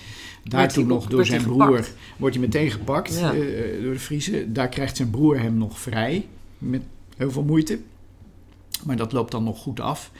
Daar 0.44 0.74
toen 0.74 0.88
nog 0.88 1.06
door 1.06 1.26
zijn 1.26 1.44
broer 1.44 1.88
wordt 2.18 2.36
hij 2.36 2.46
meteen 2.46 2.72
gepakt 2.72 3.20
ja. 3.20 3.34
uh, 3.34 3.84
door 3.84 3.94
de 3.94 4.00
Friese. 4.00 4.52
Daar 4.52 4.70
krijgt 4.70 4.98
zijn 4.98 5.10
broer 5.10 5.40
hem 5.40 5.58
nog 5.58 5.80
vrij, 5.80 6.26
met 6.58 6.82
heel 7.18 7.32
veel 7.32 7.44
moeite. 7.44 7.80
Maar 8.88 8.96
dat 8.96 9.12
loopt 9.12 9.32
dan 9.32 9.44
nog 9.44 9.60
goed 9.60 9.80
af. 9.80 10.12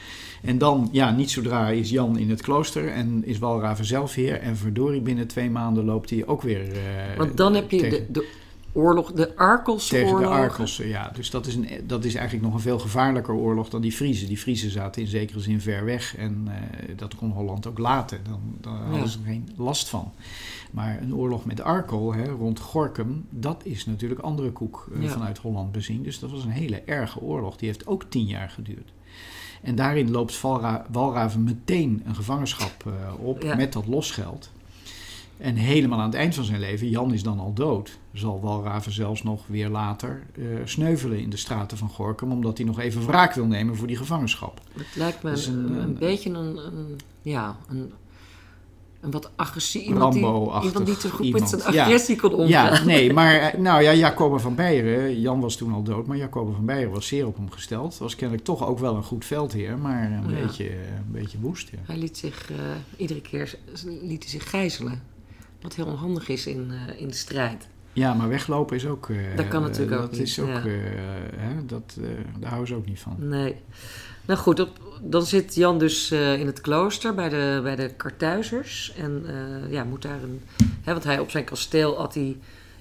En 0.42 0.58
dan, 0.58 0.88
ja, 0.92 1.10
niet 1.10 1.30
zodra 1.30 1.68
is 1.68 1.90
Jan 1.90 2.18
in 2.18 2.30
het 2.30 2.42
klooster 2.42 2.88
en 2.88 3.22
is 3.24 3.38
Walraven 3.38 3.84
zelf 3.84 4.14
heer. 4.14 4.40
En 4.40 4.56
verdorie, 4.56 5.00
binnen 5.00 5.26
twee 5.26 5.50
maanden 5.50 5.84
loopt 5.84 6.10
hij 6.10 6.26
ook 6.26 6.42
weer. 6.42 6.66
Uh, 6.66 6.76
Want 7.16 7.36
dan 7.36 7.54
heb 7.54 7.70
je 7.70 7.88
de, 7.88 8.06
de 8.08 8.28
oorlog, 8.72 9.12
de 9.12 9.36
Arkelse 9.36 9.88
tegen 9.88 10.16
de 10.16 10.26
Arkelse, 10.26 10.88
ja. 10.88 11.10
Dus 11.14 11.30
dat 11.30 11.46
is, 11.46 11.54
een, 11.54 11.68
dat 11.86 12.04
is 12.04 12.14
eigenlijk 12.14 12.46
nog 12.46 12.54
een 12.54 12.60
veel 12.60 12.78
gevaarlijker 12.78 13.34
oorlog 13.34 13.68
dan 13.68 13.80
die 13.80 13.92
Friezen. 13.92 14.28
Die 14.28 14.38
Friezen 14.38 14.70
zaten 14.70 15.02
in 15.02 15.08
zekere 15.08 15.40
zin 15.40 15.60
ver 15.60 15.84
weg 15.84 16.16
en 16.16 16.48
uh, 16.48 16.96
dat 16.96 17.14
kon 17.14 17.30
Holland 17.30 17.66
ook 17.66 17.78
laten. 17.78 18.20
Dan, 18.24 18.40
dan 18.60 18.72
ja. 18.72 18.90
hadden 18.90 19.08
ze 19.08 19.18
er 19.18 19.24
geen 19.24 19.48
last 19.56 19.88
van. 19.88 20.12
Maar 20.70 21.02
een 21.02 21.14
oorlog 21.14 21.44
met 21.44 21.60
Arkel 21.60 22.14
hè, 22.14 22.24
rond 22.24 22.60
Gorkum, 22.60 23.26
dat 23.30 23.60
is 23.64 23.86
natuurlijk 23.86 24.20
andere 24.20 24.50
koek 24.50 24.88
uh, 24.92 25.02
ja. 25.02 25.08
vanuit 25.08 25.38
Holland 25.38 25.72
bezien. 25.72 26.02
Dus 26.02 26.18
dat 26.18 26.30
was 26.30 26.44
een 26.44 26.50
hele 26.50 26.80
erge 26.80 27.20
oorlog. 27.20 27.56
Die 27.56 27.68
heeft 27.68 27.86
ook 27.86 28.04
tien 28.08 28.26
jaar 28.26 28.50
geduurd. 28.50 28.92
En 29.62 29.74
daarin 29.74 30.10
loopt 30.10 30.36
Valra, 30.36 30.86
Walraven 30.90 31.42
meteen 31.42 32.02
een 32.04 32.14
gevangenschap 32.14 32.84
uh, 32.86 33.26
op 33.26 33.42
ja. 33.42 33.54
met 33.54 33.72
dat 33.72 33.86
losgeld. 33.86 34.50
En 35.38 35.54
helemaal 35.54 35.98
aan 35.98 36.10
het 36.10 36.14
eind 36.14 36.34
van 36.34 36.44
zijn 36.44 36.60
leven, 36.60 36.88
Jan 36.88 37.12
is 37.12 37.22
dan 37.22 37.38
al 37.38 37.52
dood, 37.52 37.98
zal 38.12 38.40
Walraven 38.40 38.92
zelfs 38.92 39.22
nog 39.22 39.46
weer 39.46 39.68
later 39.68 40.22
uh, 40.34 40.46
sneuvelen 40.64 41.18
in 41.20 41.30
de 41.30 41.36
straten 41.36 41.78
van 41.78 41.88
Gorkum, 41.88 42.32
omdat 42.32 42.58
hij 42.58 42.66
nog 42.66 42.78
even 42.78 43.06
wraak 43.06 43.34
wil 43.34 43.46
nemen 43.46 43.76
voor 43.76 43.86
die 43.86 43.96
gevangenschap. 43.96 44.60
Het 44.72 44.96
lijkt 44.96 45.22
me 45.22 45.30
dus 45.30 45.46
een, 45.46 45.54
een, 45.54 45.82
een, 45.82 45.98
beetje 45.98 46.30
een, 46.30 46.56
een, 46.56 46.98
ja, 47.22 47.56
een 47.68 47.92
een 49.00 49.10
wat 49.10 49.30
agressief 49.36 49.82
iemand 49.82 50.12
die, 50.12 50.22
iemand 50.22 50.86
die 50.86 50.96
te 50.96 51.10
goed 51.10 51.30
met 51.30 51.48
zijn 51.48 51.62
agressie 51.62 52.14
ja. 52.14 52.20
kon 52.20 52.32
omgaan. 52.32 52.48
Ja, 52.48 52.84
nee, 52.84 53.12
maar 53.18 53.34
eh, 53.34 53.60
nou 53.60 53.82
ja, 53.82 53.94
Jacobe 53.94 54.38
van 54.38 54.54
Beieren, 54.54 55.20
Jan 55.20 55.40
was 55.40 55.56
toen 55.56 55.72
al 55.72 55.82
dood, 55.82 56.06
maar 56.06 56.16
Jacobe 56.16 56.52
van 56.52 56.64
Beieren 56.64 56.92
was 56.92 57.06
zeer 57.06 57.26
op 57.26 57.36
hem 57.36 57.50
gesteld. 57.50 57.98
Was 57.98 58.16
kennelijk 58.16 58.46
toch 58.46 58.66
ook 58.66 58.78
wel 58.78 58.96
een 58.96 59.02
goed 59.02 59.24
veldheer, 59.24 59.78
maar 59.78 60.04
een, 60.04 60.30
ja. 60.36 60.40
beetje, 60.42 60.70
een 60.70 61.12
beetje 61.12 61.38
woest. 61.40 61.68
Ja. 61.68 61.78
Hij 61.82 61.96
liet 61.96 62.18
zich 62.18 62.50
uh, 62.50 62.56
iedere 62.96 63.20
keer 63.20 63.58
liet 64.02 64.22
hij 64.22 64.30
zich 64.30 64.50
gijzelen, 64.50 65.02
wat 65.60 65.74
heel 65.74 65.86
onhandig 65.86 66.28
is 66.28 66.46
in, 66.46 66.70
uh, 66.70 67.00
in 67.00 67.08
de 67.08 67.14
strijd. 67.14 67.68
Ja, 67.92 68.14
maar 68.14 68.28
weglopen 68.28 68.76
is 68.76 68.86
ook... 68.86 69.08
dat 69.36 69.48
kan 69.48 69.62
natuurlijk 69.62 69.92
ook 69.92 70.00
dat 70.00 70.10
niet. 70.10 70.20
Is 70.20 70.40
ook, 70.40 70.48
ja. 70.48 70.62
hè, 71.36 71.66
dat, 71.66 71.96
daar 72.38 72.48
houden 72.48 72.68
ze 72.68 72.74
ook 72.74 72.86
niet 72.86 73.00
van. 73.00 73.16
Nee. 73.18 73.56
Nou 74.24 74.38
goed, 74.40 74.60
op, 74.60 74.98
dan 75.02 75.26
zit 75.26 75.54
Jan 75.54 75.78
dus 75.78 76.10
in 76.12 76.46
het 76.46 76.60
klooster 76.60 77.14
bij 77.14 77.28
de, 77.28 77.60
bij 77.62 77.76
de 77.76 77.88
Kartuizers. 77.96 78.92
En 78.96 79.24
ja, 79.70 79.84
moet 79.84 80.02
daar 80.02 80.22
een. 80.22 80.42
Hè, 80.82 80.92
want 80.92 81.04
hij 81.04 81.18
op 81.18 81.30
zijn 81.30 81.44
kasteel 81.44 81.96
had 81.96 82.14
hij 82.14 82.36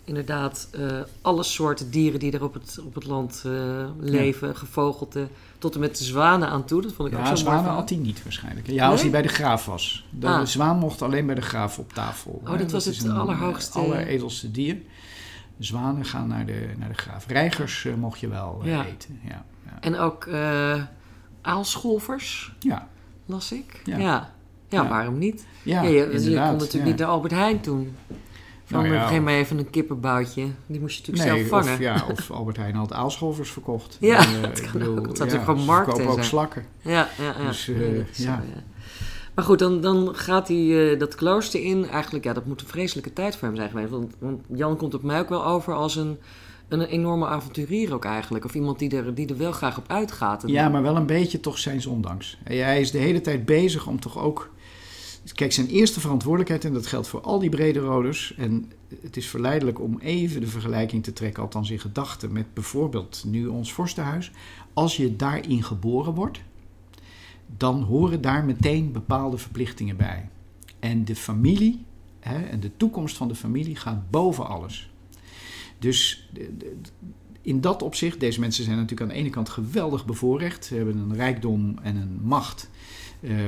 inderdaad 0.08 0.70
uh, 0.80 1.00
alle 1.22 1.44
soorten 1.44 1.92
dieren 1.92 2.20
die 2.20 2.32
er 2.32 2.44
op 2.44 2.54
het, 2.54 2.80
op 2.86 2.96
het 2.96 3.06
land 3.06 3.44
leven, 4.00 4.48
ja. 4.48 4.54
gevogelte, 4.54 5.28
tot 5.58 5.74
en 5.74 5.80
met 5.80 5.98
de 5.98 6.04
zwanen 6.04 6.50
aan 6.50 6.66
toe. 6.66 6.82
Dat 6.82 6.94
vond 6.94 7.08
ik 7.08 7.14
ja, 7.14 7.20
ook 7.20 7.28
zo 7.28 7.36
zwanen 7.36 7.64
mooi. 7.64 7.76
had 7.76 7.90
hij 7.90 7.98
niet 7.98 8.24
waarschijnlijk. 8.24 8.68
Ja, 8.68 8.74
nee? 8.74 8.92
als 8.92 9.02
hij 9.02 9.10
bij 9.10 9.22
de 9.22 9.28
graaf 9.28 9.66
was. 9.66 10.06
De 10.10 10.28
ah. 10.28 10.46
zwaan 10.46 10.78
mocht 10.78 11.02
alleen 11.02 11.26
bij 11.26 11.36
de 11.36 11.42
graaf 11.42 11.80
op 11.80 11.94
tafel. 11.94 12.42
Oh, 12.44 12.50
dat, 12.50 12.60
dat 12.60 12.72
was 12.72 12.86
het 12.86 13.04
een, 13.04 13.12
allerhoogste. 13.12 13.80
alleredelste 13.80 14.52
dier. 14.52 14.78
Zwanen 15.60 16.06
gaan 16.06 16.28
naar 16.28 16.46
de, 16.46 16.70
naar 16.78 16.90
de 16.90 16.98
graaf. 16.98 17.26
Reigers 17.28 17.88
mocht 17.98 18.20
je 18.20 18.28
wel 18.28 18.62
ja. 18.64 18.86
eten. 18.86 19.20
Ja, 19.24 19.46
ja. 19.66 19.78
En 19.80 19.98
ook 19.98 20.30
aalscholvers. 21.42 22.54
Ja. 22.60 22.88
Las 23.26 23.52
ik. 23.52 23.82
Ja. 23.84 23.98
Ja, 23.98 24.04
ja, 24.70 24.84
ja. 24.84 24.88
waarom 24.88 25.18
niet? 25.18 25.46
Ja, 25.64 25.82
je, 25.82 25.90
je 25.90 26.20
kon 26.20 26.58
natuurlijk 26.58 26.86
niet 26.86 26.98
de 26.98 27.06
Albert 27.06 27.34
Heijn 27.34 27.62
toen. 27.62 27.96
Van 28.68 28.82
nou 28.82 28.94
ja, 28.94 29.08
geef 29.08 29.22
maar 29.22 29.34
even 29.34 29.58
een 29.58 29.70
kippenboutje. 29.70 30.48
Die 30.66 30.80
moest 30.80 31.06
je 31.06 31.12
natuurlijk 31.12 31.38
nee, 31.38 31.48
zelf 31.48 31.64
vangen. 31.64 31.74
Of, 31.74 31.80
ja, 31.80 32.06
of 32.12 32.32
Albert 32.32 32.58
Heijn 32.58 32.76
had 32.76 32.94
aalscholvers 32.94 33.52
verkocht. 33.52 33.98
Ja, 34.00 34.20
uh, 34.20 34.42
dat 34.42 34.62
kan 34.62 34.72
bedoel, 34.72 34.98
ook. 34.98 35.18
Had 35.18 35.32
ja, 35.32 35.44
gewoon 35.44 35.66
markt 35.66 36.02
ook 36.02 36.12
zijn. 36.14 36.26
slakken. 36.26 36.66
Ja, 36.82 37.10
ja, 37.18 37.36
ja. 37.40 37.48
Dus, 37.48 37.68
uh, 37.68 37.98
ja. 37.98 38.04
Zo, 38.12 38.22
ja. 38.24 38.44
Maar 39.36 39.46
goed, 39.46 39.60
dan, 39.60 39.82
dan 39.82 40.16
gaat 40.16 40.48
hij 40.48 40.58
uh, 40.58 41.00
dat 41.00 41.16
klooster 41.16 41.64
in. 41.64 41.90
Eigenlijk, 41.90 42.26
ja, 42.26 42.34
dat 42.34 42.46
moet 42.46 42.62
een 42.62 42.68
vreselijke 42.68 43.14
tijd 43.14 43.36
voor 43.36 43.48
hem 43.48 43.58
zijn 43.58 43.70
geweest. 43.70 43.90
Want, 43.90 44.16
want 44.20 44.42
Jan 44.54 44.78
komt 44.78 44.94
op 44.94 45.04
mij 45.04 45.20
ook 45.20 45.30
wel 45.30 45.46
over 45.46 45.74
als 45.74 45.96
een 45.96 46.18
een 46.68 46.82
enorme 46.82 47.28
avonturier 47.28 47.94
ook 47.94 48.06
eigenlijk. 48.06 48.46
Of 48.46 48.54
iemand 48.56 48.80
die 48.80 48.96
er, 48.96 49.14
die 49.14 49.28
er 49.28 49.38
wel 49.38 49.52
graag 49.52 49.78
op 49.78 49.86
uitgaat. 49.88 50.44
Ja, 50.46 50.70
maar 50.70 50.82
wel 50.82 50.96
een 50.96 51.06
beetje 51.06 51.40
toch 51.40 51.58
zijn 51.58 51.88
ondanks. 51.88 52.38
Hij 52.44 52.80
is 52.80 52.92
de 52.92 52.98
hele 52.98 53.22
tijd 53.22 53.46
bezig 53.46 53.88
om 53.88 54.00
toch 54.00 54.18
ook... 54.18 54.50
Kijk, 55.38 55.52
zijn 55.52 55.68
eerste 55.68 56.00
verantwoordelijkheid, 56.00 56.66
en 56.66 56.74
dat 56.74 56.88
geldt 56.88 57.08
voor 57.08 57.22
al 57.22 57.40
die 57.40 57.50
brede 57.50 57.80
roders... 57.80 58.34
en 58.36 58.72
het 59.02 59.18
is 59.18 59.28
verleidelijk 59.28 59.80
om 59.80 60.00
even 60.00 60.42
de 60.42 60.48
vergelijking 60.48 61.04
te 61.04 61.14
trekken, 61.14 61.44
althans 61.44 61.70
in 61.70 61.80
gedachten... 61.80 62.32
met 62.32 62.54
bijvoorbeeld 62.54 63.24
nu 63.28 63.48
ons 63.48 63.74
vorstenhuis. 63.74 64.32
Als 64.74 64.98
je 64.98 65.16
daarin 65.16 65.64
geboren 65.64 66.14
wordt, 66.14 66.40
dan 67.58 67.82
horen 67.82 68.22
daar 68.22 68.46
meteen 68.46 68.92
bepaalde 68.92 69.38
verplichtingen 69.38 69.98
bij. 69.98 70.30
En 70.80 71.06
de 71.06 71.16
familie 71.16 71.84
hè, 72.20 72.44
en 72.44 72.60
de 72.60 72.72
toekomst 72.78 73.18
van 73.18 73.28
de 73.28 73.36
familie 73.36 73.76
gaat 73.76 74.10
boven 74.10 74.48
alles. 74.48 74.90
Dus 75.80 76.30
in 77.42 77.62
dat 77.62 77.82
opzicht, 77.82 78.20
deze 78.20 78.40
mensen 78.40 78.64
zijn 78.64 78.76
natuurlijk 78.78 79.02
aan 79.02 79.16
de 79.16 79.22
ene 79.22 79.30
kant 79.30 79.50
geweldig 79.50 80.06
bevoorrecht. 80.06 80.66
Ze 80.66 80.76
hebben 80.76 80.98
een 80.98 81.16
rijkdom 81.16 81.76
en 81.82 81.96
een 81.96 82.20
macht 82.22 82.70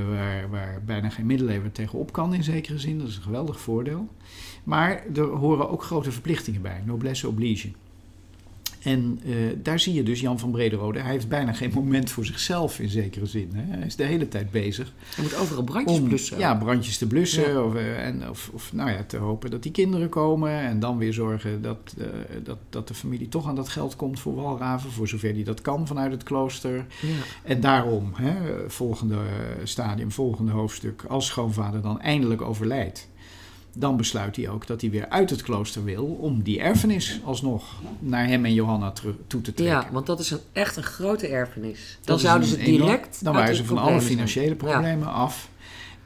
waar, 0.10 0.49
waar 0.49 0.82
bijna 0.86 1.10
geen 1.10 1.25
middeleeuwen 1.25 1.71
tegenop 1.71 2.12
kan 2.12 2.34
in 2.34 2.43
zekere 2.43 2.79
zin. 2.79 2.99
Dat 2.99 3.08
is 3.08 3.15
een 3.15 3.21
geweldig 3.21 3.60
voordeel. 3.60 4.08
Maar 4.63 5.03
er 5.15 5.23
horen 5.23 5.69
ook 5.69 5.84
grote 5.84 6.12
verplichtingen 6.12 6.62
bij, 6.62 6.82
noblesse 6.86 7.27
oblige. 7.27 7.71
En 8.84 9.20
uh, 9.26 9.36
daar 9.63 9.80
zie 9.80 9.94
je 9.94 10.04
dus 10.04 10.20
Jan 10.20 10.39
van 10.39 10.52
Brederode. 10.52 11.00
Hij 11.00 11.12
heeft 11.12 11.28
bijna 11.28 11.54
geen 11.54 11.72
moment 11.74 12.12
voor 12.12 12.26
zichzelf 12.26 12.80
in 12.80 12.89
zekere 12.89 13.26
zin. 13.26 13.50
Hè. 13.54 13.78
Hij 13.78 13.86
is 13.86 13.96
de 13.96 14.04
hele 14.04 14.28
tijd 14.28 14.52
bezig. 14.52 14.94
Hij 15.15 15.24
moet 15.24 15.36
overal 15.36 15.63
brandjes 15.63 15.98
om, 15.98 16.08
blussen. 16.08 16.39
Ja, 16.39 16.56
brandjes 16.56 16.98
te 16.98 17.08
blussen. 17.08 17.52
Ja. 17.52 17.63
Of, 17.63 17.74
uh, 17.74 18.06
en, 18.06 18.30
of, 18.30 18.50
of 18.54 18.74
nou 18.74 18.89
ja, 18.89 19.04
te 19.04 19.18
hopen 19.18 19.52
dat 19.52 19.63
die 19.63 19.72
kinderen 19.72 20.10
komen. 20.10 20.52
En 20.52 20.80
dan 20.80 20.98
weer 20.98 21.13
zorgen 21.13 21.62
dat, 21.62 21.96
uh, 21.98 22.06
dat, 22.44 22.58
dat 22.70 22.88
de 22.88 22.94
familie 22.94 23.30
toch 23.30 23.48
aan 23.48 23.56
dat 23.56 23.70
geld 23.70 23.96
komt 23.96 24.20
voor 24.20 24.36
Walraven. 24.36 24.92
Voor 24.92 25.08
zover 25.08 25.34
die 25.34 25.44
dat 25.44 25.62
kan 25.62 25.88
vanuit 25.88 26.12
het 26.12 26.24
klooster. 26.24 26.86
Ja. 27.02 27.08
En 27.44 27.62
daarom, 27.62 28.12
hè, 28.13 28.70
volgende 28.70 29.18
stadium, 29.63 30.12
volgende 30.12 30.52
hoofdstuk. 30.52 31.04
Als 31.08 31.26
schoonvader 31.26 31.82
dan 31.82 32.02
eindelijk 32.02 32.42
overlijdt 32.42 33.10
dan 33.73 33.97
besluit 33.97 34.36
hij 34.36 34.49
ook 34.49 34.67
dat 34.67 34.82
hij 34.82 34.89
weer 34.89 35.10
uit 35.10 35.29
het 35.29 35.41
klooster 35.41 35.84
wil 35.84 36.05
om 36.05 36.43
die 36.43 36.60
erfenis 36.60 37.19
alsnog 37.23 37.63
naar 37.99 38.27
hem 38.27 38.45
en 38.45 38.53
Johanna 38.53 38.93
toe 39.27 39.41
te 39.41 39.53
trekken. 39.53 39.65
Ja, 39.65 39.88
want 39.91 40.05
dat 40.05 40.19
is 40.19 40.32
een, 40.32 40.39
echt 40.51 40.77
een 40.77 40.84
grote 40.84 41.27
erfenis. 41.27 41.97
Dan 42.01 42.15
dat 42.15 42.19
zouden 42.19 42.47
ze 42.47 42.58
direct. 42.58 43.23
Dan 43.23 43.34
waren 43.34 43.55
ze 43.55 43.65
van 43.65 43.77
alle 43.77 44.01
financiële 44.01 44.55
problemen 44.55 45.08
ja. 45.08 45.13
af. 45.13 45.49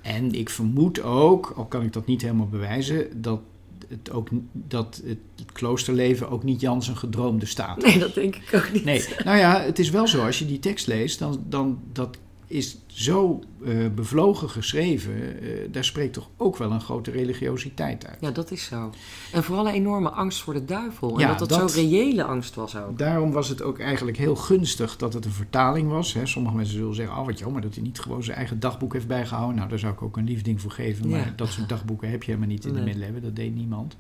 En 0.02 0.32
ik 0.32 0.50
vermoed 0.50 1.02
ook, 1.02 1.54
al 1.56 1.66
kan 1.66 1.84
ik 1.84 1.94
dat 1.94 2.06
niet 2.06 2.22
helemaal 2.22 2.48
bewijzen, 2.48 3.22
dat 3.22 3.40
het, 3.88 4.12
ook, 4.12 4.28
dat 4.52 5.02
het, 5.06 5.18
kloosterleven 5.52 6.30
ook 6.30 6.44
niet 6.44 6.62
Jan 6.62 6.84
zijn 6.84 6.98
gedroomde 6.98 7.46
staat. 7.46 7.82
Nee, 7.82 8.00
dat 8.00 8.14
denk 8.14 8.36
ik 8.36 8.54
ook 8.54 8.72
niet. 8.74 8.84
Nee, 8.84 9.06
nou 9.24 9.38
ja, 9.38 9.62
het 9.62 9.80
is 9.80 9.90
wel 9.90 10.08
zo, 10.08 10.26
als 10.26 10.40
je 10.40 10.46
die 10.46 10.60
tekst 10.60 10.88
leest, 10.88 11.20
dan, 11.20 11.44
dan 11.50 11.80
dat 11.92 12.18
is 12.54 12.78
zo 12.86 13.40
uh, 13.62 13.90
bevlogen 13.96 14.50
geschreven. 14.50 15.44
Uh, 15.44 15.50
daar 15.72 15.84
spreekt 15.84 16.14
toch 16.14 16.30
ook 16.38 16.58
wel 16.58 16.72
een 16.72 16.82
grote 16.82 17.12
religiositeit 17.12 18.08
uit. 18.08 18.18
Ja, 18.22 18.32
dat 18.32 18.52
is 18.52 18.64
zo. 18.64 18.92
En 19.32 19.44
vooral 19.44 19.68
een 19.68 19.74
enorme 19.74 20.10
angst 20.10 20.42
voor 20.42 20.54
de 20.54 20.66
duivel. 20.66 21.20
En 21.20 21.28
dat 21.38 21.50
dat, 21.50 21.72
zo'n 21.72 21.90
reële 21.90 22.24
angst 22.24 22.56
was 22.56 22.78
ook. 22.78 22.98
Daarom 22.98 23.32
was 23.32 23.50
het 23.50 23.62
ook 23.62 23.80
eigenlijk 23.80 24.18
heel 24.18 24.36
gunstig 24.36 24.98
dat 24.98 25.14
het 25.14 25.26
een 25.26 25.32
vertaling 25.32 25.90
was. 25.90 26.14
Hè. 26.14 26.26
Sommige 26.26 26.56
mensen 26.56 26.76
zullen 26.76 26.96
zeggen, 26.96 27.18
oh 27.18 27.26
wat 27.26 27.40
jammer 27.40 27.62
dat 27.62 27.74
hij 27.74 27.84
niet 27.84 28.00
gewoon 28.00 28.24
zijn 28.24 28.38
eigen 28.38 28.60
dagboek 28.60 28.94
heeft 28.94 29.08
bijgehouden. 29.08 29.56
Nou, 29.56 29.70
daar 29.70 29.80
zou 29.80 29.94
ik 29.94 30.02
ook 30.02 30.18
een 30.18 30.26
lief 30.26 30.42
ding 30.42 30.62
voor 30.62 30.72
geven. 30.72 31.10
Maar 31.10 31.34
dat 31.36 31.50
soort 31.50 31.70
dagboeken 31.70 32.10
heb 32.10 32.24
je 32.24 32.32
helemaal 32.32 32.54
niet 32.54 32.66
in 32.66 32.72
nee. 32.72 32.80
de 32.80 32.86
middeleeuwen. 32.86 33.22
Dat 33.22 33.36
deed 33.36 33.56
niemand. 33.56 33.98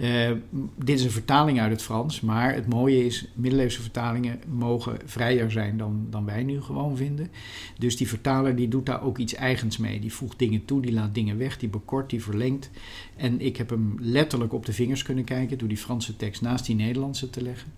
Uh, 0.00 0.30
dit 0.76 0.98
is 0.98 1.04
een 1.04 1.10
vertaling 1.10 1.60
uit 1.60 1.70
het 1.70 1.82
Frans, 1.82 2.20
maar 2.20 2.54
het 2.54 2.66
mooie 2.66 3.04
is, 3.04 3.26
middeleeuwse 3.34 3.80
vertalingen 3.80 4.40
mogen 4.48 4.98
vrijer 5.04 5.50
zijn 5.50 5.76
dan, 5.76 6.06
dan 6.10 6.24
wij 6.24 6.42
nu 6.42 6.60
gewoon 6.60 6.96
vinden. 6.96 7.30
Dus 7.78 7.96
die 7.96 8.08
vertaler 8.08 8.56
die 8.56 8.68
doet 8.68 8.86
daar 8.86 9.02
ook 9.02 9.18
iets 9.18 9.34
eigens 9.34 9.76
mee. 9.76 10.00
Die 10.00 10.12
voegt 10.12 10.38
dingen 10.38 10.64
toe, 10.64 10.82
die 10.82 10.92
laat 10.92 11.14
dingen 11.14 11.38
weg, 11.38 11.58
die 11.58 11.68
bekort, 11.68 12.10
die 12.10 12.22
verlengt. 12.22 12.70
En 13.16 13.40
ik 13.40 13.56
heb 13.56 13.70
hem 13.70 13.96
letterlijk 13.98 14.52
op 14.52 14.66
de 14.66 14.72
vingers 14.72 15.02
kunnen 15.02 15.24
kijken 15.24 15.58
door 15.58 15.68
die 15.68 15.76
Franse 15.76 16.16
tekst 16.16 16.42
naast 16.42 16.66
die 16.66 16.74
Nederlandse 16.74 17.30
te 17.30 17.42
leggen. 17.42 17.72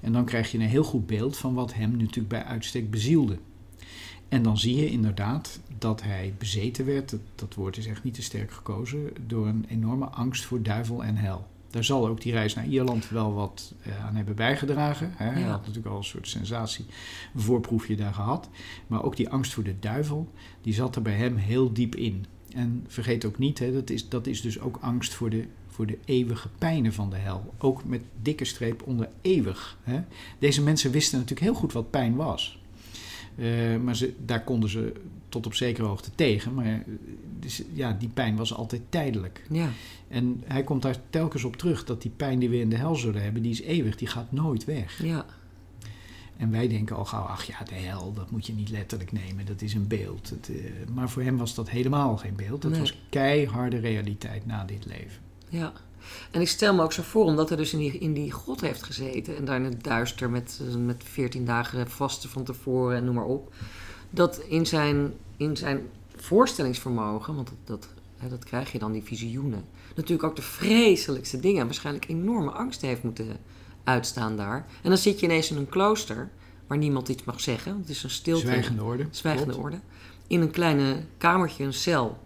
En 0.00 0.12
dan 0.12 0.24
krijg 0.24 0.52
je 0.52 0.58
een 0.58 0.64
heel 0.64 0.84
goed 0.84 1.06
beeld 1.06 1.36
van 1.36 1.54
wat 1.54 1.74
hem 1.74 1.96
natuurlijk 1.96 2.28
bij 2.28 2.44
uitstek 2.44 2.90
bezielde. 2.90 3.38
En 4.28 4.42
dan 4.42 4.58
zie 4.58 4.76
je 4.76 4.90
inderdaad 4.90 5.60
dat 5.78 6.02
hij 6.02 6.34
bezeten 6.38 6.84
werd, 6.84 7.10
dat, 7.10 7.20
dat, 7.34 7.54
woord 7.54 7.76
is 7.76 7.86
echt 7.86 8.04
niet 8.04 8.14
te 8.14 8.22
sterk 8.22 8.50
gekozen, 8.50 9.10
door 9.26 9.46
een 9.46 9.64
enorme 9.68 10.06
angst 10.06 10.44
voor 10.44 10.62
duivel 10.62 11.04
en 11.04 11.16
hel. 11.16 11.46
Daar 11.70 11.84
zal 11.84 12.08
ook 12.08 12.20
die 12.20 12.32
reis 12.32 12.54
naar 12.54 12.66
Ierland 12.66 13.08
wel 13.08 13.34
wat 13.34 13.74
uh, 13.86 14.06
aan 14.06 14.16
hebben 14.16 14.34
bijgedragen. 14.34 15.12
Hè. 15.16 15.30
Hij 15.30 15.42
had 15.42 15.60
natuurlijk 15.60 15.86
al 15.86 15.96
een 15.96 16.04
soort 16.04 16.28
sensatie, 16.28 16.86
een 17.34 17.40
voorproefje 17.40 17.96
daar 17.96 18.14
gehad. 18.14 18.48
Maar 18.86 19.04
ook 19.04 19.16
die 19.16 19.28
angst 19.28 19.52
voor 19.52 19.64
de 19.64 19.78
duivel, 19.78 20.32
die 20.62 20.74
zat 20.74 20.96
er 20.96 21.02
bij 21.02 21.14
hem 21.14 21.36
heel 21.36 21.72
diep 21.72 21.94
in. 21.94 22.26
En 22.54 22.84
vergeet 22.88 23.24
ook 23.24 23.38
niet, 23.38 23.58
hè, 23.58 23.72
dat, 23.72 23.90
is, 23.90 24.08
dat 24.08 24.26
is 24.26 24.40
dus 24.40 24.60
ook 24.60 24.78
angst 24.80 25.14
voor 25.14 25.30
de, 25.30 25.44
voor 25.66 25.86
de 25.86 25.98
eeuwige 26.04 26.48
pijnen 26.58 26.92
van 26.92 27.10
de 27.10 27.16
hel. 27.16 27.54
Ook 27.58 27.84
met 27.84 28.02
dikke 28.22 28.44
streep 28.44 28.82
onder 28.86 29.08
eeuwig. 29.20 29.78
Hè. 29.82 30.00
Deze 30.38 30.62
mensen 30.62 30.90
wisten 30.90 31.18
natuurlijk 31.18 31.46
heel 31.46 31.58
goed 31.58 31.72
wat 31.72 31.90
pijn 31.90 32.16
was. 32.16 32.58
Uh, 33.38 33.76
maar 33.76 33.96
ze, 33.96 34.14
daar 34.24 34.44
konden 34.44 34.70
ze 34.70 34.92
tot 35.28 35.46
op 35.46 35.54
zekere 35.54 35.86
hoogte 35.86 36.10
tegen. 36.14 36.54
Maar 36.54 36.84
dus, 37.38 37.62
ja, 37.72 37.92
die 37.92 38.08
pijn 38.08 38.36
was 38.36 38.54
altijd 38.54 38.82
tijdelijk. 38.88 39.44
Ja. 39.50 39.68
En 40.08 40.42
hij 40.44 40.62
komt 40.62 40.82
daar 40.82 40.96
telkens 41.10 41.44
op 41.44 41.56
terug 41.56 41.84
dat 41.84 42.02
die 42.02 42.10
pijn 42.16 42.38
die 42.38 42.48
we 42.48 42.60
in 42.60 42.70
de 42.70 42.76
hel 42.76 42.96
zullen 42.96 43.22
hebben, 43.22 43.42
die 43.42 43.50
is 43.50 43.60
eeuwig, 43.60 43.96
die 43.96 44.08
gaat 44.08 44.32
nooit 44.32 44.64
weg. 44.64 45.02
Ja. 45.02 45.26
En 46.36 46.50
wij 46.50 46.68
denken 46.68 46.96
al 46.96 47.04
gauw, 47.04 47.22
ach 47.22 47.44
ja, 47.44 47.64
de 47.64 47.74
hel, 47.74 48.12
dat 48.12 48.30
moet 48.30 48.46
je 48.46 48.52
niet 48.52 48.70
letterlijk 48.70 49.12
nemen, 49.12 49.46
dat 49.46 49.62
is 49.62 49.74
een 49.74 49.86
beeld. 49.86 50.30
Het, 50.30 50.48
uh, 50.48 50.70
maar 50.94 51.10
voor 51.10 51.22
hem 51.22 51.36
was 51.36 51.54
dat 51.54 51.70
helemaal 51.70 52.16
geen 52.16 52.36
beeld. 52.36 52.62
Dat 52.62 52.78
was 52.78 52.98
keiharde 53.08 53.78
realiteit 53.78 54.46
na 54.46 54.64
dit 54.64 54.86
leven. 54.86 55.22
Ja. 55.48 55.72
En 56.30 56.40
ik 56.40 56.48
stel 56.48 56.74
me 56.74 56.82
ook 56.82 56.92
zo 56.92 57.02
voor, 57.02 57.24
omdat 57.24 57.48
hij 57.48 57.56
dus 57.56 57.72
in 57.72 57.78
die, 57.78 57.98
in 57.98 58.12
die 58.12 58.32
grot 58.32 58.60
heeft 58.60 58.82
gezeten 58.82 59.36
en 59.36 59.44
daar 59.44 59.56
in 59.56 59.64
het 59.64 59.84
duister 59.84 60.30
met, 60.30 60.60
met 60.78 61.04
14 61.06 61.44
dagen 61.44 61.90
vasten 61.90 62.30
van 62.30 62.44
tevoren 62.44 62.96
en 62.96 63.04
noem 63.04 63.14
maar 63.14 63.24
op, 63.24 63.54
dat 64.10 64.38
in 64.38 64.66
zijn, 64.66 65.12
in 65.36 65.56
zijn 65.56 65.80
voorstellingsvermogen, 66.16 67.34
want 67.34 67.48
dat, 67.64 67.88
dat, 68.20 68.30
dat 68.30 68.44
krijg 68.44 68.72
je 68.72 68.78
dan, 68.78 68.92
die 68.92 69.02
visioenen, 69.02 69.64
natuurlijk 69.94 70.28
ook 70.28 70.36
de 70.36 70.42
vreselijkste 70.42 71.40
dingen 71.40 71.60
en 71.60 71.66
waarschijnlijk 71.66 72.08
enorme 72.08 72.50
angst 72.50 72.80
heeft 72.80 73.02
moeten 73.02 73.26
uitstaan 73.84 74.36
daar. 74.36 74.66
En 74.82 74.88
dan 74.88 74.98
zit 74.98 75.20
je 75.20 75.26
ineens 75.26 75.50
in 75.50 75.56
een 75.56 75.68
klooster 75.68 76.30
waar 76.66 76.78
niemand 76.78 77.08
iets 77.08 77.24
mag 77.24 77.40
zeggen, 77.40 77.78
het 77.78 77.88
is 77.88 78.02
een 78.02 78.10
stilte. 78.10 78.40
Zwijgende 78.40 78.82
orde. 78.82 79.06
Zwijgende 79.10 79.56
orde. 79.56 79.80
In 80.26 80.40
een 80.40 80.50
kleine 80.50 81.04
kamertje, 81.18 81.64
een 81.64 81.72
cel 81.72 82.18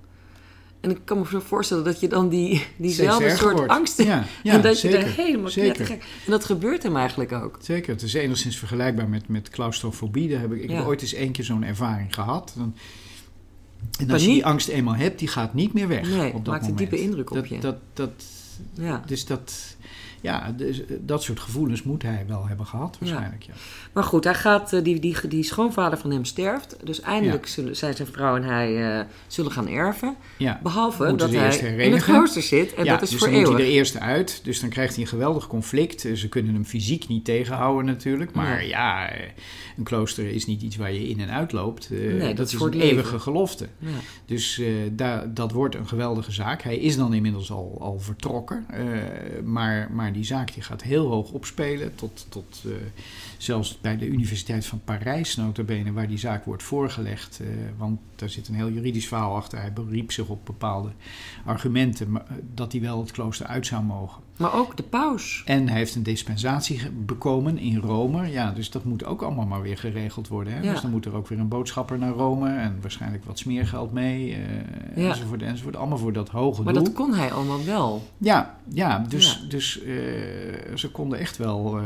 en 0.82 0.90
ik 0.90 0.98
kan 1.04 1.18
me 1.18 1.26
zo 1.26 1.40
voorstellen 1.40 1.84
dat 1.84 2.00
je 2.00 2.08
dan 2.08 2.28
die, 2.28 2.66
diezelfde 2.76 3.36
soort 3.36 3.52
wordt. 3.52 3.70
angsten... 3.70 4.04
Ja, 4.04 4.24
ja, 4.42 4.52
en 4.52 4.62
dat 4.62 4.76
zeker, 4.76 4.98
je 4.98 5.04
er 5.04 5.12
helemaal 5.12 5.50
zeker. 5.50 5.90
En 5.90 5.98
dat 6.26 6.44
gebeurt 6.44 6.82
hem 6.82 6.96
eigenlijk 6.96 7.32
ook. 7.32 7.58
Zeker. 7.60 7.92
Het 7.92 8.02
is 8.02 8.14
enigszins 8.14 8.58
vergelijkbaar 8.58 9.08
met, 9.08 9.28
met 9.28 9.50
claustrofobie. 9.50 10.28
Daar 10.28 10.40
heb 10.40 10.52
ik, 10.52 10.62
ik 10.62 10.70
heb 10.70 10.86
ooit 10.86 11.02
eens 11.02 11.14
één 11.14 11.32
keer 11.32 11.44
zo'n 11.44 11.64
ervaring 11.64 12.14
gehad. 12.14 12.52
Dan, 12.56 12.74
en 13.98 14.10
als 14.10 14.22
je 14.22 14.28
die 14.28 14.46
angst 14.46 14.68
eenmaal 14.68 14.94
hebt, 14.94 15.18
die 15.18 15.28
gaat 15.28 15.54
niet 15.54 15.72
meer 15.72 15.88
weg 15.88 16.08
nee, 16.08 16.32
op 16.32 16.44
dat 16.44 16.46
maakt 16.46 16.60
moment. 16.60 16.80
een 16.80 16.88
diepe 16.88 17.02
indruk 17.02 17.30
op 17.30 17.36
dat, 17.36 17.48
je. 17.48 17.58
Dat, 17.58 17.76
dat, 17.92 18.24
ja. 18.74 19.02
Dus 19.06 19.26
dat 19.26 19.76
ja, 20.22 20.52
dus, 20.56 20.84
eh, 20.84 20.96
dat 21.00 21.22
soort 21.22 21.40
gevoelens 21.40 21.82
moet 21.82 22.02
hij 22.02 22.24
wel 22.28 22.46
hebben 22.46 22.66
gehad, 22.66 22.96
waarschijnlijk. 23.00 23.42
Ja. 23.42 23.52
Maar 23.92 24.04
goed, 24.04 24.24
hij 24.24 24.34
gaat, 24.34 24.72
eh, 24.72 24.82
die, 24.82 25.00
die, 25.00 25.16
die 25.28 25.42
schoonvader 25.42 25.98
van 25.98 26.10
hem 26.10 26.24
sterft. 26.24 26.76
Dus 26.84 27.00
eindelijk 27.00 27.46
zullen 27.46 27.76
zij 27.76 27.92
zijn 27.92 28.08
vrouw 28.08 28.36
en 28.36 28.42
hij 28.42 28.98
uh, 28.98 29.04
zullen 29.26 29.52
gaan 29.52 29.68
erven. 29.68 30.16
Ja. 30.38 30.60
Behalve 30.62 31.14
dat 31.16 31.32
hij 31.32 31.76
in 31.76 31.92
het 31.92 32.04
klooster 32.04 32.42
zit. 32.42 32.74
En 32.74 32.86
dat 32.86 33.02
is 33.02 33.10
dus 33.10 33.18
voor 33.18 33.28
dan 33.28 33.36
eeuwig. 33.36 33.50
moet 33.50 33.60
hij 33.60 33.68
er 33.68 33.74
eerst 33.74 33.98
uit. 33.98 34.40
Dus 34.44 34.60
dan 34.60 34.68
krijgt 34.68 34.94
hij 34.94 35.02
een 35.02 35.08
geweldig 35.08 35.46
conflict. 35.46 36.08
Ze 36.14 36.28
kunnen 36.28 36.54
hem 36.54 36.64
fysiek 36.64 37.08
niet 37.08 37.24
tegenhouden 37.24 37.84
natuurlijk. 37.84 38.34
Maar 38.34 38.66
ja, 38.66 39.12
een 39.76 39.84
klooster 39.84 40.26
is 40.28 40.46
niet 40.46 40.62
iets 40.62 40.76
waar 40.76 40.92
je 40.92 41.08
in 41.08 41.20
en 41.20 41.30
uit 41.30 41.52
loopt. 41.52 41.88
Uh, 41.90 42.22
nee, 42.22 42.34
dat, 42.34 42.46
is 42.46 42.60
een 42.60 42.80
eeuwige 42.80 43.18
gelofte. 43.18 43.66
Ja. 43.78 43.88
Dus 44.26 44.58
uh, 44.58 44.68
dat 45.28 45.52
wordt 45.52 45.74
een 45.74 45.88
geweldige 45.88 46.32
zaak. 46.32 46.62
Hij 46.62 46.76
is 46.76 46.96
dan 46.96 47.14
inmiddels 47.14 47.50
al, 47.50 47.76
al 47.80 47.98
vertrokken. 47.98 48.66
maar, 49.44 49.90
maar 49.92 50.11
die 50.12 50.24
zaak 50.24 50.54
die 50.54 50.62
gaat 50.62 50.82
heel 50.82 51.06
hoog 51.06 51.30
opspelen. 51.30 51.94
Tot, 51.94 52.26
tot 52.28 52.62
uh, 52.66 52.74
zelfs 53.42 53.80
bij 53.80 53.96
de 53.96 54.06
Universiteit 54.06 54.66
van 54.66 54.80
Parijs, 54.84 55.36
notabene, 55.36 55.92
waar 55.92 56.08
die 56.08 56.18
zaak 56.18 56.44
wordt 56.44 56.62
voorgelegd. 56.62 57.40
Uh, 57.42 57.48
want 57.76 58.00
daar 58.14 58.30
zit 58.30 58.48
een 58.48 58.54
heel 58.54 58.70
juridisch 58.70 59.08
verhaal 59.08 59.36
achter. 59.36 59.60
Hij 59.60 59.72
beriep 59.72 60.12
zich 60.12 60.28
op 60.28 60.46
bepaalde 60.46 60.88
argumenten 61.44 62.10
maar, 62.10 62.24
eh, 62.28 62.36
dat 62.54 62.72
hij 62.72 62.80
wel 62.80 63.00
het 63.00 63.10
klooster 63.10 63.46
uit 63.46 63.66
zou 63.66 63.82
mogen. 63.82 64.22
Maar 64.36 64.54
ook 64.54 64.76
de 64.76 64.82
paus. 64.82 65.42
En 65.46 65.68
hij 65.68 65.78
heeft 65.78 65.94
een 65.94 66.02
dispensatie 66.02 66.90
bekomen 66.90 67.58
in 67.58 67.76
Rome. 67.76 68.30
Ja, 68.30 68.50
dus 68.50 68.70
dat 68.70 68.84
moet 68.84 69.04
ook 69.04 69.22
allemaal 69.22 69.46
maar 69.46 69.62
weer 69.62 69.78
geregeld 69.78 70.28
worden. 70.28 70.52
Hè? 70.52 70.60
Ja. 70.60 70.72
Dus 70.72 70.80
dan 70.80 70.90
moet 70.90 71.04
er 71.04 71.14
ook 71.14 71.28
weer 71.28 71.38
een 71.38 71.48
boodschapper 71.48 71.98
naar 71.98 72.12
Rome 72.12 72.54
en 72.54 72.78
waarschijnlijk 72.80 73.24
wat 73.24 73.38
smeergeld 73.38 73.92
mee. 73.92 74.30
Uh, 74.30 74.36
ja. 74.96 75.08
Enzovoort, 75.08 75.42
enzovoort. 75.42 75.76
Allemaal 75.76 75.98
voor 75.98 76.12
dat 76.12 76.28
hoge 76.28 76.62
maar 76.62 76.72
doel. 76.72 76.82
Maar 76.82 76.92
dat 76.92 77.02
kon 77.02 77.14
hij 77.14 77.32
allemaal 77.32 77.64
wel. 77.64 78.02
Ja, 78.18 78.58
ja 78.68 79.04
dus, 79.08 79.40
ja. 79.42 79.48
dus 79.48 79.82
uh, 79.82 79.86
ze 80.74 80.88
konden 80.92 81.18
echt 81.18 81.36
wel 81.36 81.80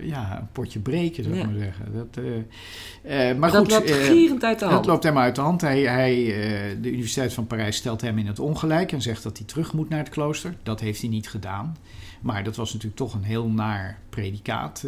ja, 0.00 0.38
een 0.38 0.48
potje 0.52 0.78
breken, 0.78 1.01
zou 1.10 1.36
ik 1.36 1.44
maar 1.46 1.58
zeggen. 1.58 1.92
Dat, 1.92 2.18
maar 3.38 3.50
dat 3.50 3.60
goed, 3.60 3.70
loopt 3.70 3.90
gierend 3.90 4.44
uit 4.44 4.58
de 4.58 4.64
hand. 4.64 4.76
Dat 4.76 4.86
loopt 4.86 5.04
hem 5.04 5.18
uit 5.18 5.34
de 5.34 5.40
hand. 5.40 5.60
Hij, 5.60 5.80
hij, 5.80 6.14
de 6.80 6.90
Universiteit 6.90 7.32
van 7.32 7.46
Parijs 7.46 7.76
stelt 7.76 8.00
hem 8.00 8.18
in 8.18 8.26
het 8.26 8.38
ongelijk 8.38 8.92
en 8.92 9.02
zegt 9.02 9.22
dat 9.22 9.38
hij 9.38 9.46
terug 9.46 9.72
moet 9.72 9.88
naar 9.88 9.98
het 9.98 10.08
klooster. 10.08 10.54
Dat 10.62 10.80
heeft 10.80 11.00
hij 11.00 11.10
niet 11.10 11.28
gedaan. 11.28 11.76
Maar 12.20 12.44
dat 12.44 12.56
was 12.56 12.72
natuurlijk 12.72 12.96
toch 12.96 13.14
een 13.14 13.22
heel 13.22 13.48
naar 13.48 13.98
predicaat. 14.10 14.84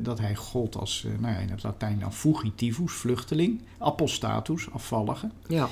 Dat 0.00 0.18
hij 0.18 0.34
gold 0.34 0.76
als, 0.76 1.06
nou 1.18 1.34
ja, 1.34 1.40
in 1.40 1.50
het 1.50 1.62
Latijn 1.62 1.98
dan 1.98 2.12
fugitivus, 2.12 2.92
vluchteling. 2.92 3.60
Apostatus, 3.78 4.70
afvallige. 4.72 5.30
Ja. 5.46 5.68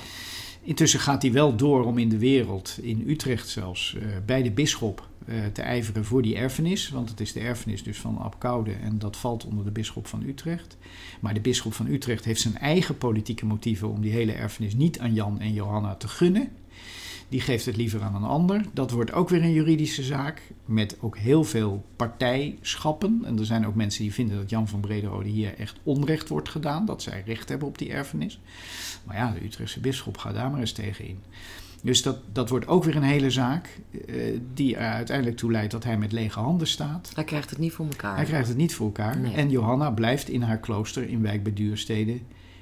Intussen 0.65 0.99
gaat 0.99 1.21
hij 1.21 1.31
wel 1.31 1.55
door 1.55 1.85
om 1.85 1.97
in 1.97 2.09
de 2.09 2.17
wereld, 2.17 2.77
in 2.81 3.03
Utrecht 3.07 3.49
zelfs, 3.49 3.95
uh, 3.97 4.03
bij 4.25 4.43
de 4.43 4.51
bisschop 4.51 5.07
te 5.53 5.61
ijveren 5.61 6.05
voor 6.05 6.21
die 6.21 6.35
erfenis. 6.35 6.89
Want 6.89 7.09
het 7.09 7.19
is 7.19 7.33
de 7.33 7.39
erfenis 7.39 7.83
dus 7.83 7.97
van 7.97 8.17
Abcoude 8.17 8.71
en 8.71 8.99
dat 8.99 9.17
valt 9.17 9.45
onder 9.45 9.65
de 9.65 9.71
bisschop 9.71 10.07
van 10.07 10.23
Utrecht. 10.23 10.77
Maar 11.19 11.33
de 11.33 11.39
bisschop 11.39 11.73
van 11.73 11.87
Utrecht 11.87 12.25
heeft 12.25 12.41
zijn 12.41 12.57
eigen 12.57 12.97
politieke 12.97 13.45
motieven 13.45 13.89
om 13.89 14.01
die 14.01 14.11
hele 14.11 14.31
erfenis 14.31 14.75
niet 14.75 14.99
aan 14.99 15.13
Jan 15.13 15.39
en 15.39 15.53
Johanna 15.53 15.95
te 15.95 16.07
gunnen. 16.07 16.49
Die 17.29 17.41
geeft 17.41 17.65
het 17.65 17.77
liever 17.77 18.01
aan 18.01 18.15
een 18.15 18.23
ander. 18.23 18.61
Dat 18.73 18.91
wordt 18.91 19.11
ook 19.11 19.29
weer 19.29 19.43
een 19.43 19.53
juridische 19.53 20.03
zaak. 20.03 20.41
Met 20.65 20.97
ook 21.01 21.17
heel 21.17 21.43
veel 21.43 21.85
partijschappen. 21.95 23.21
En 23.25 23.39
er 23.39 23.45
zijn 23.45 23.67
ook 23.67 23.75
mensen 23.75 24.01
die 24.01 24.13
vinden 24.13 24.37
dat 24.37 24.49
Jan 24.49 24.67
van 24.67 24.79
Brederode 24.79 25.29
hier 25.29 25.57
echt 25.57 25.77
onrecht 25.83 26.29
wordt 26.29 26.49
gedaan. 26.49 26.85
Dat 26.85 27.01
zij 27.01 27.23
recht 27.25 27.49
hebben 27.49 27.67
op 27.67 27.77
die 27.77 27.91
erfenis. 27.91 28.39
Maar 29.03 29.15
ja, 29.15 29.31
de 29.31 29.43
Utrechtse 29.43 29.79
bisschop 29.79 30.17
gaat 30.17 30.33
daar 30.33 30.51
maar 30.51 30.59
eens 30.59 30.71
tegen 30.71 31.07
in. 31.07 31.19
Dus 31.81 32.01
dat, 32.01 32.17
dat 32.31 32.49
wordt 32.49 32.67
ook 32.67 32.83
weer 32.83 32.95
een 32.95 33.03
hele 33.03 33.29
zaak. 33.29 33.79
Uh, 33.91 34.39
die 34.53 34.75
er 34.75 34.91
uiteindelijk 34.91 35.37
toe 35.37 35.51
leidt 35.51 35.71
dat 35.71 35.83
hij 35.83 35.97
met 35.97 36.11
lege 36.11 36.39
handen 36.39 36.67
staat. 36.67 37.11
Hij 37.15 37.23
krijgt 37.23 37.49
het 37.49 37.59
niet 37.59 37.73
voor 37.73 37.85
elkaar. 37.85 38.15
Hij 38.15 38.25
krijgt 38.25 38.47
het 38.47 38.57
niet 38.57 38.73
voor 38.73 38.85
elkaar. 38.85 39.17
Nee. 39.17 39.33
En 39.33 39.49
Johanna 39.49 39.91
blijft 39.91 40.29
in 40.29 40.41
haar 40.41 40.59
klooster 40.59 41.09
in 41.09 41.21
Wijk 41.21 41.43
bij 41.43 41.53
Duurstede 41.53 42.19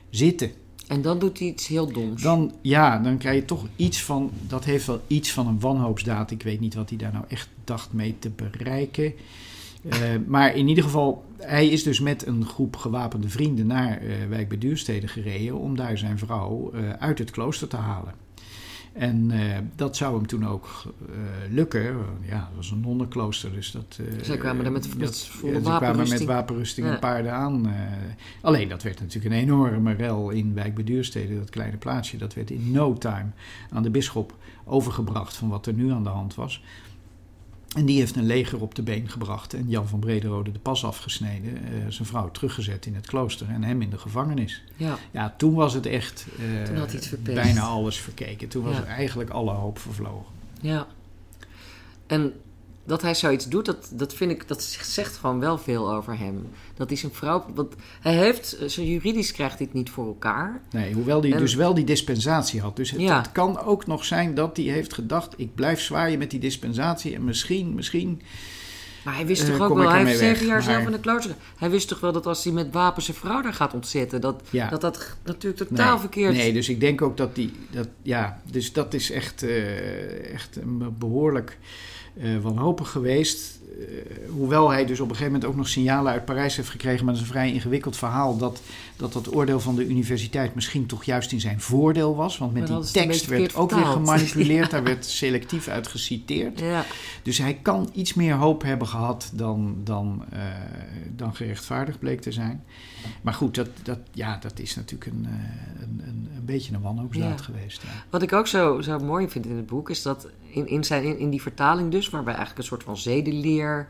zitten. 0.10 0.52
En 0.87 1.01
dan 1.01 1.19
doet 1.19 1.39
hij 1.39 1.47
iets 1.47 1.67
heel 1.67 1.91
doms. 1.91 2.21
Dan, 2.21 2.53
ja, 2.61 2.99
dan 2.99 3.17
krijg 3.17 3.35
je 3.35 3.45
toch 3.45 3.67
iets 3.75 4.03
van. 4.03 4.31
Dat 4.47 4.63
heeft 4.63 4.85
wel 4.85 5.01
iets 5.07 5.31
van 5.31 5.47
een 5.47 5.59
wanhoopsdaad. 5.59 6.31
Ik 6.31 6.43
weet 6.43 6.59
niet 6.59 6.73
wat 6.73 6.89
hij 6.89 6.97
daar 6.97 7.13
nou 7.13 7.25
echt 7.27 7.49
dacht 7.63 7.93
mee 7.93 8.15
te 8.19 8.29
bereiken. 8.29 9.13
Uh, 9.83 9.93
maar 10.27 10.55
in 10.55 10.67
ieder 10.67 10.83
geval, 10.83 11.23
hij 11.37 11.67
is 11.67 11.83
dus 11.83 11.99
met 11.99 12.27
een 12.27 12.45
groep 12.45 12.75
gewapende 12.75 13.29
vrienden 13.29 13.67
naar 13.67 14.03
uh, 14.03 14.13
Wijk 14.29 14.49
bij 14.49 14.57
Duurstede 14.57 15.07
gereden. 15.07 15.57
om 15.57 15.75
daar 15.75 15.97
zijn 15.97 16.17
vrouw 16.17 16.71
uh, 16.73 16.89
uit 16.89 17.19
het 17.19 17.31
klooster 17.31 17.67
te 17.67 17.77
halen. 17.77 18.22
En 18.93 19.32
uh, 19.32 19.58
dat 19.75 19.97
zou 19.97 20.15
hem 20.15 20.27
toen 20.27 20.47
ook 20.47 20.84
uh, 21.10 21.15
lukken. 21.49 21.95
Ja, 22.22 22.39
dat 22.39 22.55
was 22.55 22.72
een 22.72 22.80
nonnenklooster, 22.80 23.51
dus 23.51 23.72
dat... 23.72 23.97
Uh, 24.01 24.24
Zij 24.24 24.38
kwamen 24.38 24.63
daar 24.63 24.74
met, 24.74 24.97
met 24.97 24.99
dat, 24.99 25.28
volle 25.28 25.61
ja, 25.61 25.78
kwamen 25.78 26.09
met 26.09 26.24
wapenrusting 26.24 26.88
en 26.88 26.99
paarden 26.99 27.34
aan. 27.34 27.74
alleen, 28.41 28.70
dat 28.70 28.84
werd 28.84 28.99
natuurlijk 28.99 29.34
een 29.34 29.41
enorme 29.41 29.93
rel 29.93 30.30
in 30.30 30.53
Wijk 30.53 30.76
bij 30.76 30.84
Duurstede, 30.84 31.39
dat 31.39 31.49
kleine 31.49 31.78
plaatsje. 31.78 32.17
Dat 32.17 32.34
werd 32.34 32.51
in 32.51 32.72
no 32.72 32.93
time 32.93 33.30
aan 33.70 33.84
de 33.84 33.89
bisschop 33.89 34.38
overgebracht 34.65 35.36
van 35.36 35.49
wat 35.49 35.65
er 35.65 35.74
nu 35.74 35.91
aan 35.91 36.03
de 36.03 36.09
hand 36.09 36.36
was. 36.36 36.63
En 37.74 37.86
die 37.86 37.99
heeft 37.99 38.15
een 38.15 38.26
leger 38.26 38.61
op 38.61 38.76
de 38.76 38.82
been 38.82 39.09
gebracht 39.09 39.53
en 39.53 39.69
Jan 39.69 39.88
van 39.88 39.99
Brederode 39.99 40.51
de 40.51 40.59
pas 40.59 40.86
afgesneden, 40.86 41.51
uh, 41.51 41.86
zijn 41.89 42.07
vrouw 42.07 42.32
teruggezet 42.32 42.86
in 42.86 42.95
het 42.95 43.05
klooster 43.05 43.49
en 43.49 43.63
hem 43.63 43.82
in 43.82 43.89
de 43.89 43.97
gevangenis. 43.97 44.63
Ja, 44.76 44.97
ja 45.11 45.34
toen 45.38 45.53
was 45.53 45.74
het 45.74 45.86
echt 45.86 46.26
uh, 46.39 46.63
toen 46.63 46.78
had 46.78 47.15
bijna 47.24 47.61
alles 47.61 47.97
verkeken. 47.97 48.47
Toen 48.47 48.63
was 48.63 48.76
ja. 48.76 48.86
eigenlijk 48.86 49.30
alle 49.30 49.51
hoop 49.51 49.80
vervlogen. 49.80 50.34
Ja. 50.61 50.88
En 52.07 52.34
dat 52.86 53.01
hij 53.01 53.15
zoiets 53.15 53.47
doet, 53.47 53.65
dat, 53.65 53.91
dat 53.93 54.13
vind 54.13 54.31
ik, 54.31 54.47
dat 54.47 54.63
zegt 54.81 55.17
gewoon 55.17 55.39
wel 55.39 55.57
veel 55.57 55.93
over 55.93 56.17
hem. 56.17 56.47
Dat 56.75 56.89
hij 56.89 56.97
zijn 56.97 57.11
vrouw, 57.11 57.45
want 57.53 57.75
hij 58.01 58.15
heeft, 58.15 58.57
zijn 58.65 58.88
juridisch 58.88 59.31
krijgt 59.31 59.57
hij 59.57 59.65
het 59.65 59.75
niet 59.75 59.89
voor 59.89 60.07
elkaar. 60.07 60.61
Nee, 60.71 60.93
hoewel 60.93 61.21
hij 61.21 61.31
dus 61.31 61.55
wel 61.55 61.73
die 61.73 61.84
dispensatie 61.84 62.61
had. 62.61 62.75
Dus 62.75 62.91
het, 62.91 63.01
ja. 63.01 63.17
het, 63.17 63.31
kan 63.31 63.59
ook 63.59 63.88
nog 63.88 64.05
zijn 64.05 64.36
dat 64.36 64.57
hij 64.57 64.65
heeft 64.65 64.93
gedacht, 64.93 65.34
ik 65.38 65.55
blijf 65.55 65.81
zwaaien 65.81 66.19
met 66.19 66.31
die 66.31 66.39
dispensatie 66.39 67.15
en 67.15 67.23
misschien, 67.23 67.75
misschien... 67.75 68.21
Maar 69.03 69.15
hij 69.15 69.25
wist 69.25 69.45
toch 69.45 69.59
ook 69.59 69.77
wel, 69.77 69.89
hij 69.89 70.05
heeft 70.05 70.19
zeven 70.19 70.45
jaar 70.45 70.61
zelf 70.61 70.86
in 70.86 70.91
de 70.91 70.99
klooster. 70.99 71.36
Hij 71.57 71.69
wist 71.69 71.88
toch 71.88 71.99
wel 71.99 72.11
dat 72.11 72.25
als 72.25 72.43
hij 72.43 72.53
met 72.53 72.71
wapens 72.71 73.05
zijn 73.05 73.17
vrouw 73.17 73.41
daar 73.41 73.53
gaat 73.53 73.73
ontzetten, 73.73 74.21
dat 74.21 74.41
ja. 74.49 74.69
dat, 74.69 74.81
dat 74.81 75.15
natuurlijk 75.23 75.69
totaal 75.69 75.91
nee, 75.91 75.99
verkeerd 75.99 76.34
Nee, 76.34 76.53
dus 76.53 76.69
ik 76.69 76.79
denk 76.79 77.01
ook 77.01 77.17
dat 77.17 77.36
die, 77.36 77.53
dat, 77.71 77.88
ja, 78.01 78.41
dus 78.51 78.73
dat 78.73 78.93
is 78.93 79.11
echt, 79.11 79.43
uh, 79.43 80.34
echt 80.34 80.55
een 80.55 80.95
behoorlijk 80.97 81.57
uh, 82.14 82.38
wanhopig 82.41 82.89
geweest. 82.89 83.59
Uh, 83.80 83.86
hoewel 84.30 84.70
hij 84.70 84.86
dus 84.86 84.99
op 84.99 85.09
een 85.09 85.16
gegeven 85.16 85.34
moment 85.34 85.49
ook 85.51 85.57
nog 85.57 85.68
signalen 85.68 86.11
uit 86.11 86.26
Parijs 86.26 86.55
heeft 86.55 86.70
gekregen, 86.70 87.05
maar 87.05 87.14
dat 87.14 87.24
is 87.24 87.30
een 87.30 87.34
vrij 87.34 87.51
ingewikkeld 87.51 87.97
verhaal, 87.97 88.38
dat 88.38 88.61
dat, 88.95 89.14
dat 89.14 89.36
oordeel 89.36 89.59
van 89.59 89.76
de 89.76 89.88
universiteit 89.88 90.55
misschien 90.55 90.86
toch 90.86 91.03
juist 91.03 91.32
in 91.32 91.41
zijn 91.41 91.61
voordeel 91.61 92.16
was. 92.16 92.38
Want 92.38 92.53
met 92.53 92.68
die 92.68 92.91
tekst 92.91 93.26
werd 93.26 93.55
ook 93.55 93.72
weer 93.72 93.86
gemanipuleerd, 93.86 94.66
ja. 94.66 94.72
daar 94.76 94.84
werd 94.84 95.05
selectief 95.05 95.68
uit 95.68 95.88
geciteerd. 95.88 96.59
Ja. 96.59 96.86
Dus 97.24 97.38
hij 97.38 97.59
kan 97.61 97.89
iets 97.93 98.14
meer 98.14 98.34
hoop 98.34 98.61
hebben 98.61 98.88
gehad 98.88 99.32
dan, 99.34 99.76
dan, 99.84 100.26
uh, 100.34 100.39
dan 101.16 101.36
gerechtvaardigd 101.36 101.99
bleek 101.99 102.22
te 102.22 102.32
zijn. 102.32 102.64
Maar 103.22 103.34
goed, 103.34 103.56
dat, 103.56 103.70
dat, 103.84 103.99
ja, 104.12 104.38
dat 104.38 104.60
is 104.60 104.76
natuurlijk 104.76 105.12
een, 105.12 105.28
een, 105.80 106.01
een, 106.08 106.30
een 106.36 106.45
beetje 106.45 106.74
een 106.74 106.82
wanhoopsdaad 106.82 107.39
ja. 107.39 107.45
geweest. 107.45 107.82
Ja. 107.82 107.89
Wat 108.10 108.22
ik 108.22 108.34
ook 108.34 108.47
zo, 108.47 108.82
zo 108.82 108.99
mooi 108.99 109.30
vind 109.30 109.45
in 109.45 109.56
het 109.56 109.66
boek, 109.66 109.89
is 109.89 110.01
dat 110.01 110.28
in, 110.47 110.68
in, 110.68 110.84
zijn, 110.84 111.04
in, 111.04 111.18
in 111.18 111.30
die 111.30 111.41
vertaling 111.41 111.91
dus, 111.91 112.10
waarbij 112.10 112.34
eigenlijk 112.34 112.60
een 112.60 112.68
soort 112.68 112.84
van 112.84 112.97
zedeleer 112.97 113.89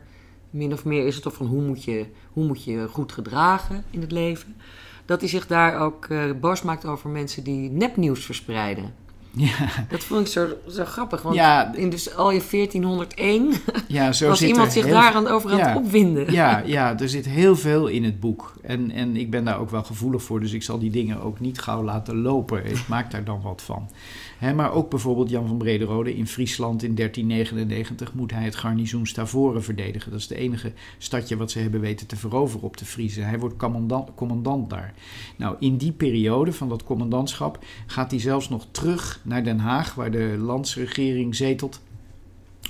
min 0.50 0.72
of 0.72 0.84
meer 0.84 1.06
is 1.06 1.16
het, 1.16 1.26
of 1.26 1.34
van 1.34 1.46
hoe 1.46 1.62
moet 1.62 1.84
je, 1.84 2.06
hoe 2.32 2.46
moet 2.46 2.64
je 2.64 2.88
goed 2.90 3.12
gedragen 3.12 3.84
in 3.90 4.00
het 4.00 4.12
leven, 4.12 4.56
dat 5.04 5.20
hij 5.20 5.28
zich 5.28 5.46
daar 5.46 5.80
ook 5.80 6.06
uh, 6.06 6.32
boos 6.40 6.62
maakt 6.62 6.84
over 6.84 7.10
mensen 7.10 7.44
die 7.44 7.70
nepnieuws 7.70 8.24
verspreiden. 8.24 8.94
Ja. 9.36 9.68
Dat 9.88 10.04
vond 10.04 10.20
ik 10.20 10.32
zo, 10.32 10.46
zo 10.68 10.84
grappig, 10.84 11.22
want 11.22 11.34
ja, 11.34 11.74
in 11.74 11.90
dus 11.90 12.14
al 12.14 12.30
je 12.30 12.42
1401 12.50 13.52
ja, 13.88 14.12
zo 14.12 14.28
was 14.28 14.42
iemand 14.42 14.72
zich 14.72 14.86
daar 14.86 15.14
aan 15.14 15.26
over 15.26 15.50
aan 15.50 15.60
het 15.60 15.76
opwinden. 15.76 16.32
Ja, 16.32 16.62
ja, 16.66 16.98
er 16.98 17.08
zit 17.08 17.26
heel 17.26 17.56
veel 17.56 17.86
in 17.86 18.04
het 18.04 18.20
boek. 18.20 18.54
En, 18.62 18.90
en 18.90 19.16
ik 19.16 19.30
ben 19.30 19.44
daar 19.44 19.58
ook 19.58 19.70
wel 19.70 19.82
gevoelig 19.82 20.22
voor, 20.22 20.40
dus 20.40 20.52
ik 20.52 20.62
zal 20.62 20.78
die 20.78 20.90
dingen 20.90 21.20
ook 21.20 21.40
niet 21.40 21.58
gauw 21.58 21.82
laten 21.82 22.16
lopen. 22.16 22.66
Ik 22.66 22.88
maak 22.88 23.10
daar 23.10 23.24
dan 23.24 23.40
wat 23.42 23.62
van. 23.62 23.90
He, 24.38 24.54
maar 24.54 24.72
ook 24.72 24.90
bijvoorbeeld 24.90 25.30
Jan 25.30 25.46
van 25.46 25.58
Brederode 25.58 26.16
in 26.16 26.26
Friesland 26.26 26.82
in 26.82 26.94
1399 26.94 28.14
moet 28.14 28.30
hij 28.30 28.44
het 28.44 28.54
garnizoen 28.54 29.06
Stavoren 29.06 29.62
verdedigen. 29.62 30.10
Dat 30.10 30.20
is 30.20 30.26
de 30.26 30.36
enige 30.36 30.72
stadje 30.98 31.36
wat 31.36 31.50
ze 31.50 31.58
hebben 31.58 31.80
weten 31.80 32.06
te 32.06 32.16
veroveren 32.16 32.66
op 32.66 32.76
de 32.76 32.84
Friese. 32.84 33.20
Hij 33.20 33.38
wordt 33.38 33.56
commandant, 33.56 34.10
commandant 34.14 34.70
daar. 34.70 34.94
Nou, 35.36 35.56
in 35.58 35.76
die 35.76 35.92
periode 35.92 36.52
van 36.52 36.68
dat 36.68 36.84
commandantschap 36.84 37.64
gaat 37.86 38.10
hij 38.10 38.20
zelfs 38.20 38.48
nog 38.48 38.66
terug 38.70 39.20
naar 39.22 39.44
Den 39.44 39.58
Haag, 39.58 39.94
waar 39.94 40.10
de 40.10 40.36
landsregering 40.38 41.36
zetelt 41.36 41.80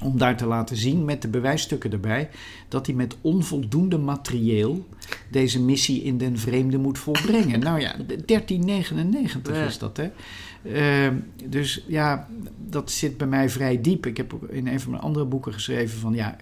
om 0.03 0.19
daar 0.19 0.37
te 0.37 0.47
laten 0.47 0.77
zien 0.77 1.05
met 1.05 1.23
de 1.23 1.29
bewijsstukken 1.29 1.93
erbij 1.93 2.31
dat 2.69 2.87
hij 2.87 2.95
met 2.95 3.17
onvoldoende 3.21 3.99
materieel 3.99 4.87
deze 5.31 5.61
missie 5.61 6.03
in 6.03 6.19
den 6.19 6.39
vreemde 6.39 6.79
moet 6.79 6.99
volbrengen. 6.99 7.61
nou 7.61 7.81
ja, 7.81 7.97
1399 8.07 9.67
is 9.67 9.79
dat, 9.79 9.97
hè? 9.97 10.11
Uh, 10.65 11.09
dus 11.45 11.85
ja, 11.87 12.29
dat 12.69 12.91
zit 12.91 13.17
bij 13.17 13.27
mij 13.27 13.51
vrij 13.51 13.81
diep. 13.81 14.07
Ik 14.07 14.17
heb 14.17 14.35
in 14.49 14.67
een 14.67 14.81
van 14.81 14.91
mijn 14.91 15.03
andere 15.03 15.25
boeken 15.25 15.53
geschreven 15.53 15.99
van 15.99 16.15
ja, 16.15 16.37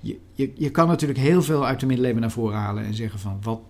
je, 0.00 0.18
je, 0.32 0.52
je 0.54 0.70
kan 0.70 0.88
natuurlijk 0.88 1.18
heel 1.18 1.42
veel 1.42 1.66
uit 1.66 1.80
de 1.80 1.86
middeleeuwen 1.86 2.20
naar 2.20 2.30
voren 2.30 2.58
halen 2.58 2.84
en 2.84 2.94
zeggen 2.94 3.18
van 3.18 3.38
wat, 3.42 3.60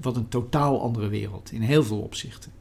wat 0.00 0.16
een 0.16 0.28
totaal 0.28 0.80
andere 0.80 1.08
wereld 1.08 1.52
in 1.52 1.60
heel 1.60 1.84
veel 1.84 2.00
opzichten. 2.00 2.52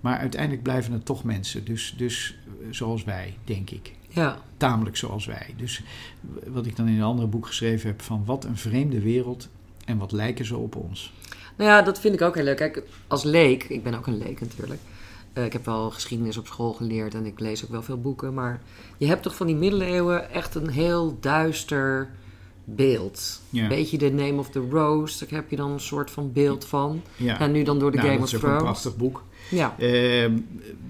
Maar 0.00 0.18
uiteindelijk 0.18 0.62
blijven 0.62 0.92
het 0.92 1.04
toch 1.04 1.24
mensen, 1.24 1.64
dus, 1.64 1.94
dus 1.96 2.38
zoals 2.70 3.04
wij, 3.04 3.36
denk 3.44 3.70
ik. 3.70 3.92
Ja. 4.08 4.38
Tamelijk 4.56 4.96
zoals 4.96 5.26
wij. 5.26 5.54
Dus 5.56 5.82
wat 6.46 6.66
ik 6.66 6.76
dan 6.76 6.88
in 6.88 6.96
een 6.96 7.02
andere 7.02 7.28
boek 7.28 7.46
geschreven 7.46 7.88
heb 7.88 8.02
van 8.02 8.24
wat 8.24 8.44
een 8.44 8.56
vreemde 8.56 9.00
wereld 9.00 9.48
en 9.84 9.98
wat 9.98 10.12
lijken 10.12 10.44
ze 10.44 10.56
op 10.56 10.76
ons. 10.76 11.12
Nou 11.56 11.70
ja, 11.70 11.82
dat 11.82 12.00
vind 12.00 12.14
ik 12.14 12.22
ook 12.22 12.34
heel 12.34 12.44
leuk. 12.44 12.56
Kijk, 12.56 12.82
als 13.06 13.22
leek, 13.22 13.64
ik 13.64 13.82
ben 13.82 13.94
ook 13.94 14.06
een 14.06 14.18
leek 14.18 14.40
natuurlijk. 14.40 14.80
Uh, 15.34 15.44
ik 15.44 15.52
heb 15.52 15.64
wel 15.64 15.90
geschiedenis 15.90 16.36
op 16.36 16.46
school 16.46 16.72
geleerd 16.72 17.14
en 17.14 17.26
ik 17.26 17.40
lees 17.40 17.64
ook 17.64 17.70
wel 17.70 17.82
veel 17.82 18.00
boeken. 18.00 18.34
Maar 18.34 18.60
je 18.96 19.06
hebt 19.06 19.22
toch 19.22 19.36
van 19.36 19.46
die 19.46 19.56
middeleeuwen 19.56 20.30
echt 20.30 20.54
een 20.54 20.70
heel 20.70 21.16
duister 21.20 22.10
beeld. 22.64 23.40
Ja. 23.50 23.68
Beetje 23.68 23.98
de 23.98 24.12
Name 24.12 24.38
of 24.38 24.50
the 24.50 24.66
Rose, 24.70 25.18
daar 25.18 25.38
heb 25.40 25.50
je 25.50 25.56
dan 25.56 25.70
een 25.70 25.80
soort 25.80 26.10
van 26.10 26.32
beeld 26.32 26.64
van. 26.64 27.02
Ja. 27.16 27.38
En 27.38 27.52
nu 27.52 27.62
dan 27.62 27.78
door 27.78 27.90
de 27.90 27.96
nou, 27.96 28.08
Game 28.08 28.22
of. 28.22 28.28
Thrones. 28.28 28.42
Dat 28.42 28.52
is 28.52 28.58
een 28.58 28.64
prachtig 28.64 28.96
boek. 28.96 29.22
Ja. 29.50 29.74
Uh, 29.78 30.26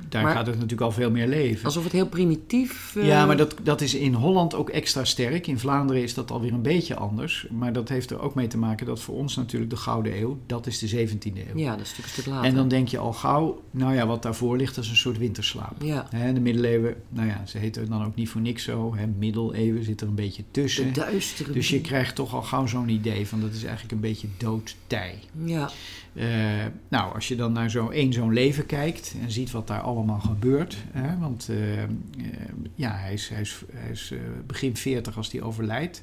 daar 0.09 0.23
Maar- 0.23 0.35
gaat 0.35 0.47
het 0.47 0.55
natuurlijk 0.55 0.81
al 0.83 0.93
veel 0.93 1.11
meer 1.11 1.27
leven. 1.29 1.65
Alsof 1.65 1.85
het 1.85 1.93
heel 1.93 2.07
primitief... 2.09 2.97
eh, 2.97 3.07
Ja, 3.07 3.27
maar 3.27 3.37
dat, 3.37 3.55
dat 3.63 3.81
is 3.81 3.95
in 3.95 4.15
Holland 4.15 4.55
ook 4.55 4.69
extra 4.71 5.05
sterk. 5.05 5.47
In 5.47 5.59
Vlaanderen 5.59 6.03
is 6.03 6.15
dat 6.15 6.31
alweer 6.31 6.53
een 6.53 6.63
beetje 6.63 6.95
anders. 6.97 7.47
Maar 7.51 7.73
dat 7.73 7.89
heeft 7.89 8.11
er 8.11 8.21
ook 8.21 8.35
mee 8.35 8.47
te 8.47 8.59
maken 8.59 8.87
dat 8.87 9.01
voor 9.01 9.15
ons 9.17 9.37
natuurlijk 9.37 9.71
de 9.71 9.77
Gouden 9.77 10.19
Eeuw, 10.21 10.39
dat 10.47 10.67
is 10.67 10.79
de 10.79 10.89
17e 11.09 11.23
eeuw. 11.23 11.59
Ja, 11.59 11.71
dat 11.77 11.81
is 11.87 11.89
natuurlijk 11.89 11.97
een 11.99 12.09
stuk 12.09 12.27
later. 12.27 12.49
En 12.49 12.55
dan 12.55 12.69
denk 12.69 12.89
je 12.89 12.99
al 12.99 13.13
gauw, 13.13 13.63
nou 13.71 13.95
ja, 13.95 14.07
wat 14.07 14.23
daarvoor 14.23 14.57
ligt, 14.57 14.75
dat 14.75 14.85
is 14.85 14.91
een 14.91 14.97
soort 14.97 15.19
winterslaap. 15.19 15.83
Ja, 15.83 16.09
de 16.35 16.41
middeleeuwen, 16.41 16.95
nou 17.09 17.29
ja, 17.29 17.43
ze 17.47 17.59
heten 17.59 17.89
dan 17.89 18.05
ook 18.05 18.15
niet 18.15 18.29
voor 18.29 18.41
niks 18.41 18.65
zo. 18.65 18.95
Hè, 18.97 19.07
middeleeuwen 19.07 19.85
zit 19.85 20.01
er 20.01 20.09
een 20.09 20.15
beetje 20.15 20.43
tussen. 20.51 20.85
de 20.93 21.01
duistere... 21.01 21.53
Dus 21.53 21.69
je 21.69 21.81
krijgt 21.81 22.15
toch 22.15 22.35
al 22.35 22.43
gauw 22.43 22.67
zo'n 22.67 22.89
idee 22.89 23.27
van 23.27 23.41
dat 23.41 23.53
is 23.53 23.63
eigenlijk 23.65 23.93
een 23.93 24.01
beetje 24.01 24.27
doodtij. 24.39 25.15
Ja, 25.45 25.71
Eh, 26.15 26.27
nou, 26.89 27.15
als 27.15 27.29
je 27.29 27.37
dan 27.37 27.53
naar 27.53 27.71
zo'n 27.71 27.93
één 27.93 28.13
zo'n 28.13 28.33
leven 28.33 28.67
kijkt 28.67 29.15
en 29.23 29.31
ziet 29.31 29.51
wat 29.51 29.67
daar 29.67 29.81
allemaal 29.81 30.21
gebeurt. 30.21 30.77
Hè, 30.91 31.19
want 31.19 31.49
eh, 31.49 31.83
eh, 31.83 31.89
ja, 32.75 32.93
hij 32.93 33.13
is, 33.13 33.29
hij 33.29 33.41
is, 33.41 33.63
hij 33.73 33.91
is 33.91 34.13
begin 34.47 34.77
40 34.77 35.17
als 35.17 35.33
hij 35.33 35.43
overlijdt. 35.43 36.03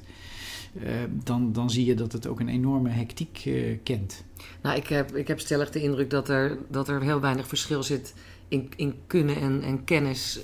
dan, 1.24 1.52
dan 1.52 1.70
zie 1.70 1.84
je 1.84 1.94
dat 1.94 2.12
het 2.12 2.26
ook 2.26 2.40
een 2.40 2.48
enorme 2.48 2.88
hectiek 2.88 3.50
kent. 3.82 4.24
nou, 4.62 4.76
ik 4.76 4.86
heb, 4.86 5.16
ik 5.16 5.28
heb 5.28 5.40
stellig 5.40 5.70
de 5.70 5.82
indruk 5.82 6.10
dat 6.10 6.28
er, 6.28 6.58
dat 6.68 6.88
er 6.88 7.02
heel 7.02 7.20
weinig 7.20 7.48
verschil 7.48 7.82
zit 7.82 8.14
in, 8.48 8.70
in 8.76 8.94
kunnen 9.06 9.36
en, 9.36 9.62
en 9.62 9.84
kennis 9.84 10.40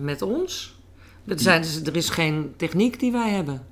met 0.00 0.22
ons. 0.22 0.76
Er, 1.24 1.40
zijn, 1.40 1.62
dus- 1.62 1.82
er 1.82 1.96
is 1.96 2.10
geen 2.10 2.52
techniek 2.56 3.00
die 3.00 3.12
wij 3.12 3.30
hebben. 3.30 3.66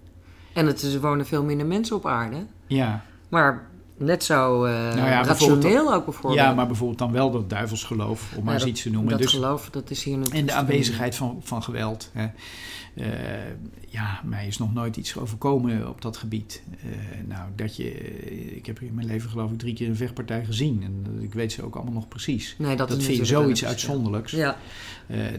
En 0.53 0.66
het, 0.66 0.83
er 0.83 1.01
wonen 1.01 1.27
veel 1.27 1.45
minder 1.45 1.66
mensen 1.66 1.97
op 1.97 2.07
aarde. 2.07 2.47
Ja, 2.66 3.05
Maar 3.29 3.68
net 3.97 4.24
zo 4.24 4.64
eh, 4.64 4.72
Nou 4.72 4.97
ja, 4.97 5.24
rationeel 5.24 5.94
ook 5.94 6.05
bijvoorbeeld. 6.05 6.34
ja, 6.34 6.55
maar 6.55 6.66
bijvoorbeeld 6.66 6.99
dan 6.99 7.12
wel 7.12 7.30
dat 7.30 7.51
duivelsgeloof, 7.51 8.32
om 8.36 8.44
maar 8.44 8.55
Ja, 8.55 8.61
eens 8.61 8.68
iets 8.68 8.82
te 8.82 8.90
noemen. 8.90 9.11
Dat 9.11 9.20
Dus, 9.20 9.30
geloof, 9.30 9.70
dat 9.70 9.90
is 9.90 10.05
hier 10.05 10.18
natuurlijk... 10.18 10.40
en 10.40 10.47
de 10.47 10.61
aanwezigheid 10.61 11.14
van, 11.14 11.40
van 11.42 11.62
geweld. 11.62 12.11
Hè. 12.12 12.26
Eh, 12.94 13.07
ja, 13.88 14.20
mij 14.24 14.47
is 14.47 14.59
nog 14.59 14.74
nooit 14.74 14.97
iets 14.97 15.16
overkomen 15.18 15.88
op 15.88 16.03
dat 16.03 16.16
gebied. 16.16 16.62
Eh, 16.80 16.88
nou, 17.26 17.49
dat 17.57 17.76
je, 17.76 17.90
ik 18.57 18.66
heb 18.66 18.80
in 18.80 18.94
mijn 18.94 19.07
leven 19.07 19.30
geloof 19.30 19.51
ik 19.51 19.59
drie 19.59 19.74
keer 19.74 19.88
een 19.88 19.97
vechtpartij 19.97 20.44
gezien. 20.44 20.82
En 20.82 21.22
ik 21.22 21.34
weet 21.34 21.53
ze 21.53 21.64
ook 21.64 21.74
allemaal 21.74 21.94
nog 21.94 22.09
precies. 22.09 22.55
Nee, 22.59 22.76
dat, 22.76 22.90
vind 23.03 23.16
je 23.16 23.24
zoiets 23.24 23.64
uitzonderlijks. 23.64 24.32
Ja, 24.32 24.57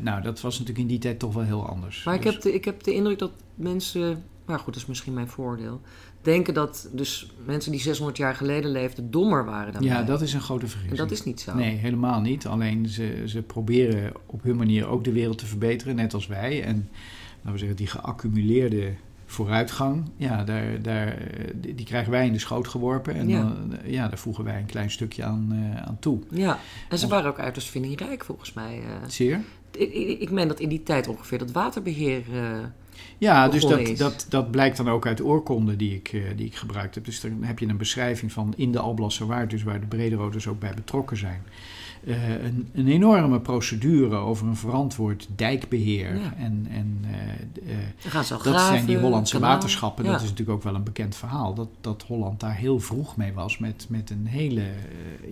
nou, 0.01 0.22
dat 0.22 0.41
was 0.41 0.53
natuurlijk 0.53 0.80
in 0.80 0.88
die 0.88 0.99
tijd 0.99 1.20
toch 1.20 1.34
wel 1.34 1.43
heel 1.43 1.68
anders. 1.68 2.03
maar 2.03 2.16
ik 2.16 2.22
Dus- 2.22 2.34
heb, 2.34 2.41
de, 2.41 2.53
ik 2.53 2.66
heb 2.66 2.84
de 2.84 2.93
indruk 2.93 3.20
dat 3.20 3.32
mensen... 3.55 4.24
Maar 4.48 4.58
goed, 4.60 4.74
dat 4.74 4.82
is 4.82 4.86
misschien 4.88 5.14
mijn 5.14 5.28
voordeel. 5.28 5.82
Denken 6.22 6.54
dat 6.54 6.89
dus 6.91 7.32
mensen 7.45 7.72
die 7.72 7.82
600 7.82 8.18
jaar 8.18 8.36
geleden 8.36 8.72
leefden 8.72 9.12
dommer 9.12 9.45
waren 9.45 9.74
dan 9.74 9.84
ja, 9.84 9.95
wij. 9.95 10.06
dat 10.06 10.22
is 10.22 10.34
een 10.34 10.41
grote 10.41 10.64
En 10.64 10.70
vergissing. 10.70 11.00
dat 11.00 11.12
is 11.12 11.24
niet 11.24 11.41
zo. 11.41 11.56
Nee, 11.56 11.76
helemaal 11.76 12.22
niet. 12.22 12.48
Alleen 12.48 12.88
ze, 12.89 13.24
ze 13.26 13.41
proberen 13.41 14.12
op 14.26 14.43
hun 14.43 14.56
manier 14.56 14.88
ook 14.88 15.04
de 15.04 15.12
wereld 15.12 15.38
te 15.38 15.45
verbeteren, 15.45 15.95
net 15.95 16.14
als 16.14 16.28
wij. 16.28 16.64
En 16.64 16.89
laten 17.38 17.52
we 17.52 17.58
zeggen, 17.58 17.78
die 17.78 17.88
geaccumuleerde 17.88 18.93
vooruitgang, 19.26 20.10
ja, 20.18 20.43
daar, 20.43 20.82
daar, 20.82 21.08
eh, 21.08 21.54
die, 21.56 21.86
krijgen 21.86 22.12
wij 22.12 22.26
in 22.26 22.34
de 22.34 22.39
schoot 22.39 22.68
geworpen. 22.68 23.16
En 23.16 23.28
Ja. 23.30 23.41
dan, 23.41 23.78
eh, 23.78 23.91
ja, 23.91 24.08
daar 24.08 24.18
voegen 24.18 24.43
wij 24.43 24.60
een 24.60 24.66
klein 24.66 24.91
stukje 24.91 25.24
aan, 25.24 25.48
eh, 25.76 25.82
aan 25.88 25.98
toe. 26.00 26.20
Ja, 26.32 26.60
en 26.89 26.98
ze 26.98 27.08
waren 27.08 27.30
ook 27.30 27.39
uiterst 27.39 27.70
vindingrijk 27.70 28.24
volgens 28.26 28.54
mij. 28.54 28.80
eh. 28.80 29.10
Zeer? 29.10 29.41
ik, 29.72 30.20
ik 30.22 30.32
meen 30.32 30.48
dat 30.48 30.60
in 30.60 30.70
die 30.70 30.84
tijd 30.84 31.08
ongeveer 31.08 31.38
dat 31.38 31.52
waterbeheer. 31.52 32.22
Uh, 32.34 32.41
ja, 33.18 33.50
dus 33.50 33.62
dat, 33.62 33.98
dat, 33.98 34.26
dat 34.30 34.52
blijkt 34.52 34.78
dan 34.78 34.89
ook 34.89 35.06
uit 35.06 35.22
oorkonden 35.22 35.78
die 35.78 35.95
ik, 35.95 36.14
uh, 36.14 36.24
die 36.36 36.45
ik 36.45 36.56
gebruikt 36.56 36.95
heb. 36.95 37.06
Dus 37.06 37.22
dan 37.22 37.43
heb 37.43 37.60
je 37.60 37.68
een 37.68 37.78
beschrijving 37.78 38.32
van 38.32 38.54
in 38.58 38.72
de 38.72 38.80
Alblasserwaard, 38.80 39.50
dus 39.50 39.64
waar 39.64 39.80
de 39.80 39.86
Brederoders 39.86 40.48
ook 40.48 40.60
bij 40.60 40.74
betrokken 40.76 41.18
zijn. 41.18 41.43
Uh, 42.04 42.30
een, 42.30 42.70
een, 42.74 42.88
enorme 42.88 43.39
procedure 43.39 44.16
over 44.16 44.48
een 44.48 44.56
verantwoord 44.56 45.28
dijkbeheer. 45.36 46.34
En, 46.38 46.68
en 46.70 47.06
uh, 47.64 47.74
dat 48.04 48.26
graven, 48.26 48.60
zijn 48.60 48.86
die 48.86 48.98
Hollandse 48.98 49.39
waterschappen. 49.39 50.04
Dat 50.04 50.16
is 50.16 50.22
natuurlijk 50.22 50.50
ook 50.50 50.64
wel 50.64 50.76
een 50.76 50.84
bekend 50.84 51.16
verhaal. 51.16 51.54
Dat, 51.54 51.70
dat 51.82 52.04
Holland 52.08 52.39
daar 52.39 52.56
heel 52.56 52.80
vroeg 52.80 53.16
mee 53.16 53.34
was 53.34 53.58
met, 53.58 53.86
met 53.89 54.10
een, 54.10 54.26
hele, 54.28 54.64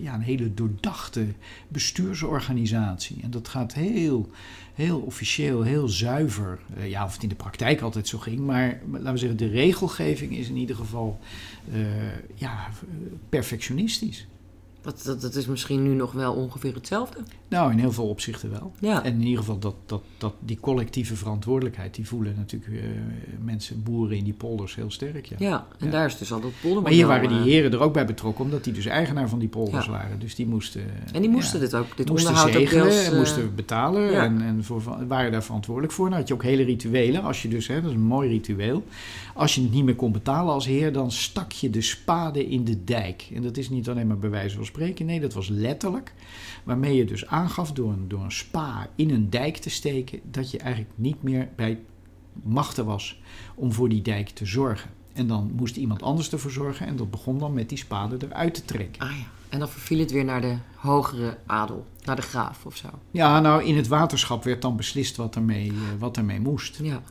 ja, 0.00 0.14
een 0.14 0.20
hele 0.20 0.54
doordachte 0.54 1.26
bestuursorganisatie. 1.68 3.20
En 3.22 3.30
dat 3.30 3.48
gaat 3.48 3.74
heel, 3.74 4.30
heel 4.76 4.98
officieel, 4.98 5.62
heel 5.62 5.88
zuiver. 5.88 6.58
ja, 6.84 7.04
of 7.04 7.12
het 7.12 7.22
in 7.22 7.28
de 7.28 7.34
praktijk 7.34 7.80
altijd 7.80 8.08
zo 8.08 8.18
ging. 8.18 8.38
Maar 8.38 8.80
laten 8.90 9.12
we 9.12 9.18
zeggen, 9.18 9.38
de 9.38 9.48
regelgeving 9.48 10.36
is 10.36 10.48
in 10.48 10.56
ieder 10.56 10.76
geval 10.76 11.18
ja, 12.34 12.68
perfectionistisch. 13.28 14.26
Dat, 14.82 15.20
dat, 15.20 15.34
is 15.34 15.46
misschien 15.46 15.82
nu 15.82 15.94
nog 15.94 16.12
wel 16.12 16.34
ongeveer 16.34 16.74
hetzelfde. 16.74 17.18
Nou, 17.48 17.72
in 17.72 17.78
heel 17.78 17.92
veel 17.92 18.08
opzichten 18.08 18.50
wel. 18.50 18.72
Ja. 18.78 19.04
En 19.04 19.12
in 19.12 19.22
ieder 19.22 19.38
geval 19.38 19.58
dat, 19.58 19.74
dat, 19.86 20.02
dat 20.18 20.34
die 20.38 20.60
collectieve 20.60 21.16
verantwoordelijkheid, 21.16 21.94
die 21.94 22.06
voelen 22.06 22.34
natuurlijk 22.36 22.72
uh, 22.72 22.80
mensen, 23.44 23.82
boeren 23.82 24.16
in 24.16 24.24
die 24.24 24.32
polders 24.32 24.74
heel 24.74 24.90
sterk. 24.90 25.26
Ja, 25.26 25.36
ja 25.38 25.66
en 25.78 25.90
daar 25.90 26.06
is 26.06 26.18
dus 26.18 26.32
al 26.32 26.40
dat 26.40 26.50
polder. 26.60 26.82
Maar 26.82 26.92
hier 26.92 27.06
waren 27.06 27.28
die 27.28 27.38
heren 27.38 27.72
er 27.72 27.80
ook 27.80 27.92
bij 27.92 28.06
betrokken, 28.06 28.44
omdat 28.44 28.64
die 28.64 28.72
dus 28.72 28.86
eigenaar 28.86 29.28
van 29.28 29.38
die 29.38 29.48
polders 29.48 29.86
waren. 29.86 30.18
Dus 30.18 30.34
die 30.34 30.46
moesten... 30.46 30.82
En 31.12 31.20
die 31.20 31.30
moesten 31.30 31.60
dit 31.60 31.74
ook, 31.74 31.96
dit 31.96 32.08
moesten 32.08 32.28
onderhoud 32.28 32.52
zegelen, 32.52 32.84
ook 32.84 32.90
deels, 32.90 33.10
uh, 33.10 33.18
moesten 33.18 33.54
betalen 33.54 34.20
en, 34.20 34.42
en 34.42 34.64
voor, 34.64 34.82
waren 35.06 35.32
daar 35.32 35.44
verantwoordelijk 35.44 35.92
voor. 35.92 36.08
Dan 36.08 36.18
had 36.18 36.28
je 36.28 36.34
ook 36.34 36.42
hele 36.42 36.62
rituelen. 36.62 37.22
Als 37.22 37.42
je 37.42 37.48
dus, 37.48 37.66
hè, 37.66 37.80
dat 37.80 37.90
is 37.90 37.96
een 37.96 38.02
mooi 38.02 38.28
ritueel. 38.28 38.84
Als 39.34 39.54
je 39.54 39.62
het 39.62 39.72
niet 39.72 39.84
meer 39.84 39.94
kon 39.94 40.12
betalen 40.12 40.52
als 40.52 40.66
heer, 40.66 40.92
dan 40.92 41.10
stak 41.10 41.52
je 41.52 41.70
de 41.70 41.82
spade 41.82 42.48
in 42.48 42.64
de 42.64 42.84
dijk. 42.84 43.28
En 43.34 43.42
dat 43.42 43.56
is 43.56 43.68
niet 43.68 43.88
alleen 43.88 44.06
maar 44.06 44.18
bij 44.18 44.30
wijze 44.30 44.56
van 44.56 44.64
spreken, 44.64 45.06
nee, 45.06 45.20
dat 45.20 45.32
was 45.32 45.48
letterlijk. 45.48 46.12
Waarmee 46.64 46.96
je 46.96 47.04
dus 47.04 47.26
aangaf 47.36 47.72
door 47.72 47.92
een, 47.92 48.08
door 48.08 48.22
een 48.22 48.32
spa 48.32 48.88
in 48.94 49.10
een 49.10 49.30
dijk 49.30 49.56
te 49.56 49.70
steken, 49.70 50.20
dat 50.30 50.50
je 50.50 50.58
eigenlijk 50.58 50.92
niet 50.94 51.22
meer 51.22 51.48
bij 51.56 51.78
machten 52.42 52.84
was 52.84 53.20
om 53.54 53.72
voor 53.72 53.88
die 53.88 54.02
dijk 54.02 54.28
te 54.28 54.46
zorgen. 54.46 54.90
En 55.12 55.26
dan 55.26 55.52
moest 55.56 55.76
iemand 55.76 56.02
anders 56.02 56.32
ervoor 56.32 56.50
zorgen 56.50 56.86
en 56.86 56.96
dat 56.96 57.10
begon 57.10 57.38
dan 57.38 57.54
met 57.54 57.68
die 57.68 57.78
spade 57.78 58.16
eruit 58.20 58.54
te 58.54 58.64
trekken. 58.64 59.02
Ah 59.02 59.10
ja. 59.10 59.24
En 59.48 59.58
dan 59.58 59.68
verviel 59.68 59.98
het 59.98 60.10
weer 60.10 60.24
naar 60.24 60.40
de 60.40 60.56
hogere 60.74 61.36
adel, 61.46 61.86
naar 62.04 62.16
de 62.16 62.22
graaf 62.22 62.66
of 62.66 62.76
zo. 62.76 62.88
Ja, 63.10 63.40
nou 63.40 63.64
in 63.64 63.76
het 63.76 63.88
waterschap 63.88 64.44
werd 64.44 64.62
dan 64.62 64.76
beslist 64.76 65.16
wat 65.16 65.34
ermee, 65.34 65.66
uh, 65.66 65.78
wat 65.98 66.16
ermee 66.16 66.40
moest. 66.40 66.78
Ja. 66.82 67.02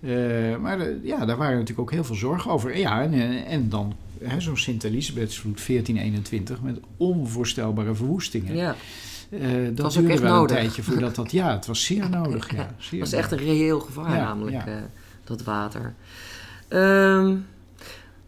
Uh, 0.00 0.56
maar 0.56 0.78
de, 0.78 1.00
ja, 1.02 1.24
daar 1.24 1.36
waren 1.36 1.52
natuurlijk 1.52 1.80
ook 1.80 1.90
heel 1.90 2.04
veel 2.04 2.14
zorgen 2.14 2.50
over. 2.50 2.78
Ja, 2.78 3.02
en, 3.02 3.12
en 3.46 3.68
dan 3.68 3.94
zo'n 4.38 4.56
Sint-Elisabethsvloed 4.56 5.66
1421 5.66 6.62
met 6.62 6.80
onvoorstelbare 6.96 7.94
verwoestingen. 7.94 8.56
Ja. 8.56 8.76
Uh, 9.40 9.66
dat 9.66 9.78
was 9.78 9.98
ook 9.98 10.08
echt 10.08 10.20
wel 10.20 10.34
nodig. 10.34 10.56
een 10.56 10.62
tijdje 10.62 10.82
voordat 10.82 11.14
dat... 11.14 11.32
Ja, 11.32 11.52
het 11.52 11.66
was 11.66 11.84
zeer 11.84 12.10
nodig. 12.20 12.54
Ja, 12.54 12.74
het 12.78 12.98
was 13.00 13.12
echt 13.12 13.32
een 13.32 13.38
reëel 13.38 13.80
gevaar 13.80 14.16
namelijk, 14.16 14.66
uh, 14.66 14.74
dat 15.24 15.42
water. 15.42 15.94
Um, 16.68 17.46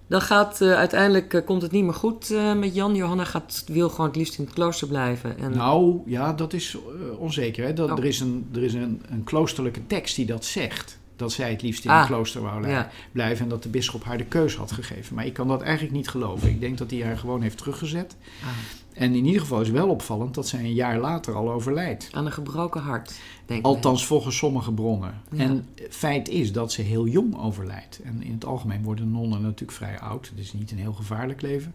dan 0.06 0.20
gaat 0.20 0.60
uh, 0.60 0.74
uiteindelijk 0.74 1.42
komt 1.44 1.62
het 1.62 1.70
niet 1.70 1.84
meer 1.84 1.94
goed 1.94 2.34
met 2.56 2.74
Jan. 2.74 2.94
Johanna 2.94 3.24
gaat, 3.24 3.64
wil 3.66 3.88
gewoon 3.88 4.06
het 4.06 4.16
liefst 4.16 4.38
in 4.38 4.44
het 4.44 4.52
klooster 4.52 4.88
blijven. 4.88 5.38
En... 5.38 5.56
Nou, 5.56 6.00
ja, 6.06 6.32
dat 6.32 6.52
is 6.52 6.76
onzeker. 7.18 7.64
Hè? 7.64 7.72
Dat, 7.72 7.90
oh. 7.90 7.98
Er 7.98 8.04
is, 8.04 8.20
een, 8.20 8.48
er 8.54 8.62
is 8.62 8.74
een, 8.74 9.02
een 9.08 9.24
kloosterlijke 9.24 9.86
tekst 9.86 10.16
die 10.16 10.26
dat 10.26 10.44
zegt 10.44 10.98
dat 11.16 11.32
zij 11.32 11.50
het 11.50 11.62
liefst 11.62 11.84
in 11.84 11.90
ah, 11.90 12.00
een 12.00 12.06
klooster 12.06 12.42
wou 12.42 12.84
blijven 13.12 13.44
en 13.44 13.48
dat 13.48 13.62
de 13.62 13.68
bisschop 13.68 14.04
haar 14.04 14.18
de 14.18 14.24
keus 14.24 14.56
had 14.56 14.72
gegeven. 14.72 15.14
Maar 15.14 15.26
ik 15.26 15.32
kan 15.32 15.48
dat 15.48 15.62
eigenlijk 15.62 15.94
niet 15.94 16.08
geloven. 16.08 16.48
Ik 16.48 16.60
denk 16.60 16.78
dat 16.78 16.90
hij 16.90 17.02
haar 17.02 17.18
gewoon 17.18 17.42
heeft 17.42 17.58
teruggezet. 17.58 18.16
Ah. 18.42 18.48
En 18.96 19.14
in 19.14 19.24
ieder 19.24 19.40
geval 19.40 19.60
is 19.60 19.70
wel 19.70 19.88
opvallend 19.88 20.34
dat 20.34 20.48
zij 20.48 20.60
een 20.60 20.74
jaar 20.74 20.98
later 20.98 21.34
al 21.34 21.50
overlijdt. 21.50 22.08
Aan 22.12 22.26
een 22.26 22.32
gebroken 22.32 22.80
hart, 22.80 23.20
denk 23.46 23.60
ik. 23.60 23.66
Althans, 23.66 24.06
volgens 24.06 24.36
sommige 24.36 24.72
bronnen. 24.72 25.20
En 25.36 25.68
feit 25.90 26.28
is 26.28 26.52
dat 26.52 26.72
ze 26.72 26.82
heel 26.82 27.06
jong 27.06 27.38
overlijdt. 27.38 28.00
En 28.04 28.22
in 28.22 28.32
het 28.32 28.44
algemeen 28.44 28.82
worden 28.82 29.10
nonnen 29.10 29.42
natuurlijk 29.42 29.78
vrij 29.78 29.98
oud. 29.98 30.28
Het 30.28 30.38
is 30.38 30.52
niet 30.52 30.70
een 30.70 30.78
heel 30.78 30.92
gevaarlijk 30.92 31.42
leven. 31.42 31.74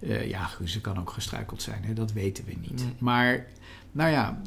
Uh, 0.00 0.28
ja, 0.28 0.48
ze 0.64 0.80
kan 0.80 0.98
ook 0.98 1.10
gestruikeld 1.10 1.62
zijn, 1.62 1.84
hè? 1.84 1.92
dat 1.92 2.12
weten 2.12 2.44
we 2.44 2.54
niet. 2.60 2.84
Maar, 2.98 3.46
nou 3.92 4.10
ja, 4.10 4.42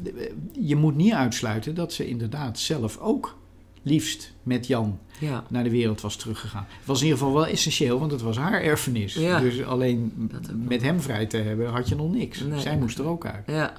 je 0.52 0.76
moet 0.76 0.96
niet 0.96 1.12
uitsluiten 1.12 1.74
dat 1.74 1.92
ze 1.92 2.08
inderdaad 2.08 2.58
zelf 2.58 2.98
ook 2.98 3.36
liefst 3.82 4.32
met 4.42 4.66
Jan 4.66 4.98
ja. 5.18 5.44
naar 5.48 5.64
de 5.64 5.70
wereld 5.70 6.00
was 6.00 6.16
teruggegaan. 6.16 6.66
Het 6.68 6.86
was 6.86 6.98
in 6.98 7.04
ieder 7.04 7.18
geval 7.18 7.34
wel 7.34 7.46
essentieel, 7.46 7.98
want 7.98 8.12
het 8.12 8.20
was 8.20 8.36
haar 8.36 8.62
erfenis. 8.62 9.14
Dus 9.14 9.64
alleen 9.64 10.30
met 10.66 10.82
hem 10.82 11.00
vrij 11.00 11.26
te 11.26 11.36
hebben 11.36 11.70
had 11.70 11.88
je 11.88 11.94
nog 11.94 12.12
niks. 12.12 12.44
Zij 12.56 12.78
moest 12.78 12.98
er 12.98 13.06
ook 13.06 13.26
uit. 13.26 13.44
Ja. 13.46 13.72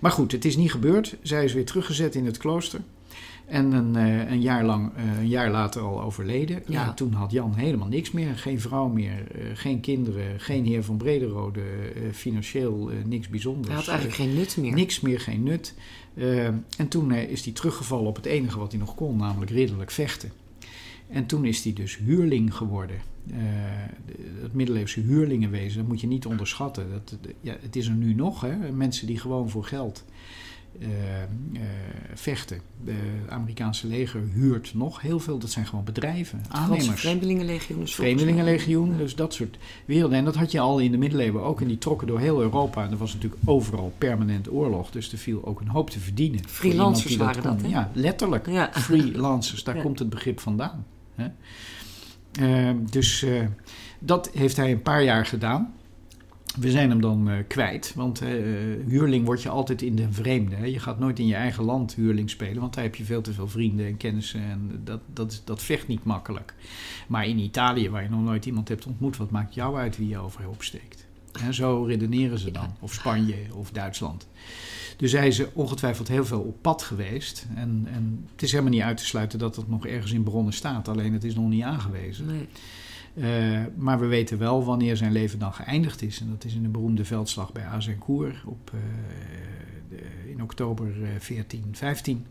Maar 0.00 0.10
goed, 0.10 0.32
het 0.32 0.44
is 0.44 0.56
niet 0.56 0.70
gebeurd. 0.70 1.16
Zij 1.22 1.44
is 1.44 1.52
weer 1.52 1.64
teruggezet 1.64 2.14
in 2.14 2.26
het 2.26 2.36
klooster. 2.36 2.80
En 3.46 3.72
een, 3.72 3.96
uh, 3.96 4.30
een, 4.30 4.40
jaar 4.40 4.64
lang, 4.64 4.92
uh, 4.96 5.18
een 5.18 5.28
jaar 5.28 5.50
later 5.50 5.82
al 5.82 6.02
overleden. 6.02 6.62
Ja. 6.66 6.84
ja. 6.84 6.94
toen 6.94 7.12
had 7.12 7.32
Jan 7.32 7.54
helemaal 7.54 7.88
niks 7.88 8.10
meer. 8.10 8.36
Geen 8.36 8.60
vrouw 8.60 8.88
meer, 8.88 9.26
uh, 9.36 9.42
geen 9.54 9.80
kinderen, 9.80 10.40
geen 10.40 10.64
heer 10.64 10.84
van 10.84 10.96
Brederode. 10.96 11.60
financieel 12.12 12.90
niks 13.04 13.28
bijzonders. 13.28 13.68
Hij 13.68 13.76
had 13.76 13.88
eigenlijk 13.88 14.16
geen 14.16 14.34
nut 14.34 14.56
meer. 14.56 14.72
Niks 14.72 15.00
meer, 15.00 15.20
geen 15.20 15.42
nut. 15.42 15.74
En 16.76 16.88
toen 16.88 17.12
is 17.12 17.44
hij 17.44 17.52
teruggevallen 17.52 18.06
op 18.06 18.16
het 18.16 18.26
enige 18.26 18.58
wat 18.58 18.70
hij 18.70 18.80
nog 18.80 18.94
kon, 18.94 19.16
namelijk 19.16 19.50
ridderlijk 19.50 19.90
vechten. 19.90 20.32
En 21.08 21.26
toen 21.26 21.44
is 21.44 21.64
hij 21.64 21.72
dus 21.72 21.96
huurling 21.96 22.54
geworden. 22.54 22.96
het 24.42 24.52
middeleeuwse 24.52 25.00
huurlingenwezen, 25.00 25.78
dat 25.78 25.88
moet 25.88 26.00
je 26.00 26.06
niet 26.06 26.26
onderschatten. 26.26 26.90
Dat, 26.90 27.18
ja, 27.40 27.56
het 27.60 27.76
is 27.76 27.86
er 27.86 27.94
nu 27.94 28.14
nog, 28.14 28.40
hè? 28.40 28.72
mensen 28.72 29.06
die 29.06 29.18
gewoon 29.18 29.50
voor 29.50 29.64
geld 29.64 30.04
uh, 30.78 30.88
uh, 31.52 31.60
vechten. 32.14 32.60
Het 32.84 32.94
Amerikaanse 33.28 33.86
leger 33.86 34.20
huurt 34.32 34.74
nog 34.74 35.00
heel 35.00 35.18
veel. 35.18 35.38
Dat 35.38 35.50
zijn 35.50 35.66
gewoon 35.66 35.84
bedrijven, 35.84 36.42
aannemers. 36.48 37.00
Vreemdelingenlegioen. 37.00 37.80
Dus 37.80 37.94
Vreemdelingenlegioen, 37.94 38.96
dus 38.96 39.14
dat 39.14 39.34
soort 39.34 39.58
werelden. 39.84 40.18
En 40.18 40.24
dat 40.24 40.34
had 40.34 40.52
je 40.52 40.60
al 40.60 40.78
in 40.78 40.90
de 40.90 40.96
middeleeuwen 40.96 41.42
ook. 41.42 41.60
En 41.60 41.68
die 41.68 41.78
trokken 41.78 42.06
door 42.06 42.18
heel 42.18 42.40
Europa. 42.40 42.84
En 42.84 42.90
er 42.90 42.96
was 42.96 43.14
natuurlijk 43.14 43.42
overal 43.44 43.92
permanent 43.98 44.50
oorlog. 44.50 44.90
Dus 44.90 45.12
er 45.12 45.18
viel 45.18 45.44
ook 45.44 45.60
een 45.60 45.68
hoop 45.68 45.90
te 45.90 46.00
verdienen. 46.00 46.48
Freelancers 46.48 47.16
waren 47.16 47.42
dat, 47.42 47.62
hè? 47.62 47.68
Ja, 47.68 47.90
letterlijk. 47.92 48.46
Ja. 48.46 48.70
Freelancers, 48.72 49.64
daar 49.64 49.82
komt 49.82 49.98
het 49.98 50.10
begrip 50.10 50.40
vandaan. 50.40 50.86
Hè? 51.14 51.26
Uh, 52.40 52.76
dus 52.90 53.26
dat 53.98 54.30
heeft 54.34 54.56
hij 54.56 54.70
een 54.70 54.82
paar 54.82 55.02
jaar 55.02 55.26
gedaan 55.26 55.74
we 56.58 56.70
zijn 56.70 56.90
hem 56.90 57.00
dan 57.00 57.30
uh, 57.30 57.36
kwijt, 57.46 57.92
want 57.94 58.22
uh, 58.22 58.28
huurling 58.86 59.24
word 59.24 59.42
je 59.42 59.48
altijd 59.48 59.82
in 59.82 59.96
de 59.96 60.12
vreemde. 60.12 60.70
Je 60.70 60.78
gaat 60.78 60.98
nooit 60.98 61.18
in 61.18 61.26
je 61.26 61.34
eigen 61.34 61.64
land 61.64 61.94
huurling 61.94 62.30
spelen, 62.30 62.60
want 62.60 62.74
daar 62.74 62.84
heb 62.84 62.94
je 62.94 63.04
veel 63.04 63.20
te 63.20 63.32
veel 63.32 63.48
vrienden 63.48 63.86
en 63.86 63.96
kennissen 63.96 64.42
en 64.42 64.80
dat, 64.84 65.00
dat, 65.12 65.42
dat 65.44 65.62
vecht 65.62 65.88
niet 65.88 66.04
makkelijk. 66.04 66.54
Maar 67.06 67.26
in 67.26 67.38
Italië, 67.38 67.90
waar 67.90 68.02
je 68.02 68.08
nog 68.08 68.22
nooit 68.22 68.46
iemand 68.46 68.68
hebt 68.68 68.86
ontmoet, 68.86 69.16
wat 69.16 69.30
maakt 69.30 69.54
jou 69.54 69.76
uit 69.76 69.96
wie 69.96 70.08
je 70.08 70.18
overhoop 70.18 70.62
steekt? 70.62 71.06
En 71.32 71.54
zo 71.54 71.84
redeneren 71.84 72.38
ze 72.38 72.50
dan. 72.50 72.74
Of 72.80 72.92
Spanje 72.92 73.36
of 73.54 73.70
Duitsland. 73.70 74.26
Dus 74.96 75.12
hij 75.12 75.26
is 75.26 75.52
ongetwijfeld 75.52 76.08
heel 76.08 76.24
veel 76.24 76.40
op 76.40 76.56
pad 76.60 76.82
geweest. 76.82 77.46
En, 77.54 77.88
en 77.92 78.26
het 78.32 78.42
is 78.42 78.50
helemaal 78.50 78.72
niet 78.72 78.82
uit 78.82 78.96
te 78.96 79.04
sluiten 79.04 79.38
dat 79.38 79.56
het 79.56 79.68
nog 79.68 79.86
ergens 79.86 80.12
in 80.12 80.22
bronnen 80.22 80.52
staat. 80.52 80.88
Alleen 80.88 81.12
het 81.12 81.24
is 81.24 81.34
nog 81.34 81.48
niet 81.48 81.62
aangewezen. 81.62 82.26
Nee. 82.26 82.48
Uh, 83.14 83.60
maar 83.76 84.00
we 84.00 84.06
weten 84.06 84.38
wel 84.38 84.64
wanneer 84.64 84.96
zijn 84.96 85.12
leven 85.12 85.38
dan 85.38 85.52
geëindigd 85.52 86.02
is. 86.02 86.20
En 86.20 86.30
dat 86.30 86.44
is 86.44 86.54
in 86.54 86.62
de 86.62 86.68
beroemde 86.68 87.04
veldslag 87.04 87.52
bij 87.52 87.64
Azincourt 87.64 88.44
op, 88.44 88.72
de, 89.88 90.30
in 90.30 90.42
oktober 90.42 90.94
1415. 90.94 92.26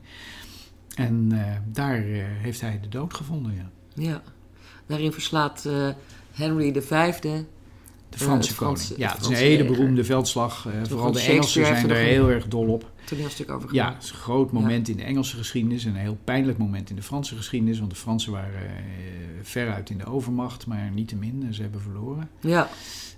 Eh, 0.95 1.05
en 1.05 1.31
daar 1.71 1.97
heeft 2.41 2.61
hij 2.61 2.79
de 2.81 2.87
dood 2.87 3.13
gevonden, 3.13 3.53
ja. 3.55 3.69
Ja, 3.93 4.21
daarin 4.85 5.11
verslaat 5.11 5.69
Henry 6.31 6.81
V 6.81 7.13
de 8.11 8.17
Franse 8.17 8.55
koning. 8.55 8.93
ja, 8.97 9.11
het 9.11 9.21
is 9.21 9.27
een 9.27 9.33
hele 9.33 9.65
beroemde 9.65 10.03
veldslag. 10.03 10.67
Uh, 10.67 10.73
vooral 10.83 11.11
de 11.11 11.21
Engelsen 11.21 11.65
zijn 11.65 11.89
er 11.89 11.95
heel 11.95 12.29
erg 12.29 12.47
dol 12.47 12.67
op. 12.67 12.91
Toneelstuk 13.05 13.51
over 13.51 13.73
Ja, 13.73 13.93
het 13.93 14.03
is 14.03 14.09
een 14.09 14.15
groot 14.15 14.51
moment 14.51 14.89
in 14.89 14.97
de 14.97 15.03
Engelse 15.03 15.37
geschiedenis. 15.37 15.85
En 15.85 15.91
een 15.91 15.99
heel 16.01 16.17
pijnlijk 16.23 16.57
moment 16.57 16.89
in 16.89 16.95
de 16.95 17.01
Franse 17.01 17.35
geschiedenis. 17.35 17.79
Want 17.79 17.91
de 17.91 17.97
Fransen 17.97 18.31
waren 18.31 18.61
uh, 18.61 18.69
veruit 19.41 19.89
in 19.89 19.97
de 19.97 20.05
overmacht, 20.05 20.67
maar 20.67 20.91
niet 20.91 21.07
te 21.07 21.15
min. 21.15 21.47
Ze 21.53 21.61
hebben 21.61 21.81
verloren. 21.81 22.29
Ja. 22.39 22.69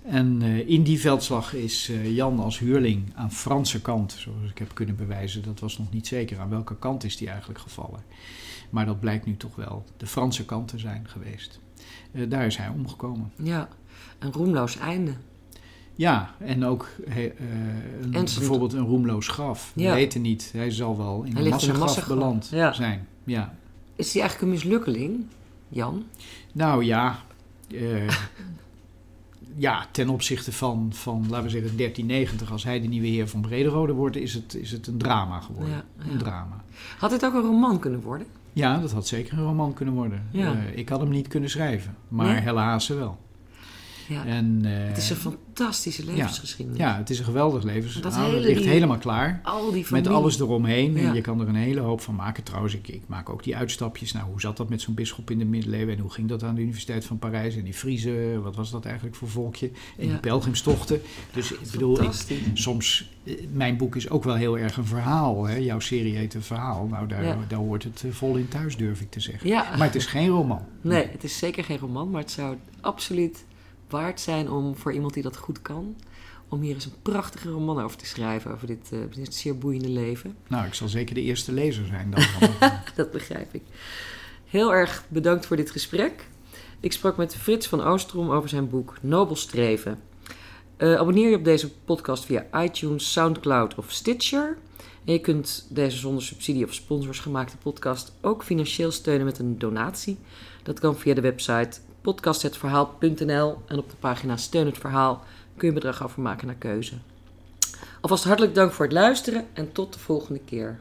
En 0.04 0.40
uh, 0.42 0.68
in 0.68 0.82
die 0.82 1.00
veldslag 1.00 1.54
is 1.54 1.92
Jan 2.04 2.40
als 2.40 2.58
huurling 2.58 3.12
aan 3.14 3.32
Franse 3.32 3.80
kant, 3.80 4.12
zoals 4.12 4.50
ik 4.50 4.58
heb 4.58 4.74
kunnen 4.74 4.96
bewijzen, 4.96 5.42
dat 5.42 5.60
was 5.60 5.78
nog 5.78 5.92
niet 5.92 6.06
zeker. 6.06 6.38
Aan 6.38 6.50
welke 6.50 6.76
kant 6.76 7.04
is 7.04 7.16
die 7.16 7.28
eigenlijk 7.28 7.58
gevallen? 7.58 8.02
Maar 8.70 8.86
dat 8.86 9.00
blijkt 9.00 9.26
nu 9.26 9.36
toch 9.36 9.56
wel 9.56 9.84
de 9.96 10.06
Franse 10.06 10.44
kant 10.44 10.68
te 10.68 10.78
zijn 10.78 11.06
geweest. 11.08 11.60
daar 12.28 12.46
is 12.46 12.56
hij 12.56 12.68
omgekomen. 12.68 13.32
Ja 13.36 13.68
een 14.18 14.32
roemloos 14.32 14.78
einde. 14.78 15.12
Ja, 15.94 16.34
en 16.38 16.64
ook 16.64 16.88
uh, 17.08 17.16
een, 18.02 18.10
bijvoorbeeld 18.10 18.72
een 18.72 18.86
roemloos 18.86 19.28
graf. 19.28 19.72
We 19.74 19.92
weten 19.92 20.20
niet, 20.20 20.50
hij 20.52 20.70
zal 20.70 20.96
wel 20.96 21.22
in 21.22 21.36
een 21.36 21.48
massagraf 21.48 22.06
beland 22.06 22.44
zijn. 22.72 23.08
Ja. 23.24 23.54
Is 23.96 24.12
hij 24.12 24.22
eigenlijk 24.22 24.40
een 24.40 24.58
mislukkeling, 24.58 25.26
Jan? 25.68 26.04
Nou 26.52 26.84
ja, 26.84 27.18
uh, 27.68 28.08
ja, 29.56 29.86
ten 29.90 30.08
opzichte 30.08 30.52
van, 30.52 30.88
van, 30.92 31.26
laten 31.28 31.44
we 31.44 31.50
zeggen, 31.50 31.76
1390, 31.76 32.52
als 32.52 32.64
hij 32.64 32.80
de 32.80 32.88
nieuwe 32.88 33.06
heer 33.06 33.28
van 33.28 33.40
Brederode 33.40 33.92
wordt, 33.92 34.16
is 34.16 34.34
het, 34.34 34.54
is 34.54 34.70
het 34.70 34.86
een 34.86 34.98
drama 34.98 35.40
geworden. 35.40 35.74
Ja, 35.74 35.84
Een 36.10 36.18
drama. 36.18 36.64
Had 36.98 37.10
het 37.10 37.24
ook 37.24 37.34
een 37.34 37.42
roman 37.42 37.78
kunnen 37.78 38.00
worden? 38.00 38.26
Ja, 38.52 38.78
dat 38.78 38.92
had 38.92 39.06
zeker 39.06 39.38
een 39.38 39.44
roman 39.44 39.72
kunnen 39.72 39.94
worden. 39.94 40.28
Uh, 40.32 40.76
ik 40.76 40.88
had 40.88 41.00
hem 41.00 41.10
niet 41.10 41.28
kunnen 41.28 41.50
schrijven, 41.50 41.96
maar 42.08 42.26
nee? 42.26 42.40
Helle 42.40 42.60
Haase 42.60 42.94
wel. 42.94 43.18
Ja. 44.08 44.24
En, 44.26 44.62
uh, 44.64 44.70
het 44.72 44.96
is 44.96 45.10
een 45.10 45.16
fantastische 45.16 46.04
levensgeschiedenis. 46.04 46.80
Ja, 46.80 46.96
het 46.96 47.10
is 47.10 47.18
een 47.18 47.24
geweldig 47.24 47.62
levensgeschiedenis. 47.62 48.34
Het 48.34 48.44
ligt 48.44 48.64
helemaal 48.64 48.98
klaar. 48.98 49.40
Al 49.42 49.72
die 49.72 49.86
met 49.90 50.06
alles 50.06 50.40
eromheen. 50.40 50.96
En 50.96 51.14
je 51.14 51.20
kan 51.20 51.40
er 51.40 51.48
een 51.48 51.54
hele 51.54 51.80
hoop 51.80 52.00
van 52.00 52.14
maken. 52.14 52.42
Trouwens, 52.42 52.74
ik, 52.74 52.88
ik 52.88 53.02
maak 53.06 53.28
ook 53.28 53.42
die 53.42 53.56
uitstapjes. 53.56 54.12
Nou, 54.12 54.26
hoe 54.26 54.40
zat 54.40 54.56
dat 54.56 54.68
met 54.68 54.80
zo'n 54.80 54.94
bisschop 54.94 55.30
in 55.30 55.38
de 55.38 55.44
middeleeuwen? 55.44 55.94
En 55.94 56.00
hoe 56.00 56.10
ging 56.10 56.28
dat 56.28 56.42
aan 56.42 56.54
de 56.54 56.60
Universiteit 56.60 57.04
van 57.04 57.18
Parijs? 57.18 57.56
En 57.56 57.64
die 57.64 57.74
Friese, 57.74 58.40
wat 58.42 58.56
was 58.56 58.70
dat 58.70 58.84
eigenlijk 58.84 59.16
voor 59.16 59.28
volkje? 59.28 59.70
En 59.98 60.08
die 60.08 60.18
pelgrimstochten. 60.18 61.00
Dus 61.32 61.52
ik 61.52 61.70
bedoel, 61.70 62.02
ik, 62.02 62.12
soms... 62.54 63.12
Eh, 63.24 63.34
mijn 63.52 63.76
boek 63.76 63.96
is 63.96 64.10
ook 64.10 64.24
wel 64.24 64.34
heel 64.34 64.58
erg 64.58 64.76
een 64.76 64.86
verhaal. 64.86 65.44
Hè? 65.44 65.56
Jouw 65.56 65.80
serie 65.80 66.16
heet 66.16 66.34
een 66.34 66.42
verhaal. 66.42 66.86
Nou, 66.86 67.06
daar, 67.06 67.36
daar 67.48 67.58
hoort 67.58 67.82
het 67.82 68.02
eh, 68.04 68.10
vol 68.10 68.36
in 68.36 68.48
thuis, 68.48 68.76
durf 68.76 69.00
ik 69.00 69.10
te 69.10 69.20
zeggen. 69.20 69.50
Maar 69.50 69.86
het 69.86 69.94
is 69.94 70.06
geen 70.06 70.28
roman. 70.28 70.62
Nee, 70.80 71.08
het 71.12 71.24
is 71.24 71.38
zeker 71.38 71.64
geen 71.64 71.78
roman. 71.78 72.10
Maar 72.10 72.20
het 72.20 72.30
zou 72.30 72.56
absoluut 72.80 73.44
waard 73.94 74.20
zijn 74.20 74.50
om 74.50 74.76
voor 74.76 74.92
iemand 74.92 75.14
die 75.14 75.22
dat 75.22 75.36
goed 75.36 75.62
kan, 75.62 75.96
om 76.48 76.60
hier 76.60 76.74
eens 76.74 76.84
een 76.84 77.02
prachtige 77.02 77.50
roman 77.50 77.82
over 77.82 77.96
te 77.96 78.06
schrijven, 78.06 78.52
over 78.52 78.66
dit, 78.66 78.90
uh, 78.92 79.00
dit 79.14 79.34
zeer 79.34 79.58
boeiende 79.58 79.88
leven. 79.88 80.36
Nou, 80.48 80.66
ik 80.66 80.74
zal 80.74 80.88
zeker 80.88 81.14
de 81.14 81.20
eerste 81.20 81.52
lezer 81.52 81.86
zijn 81.86 82.10
dan. 82.10 82.50
dat 82.96 83.10
begrijp 83.10 83.54
ik. 83.54 83.62
Heel 84.44 84.74
erg 84.74 85.04
bedankt 85.08 85.46
voor 85.46 85.56
dit 85.56 85.70
gesprek. 85.70 86.26
Ik 86.80 86.92
sprak 86.92 87.16
met 87.16 87.36
Frits 87.36 87.66
van 87.66 87.82
Oostrom 87.82 88.30
over 88.30 88.48
zijn 88.48 88.68
boek 88.68 88.96
Nobel 89.00 89.36
Streven. 89.36 90.00
Uh, 90.78 90.94
abonneer 90.94 91.30
je 91.30 91.36
op 91.36 91.44
deze 91.44 91.70
podcast 91.72 92.24
via 92.24 92.46
iTunes, 92.54 93.12
Soundcloud 93.12 93.74
of 93.74 93.90
Stitcher. 93.90 94.56
En 95.04 95.12
je 95.12 95.20
kunt 95.20 95.66
deze 95.70 95.96
zonder 95.96 96.22
subsidie 96.22 96.64
of 96.64 96.74
sponsors 96.74 97.20
gemaakte 97.20 97.56
podcast 97.56 98.12
ook 98.20 98.44
financieel 98.44 98.90
steunen 98.90 99.24
met 99.24 99.38
een 99.38 99.58
donatie. 99.58 100.18
Dat 100.62 100.80
kan 100.80 100.96
via 100.96 101.14
de 101.14 101.20
website 101.20 101.80
podcasthetverhaal.nl 102.04 103.58
en 103.66 103.78
op 103.78 103.90
de 103.90 103.96
pagina 104.00 104.36
Steun 104.36 104.66
het 104.66 104.78
Verhaal 104.78 105.22
kun 105.56 105.68
je 105.68 105.74
bedrag 105.74 106.04
overmaken 106.04 106.46
naar 106.46 106.56
keuze. 106.56 106.94
Alvast 108.00 108.24
hartelijk 108.24 108.54
dank 108.54 108.72
voor 108.72 108.84
het 108.84 108.94
luisteren 108.94 109.46
en 109.52 109.72
tot 109.72 109.92
de 109.92 109.98
volgende 109.98 110.40
keer. 110.44 110.78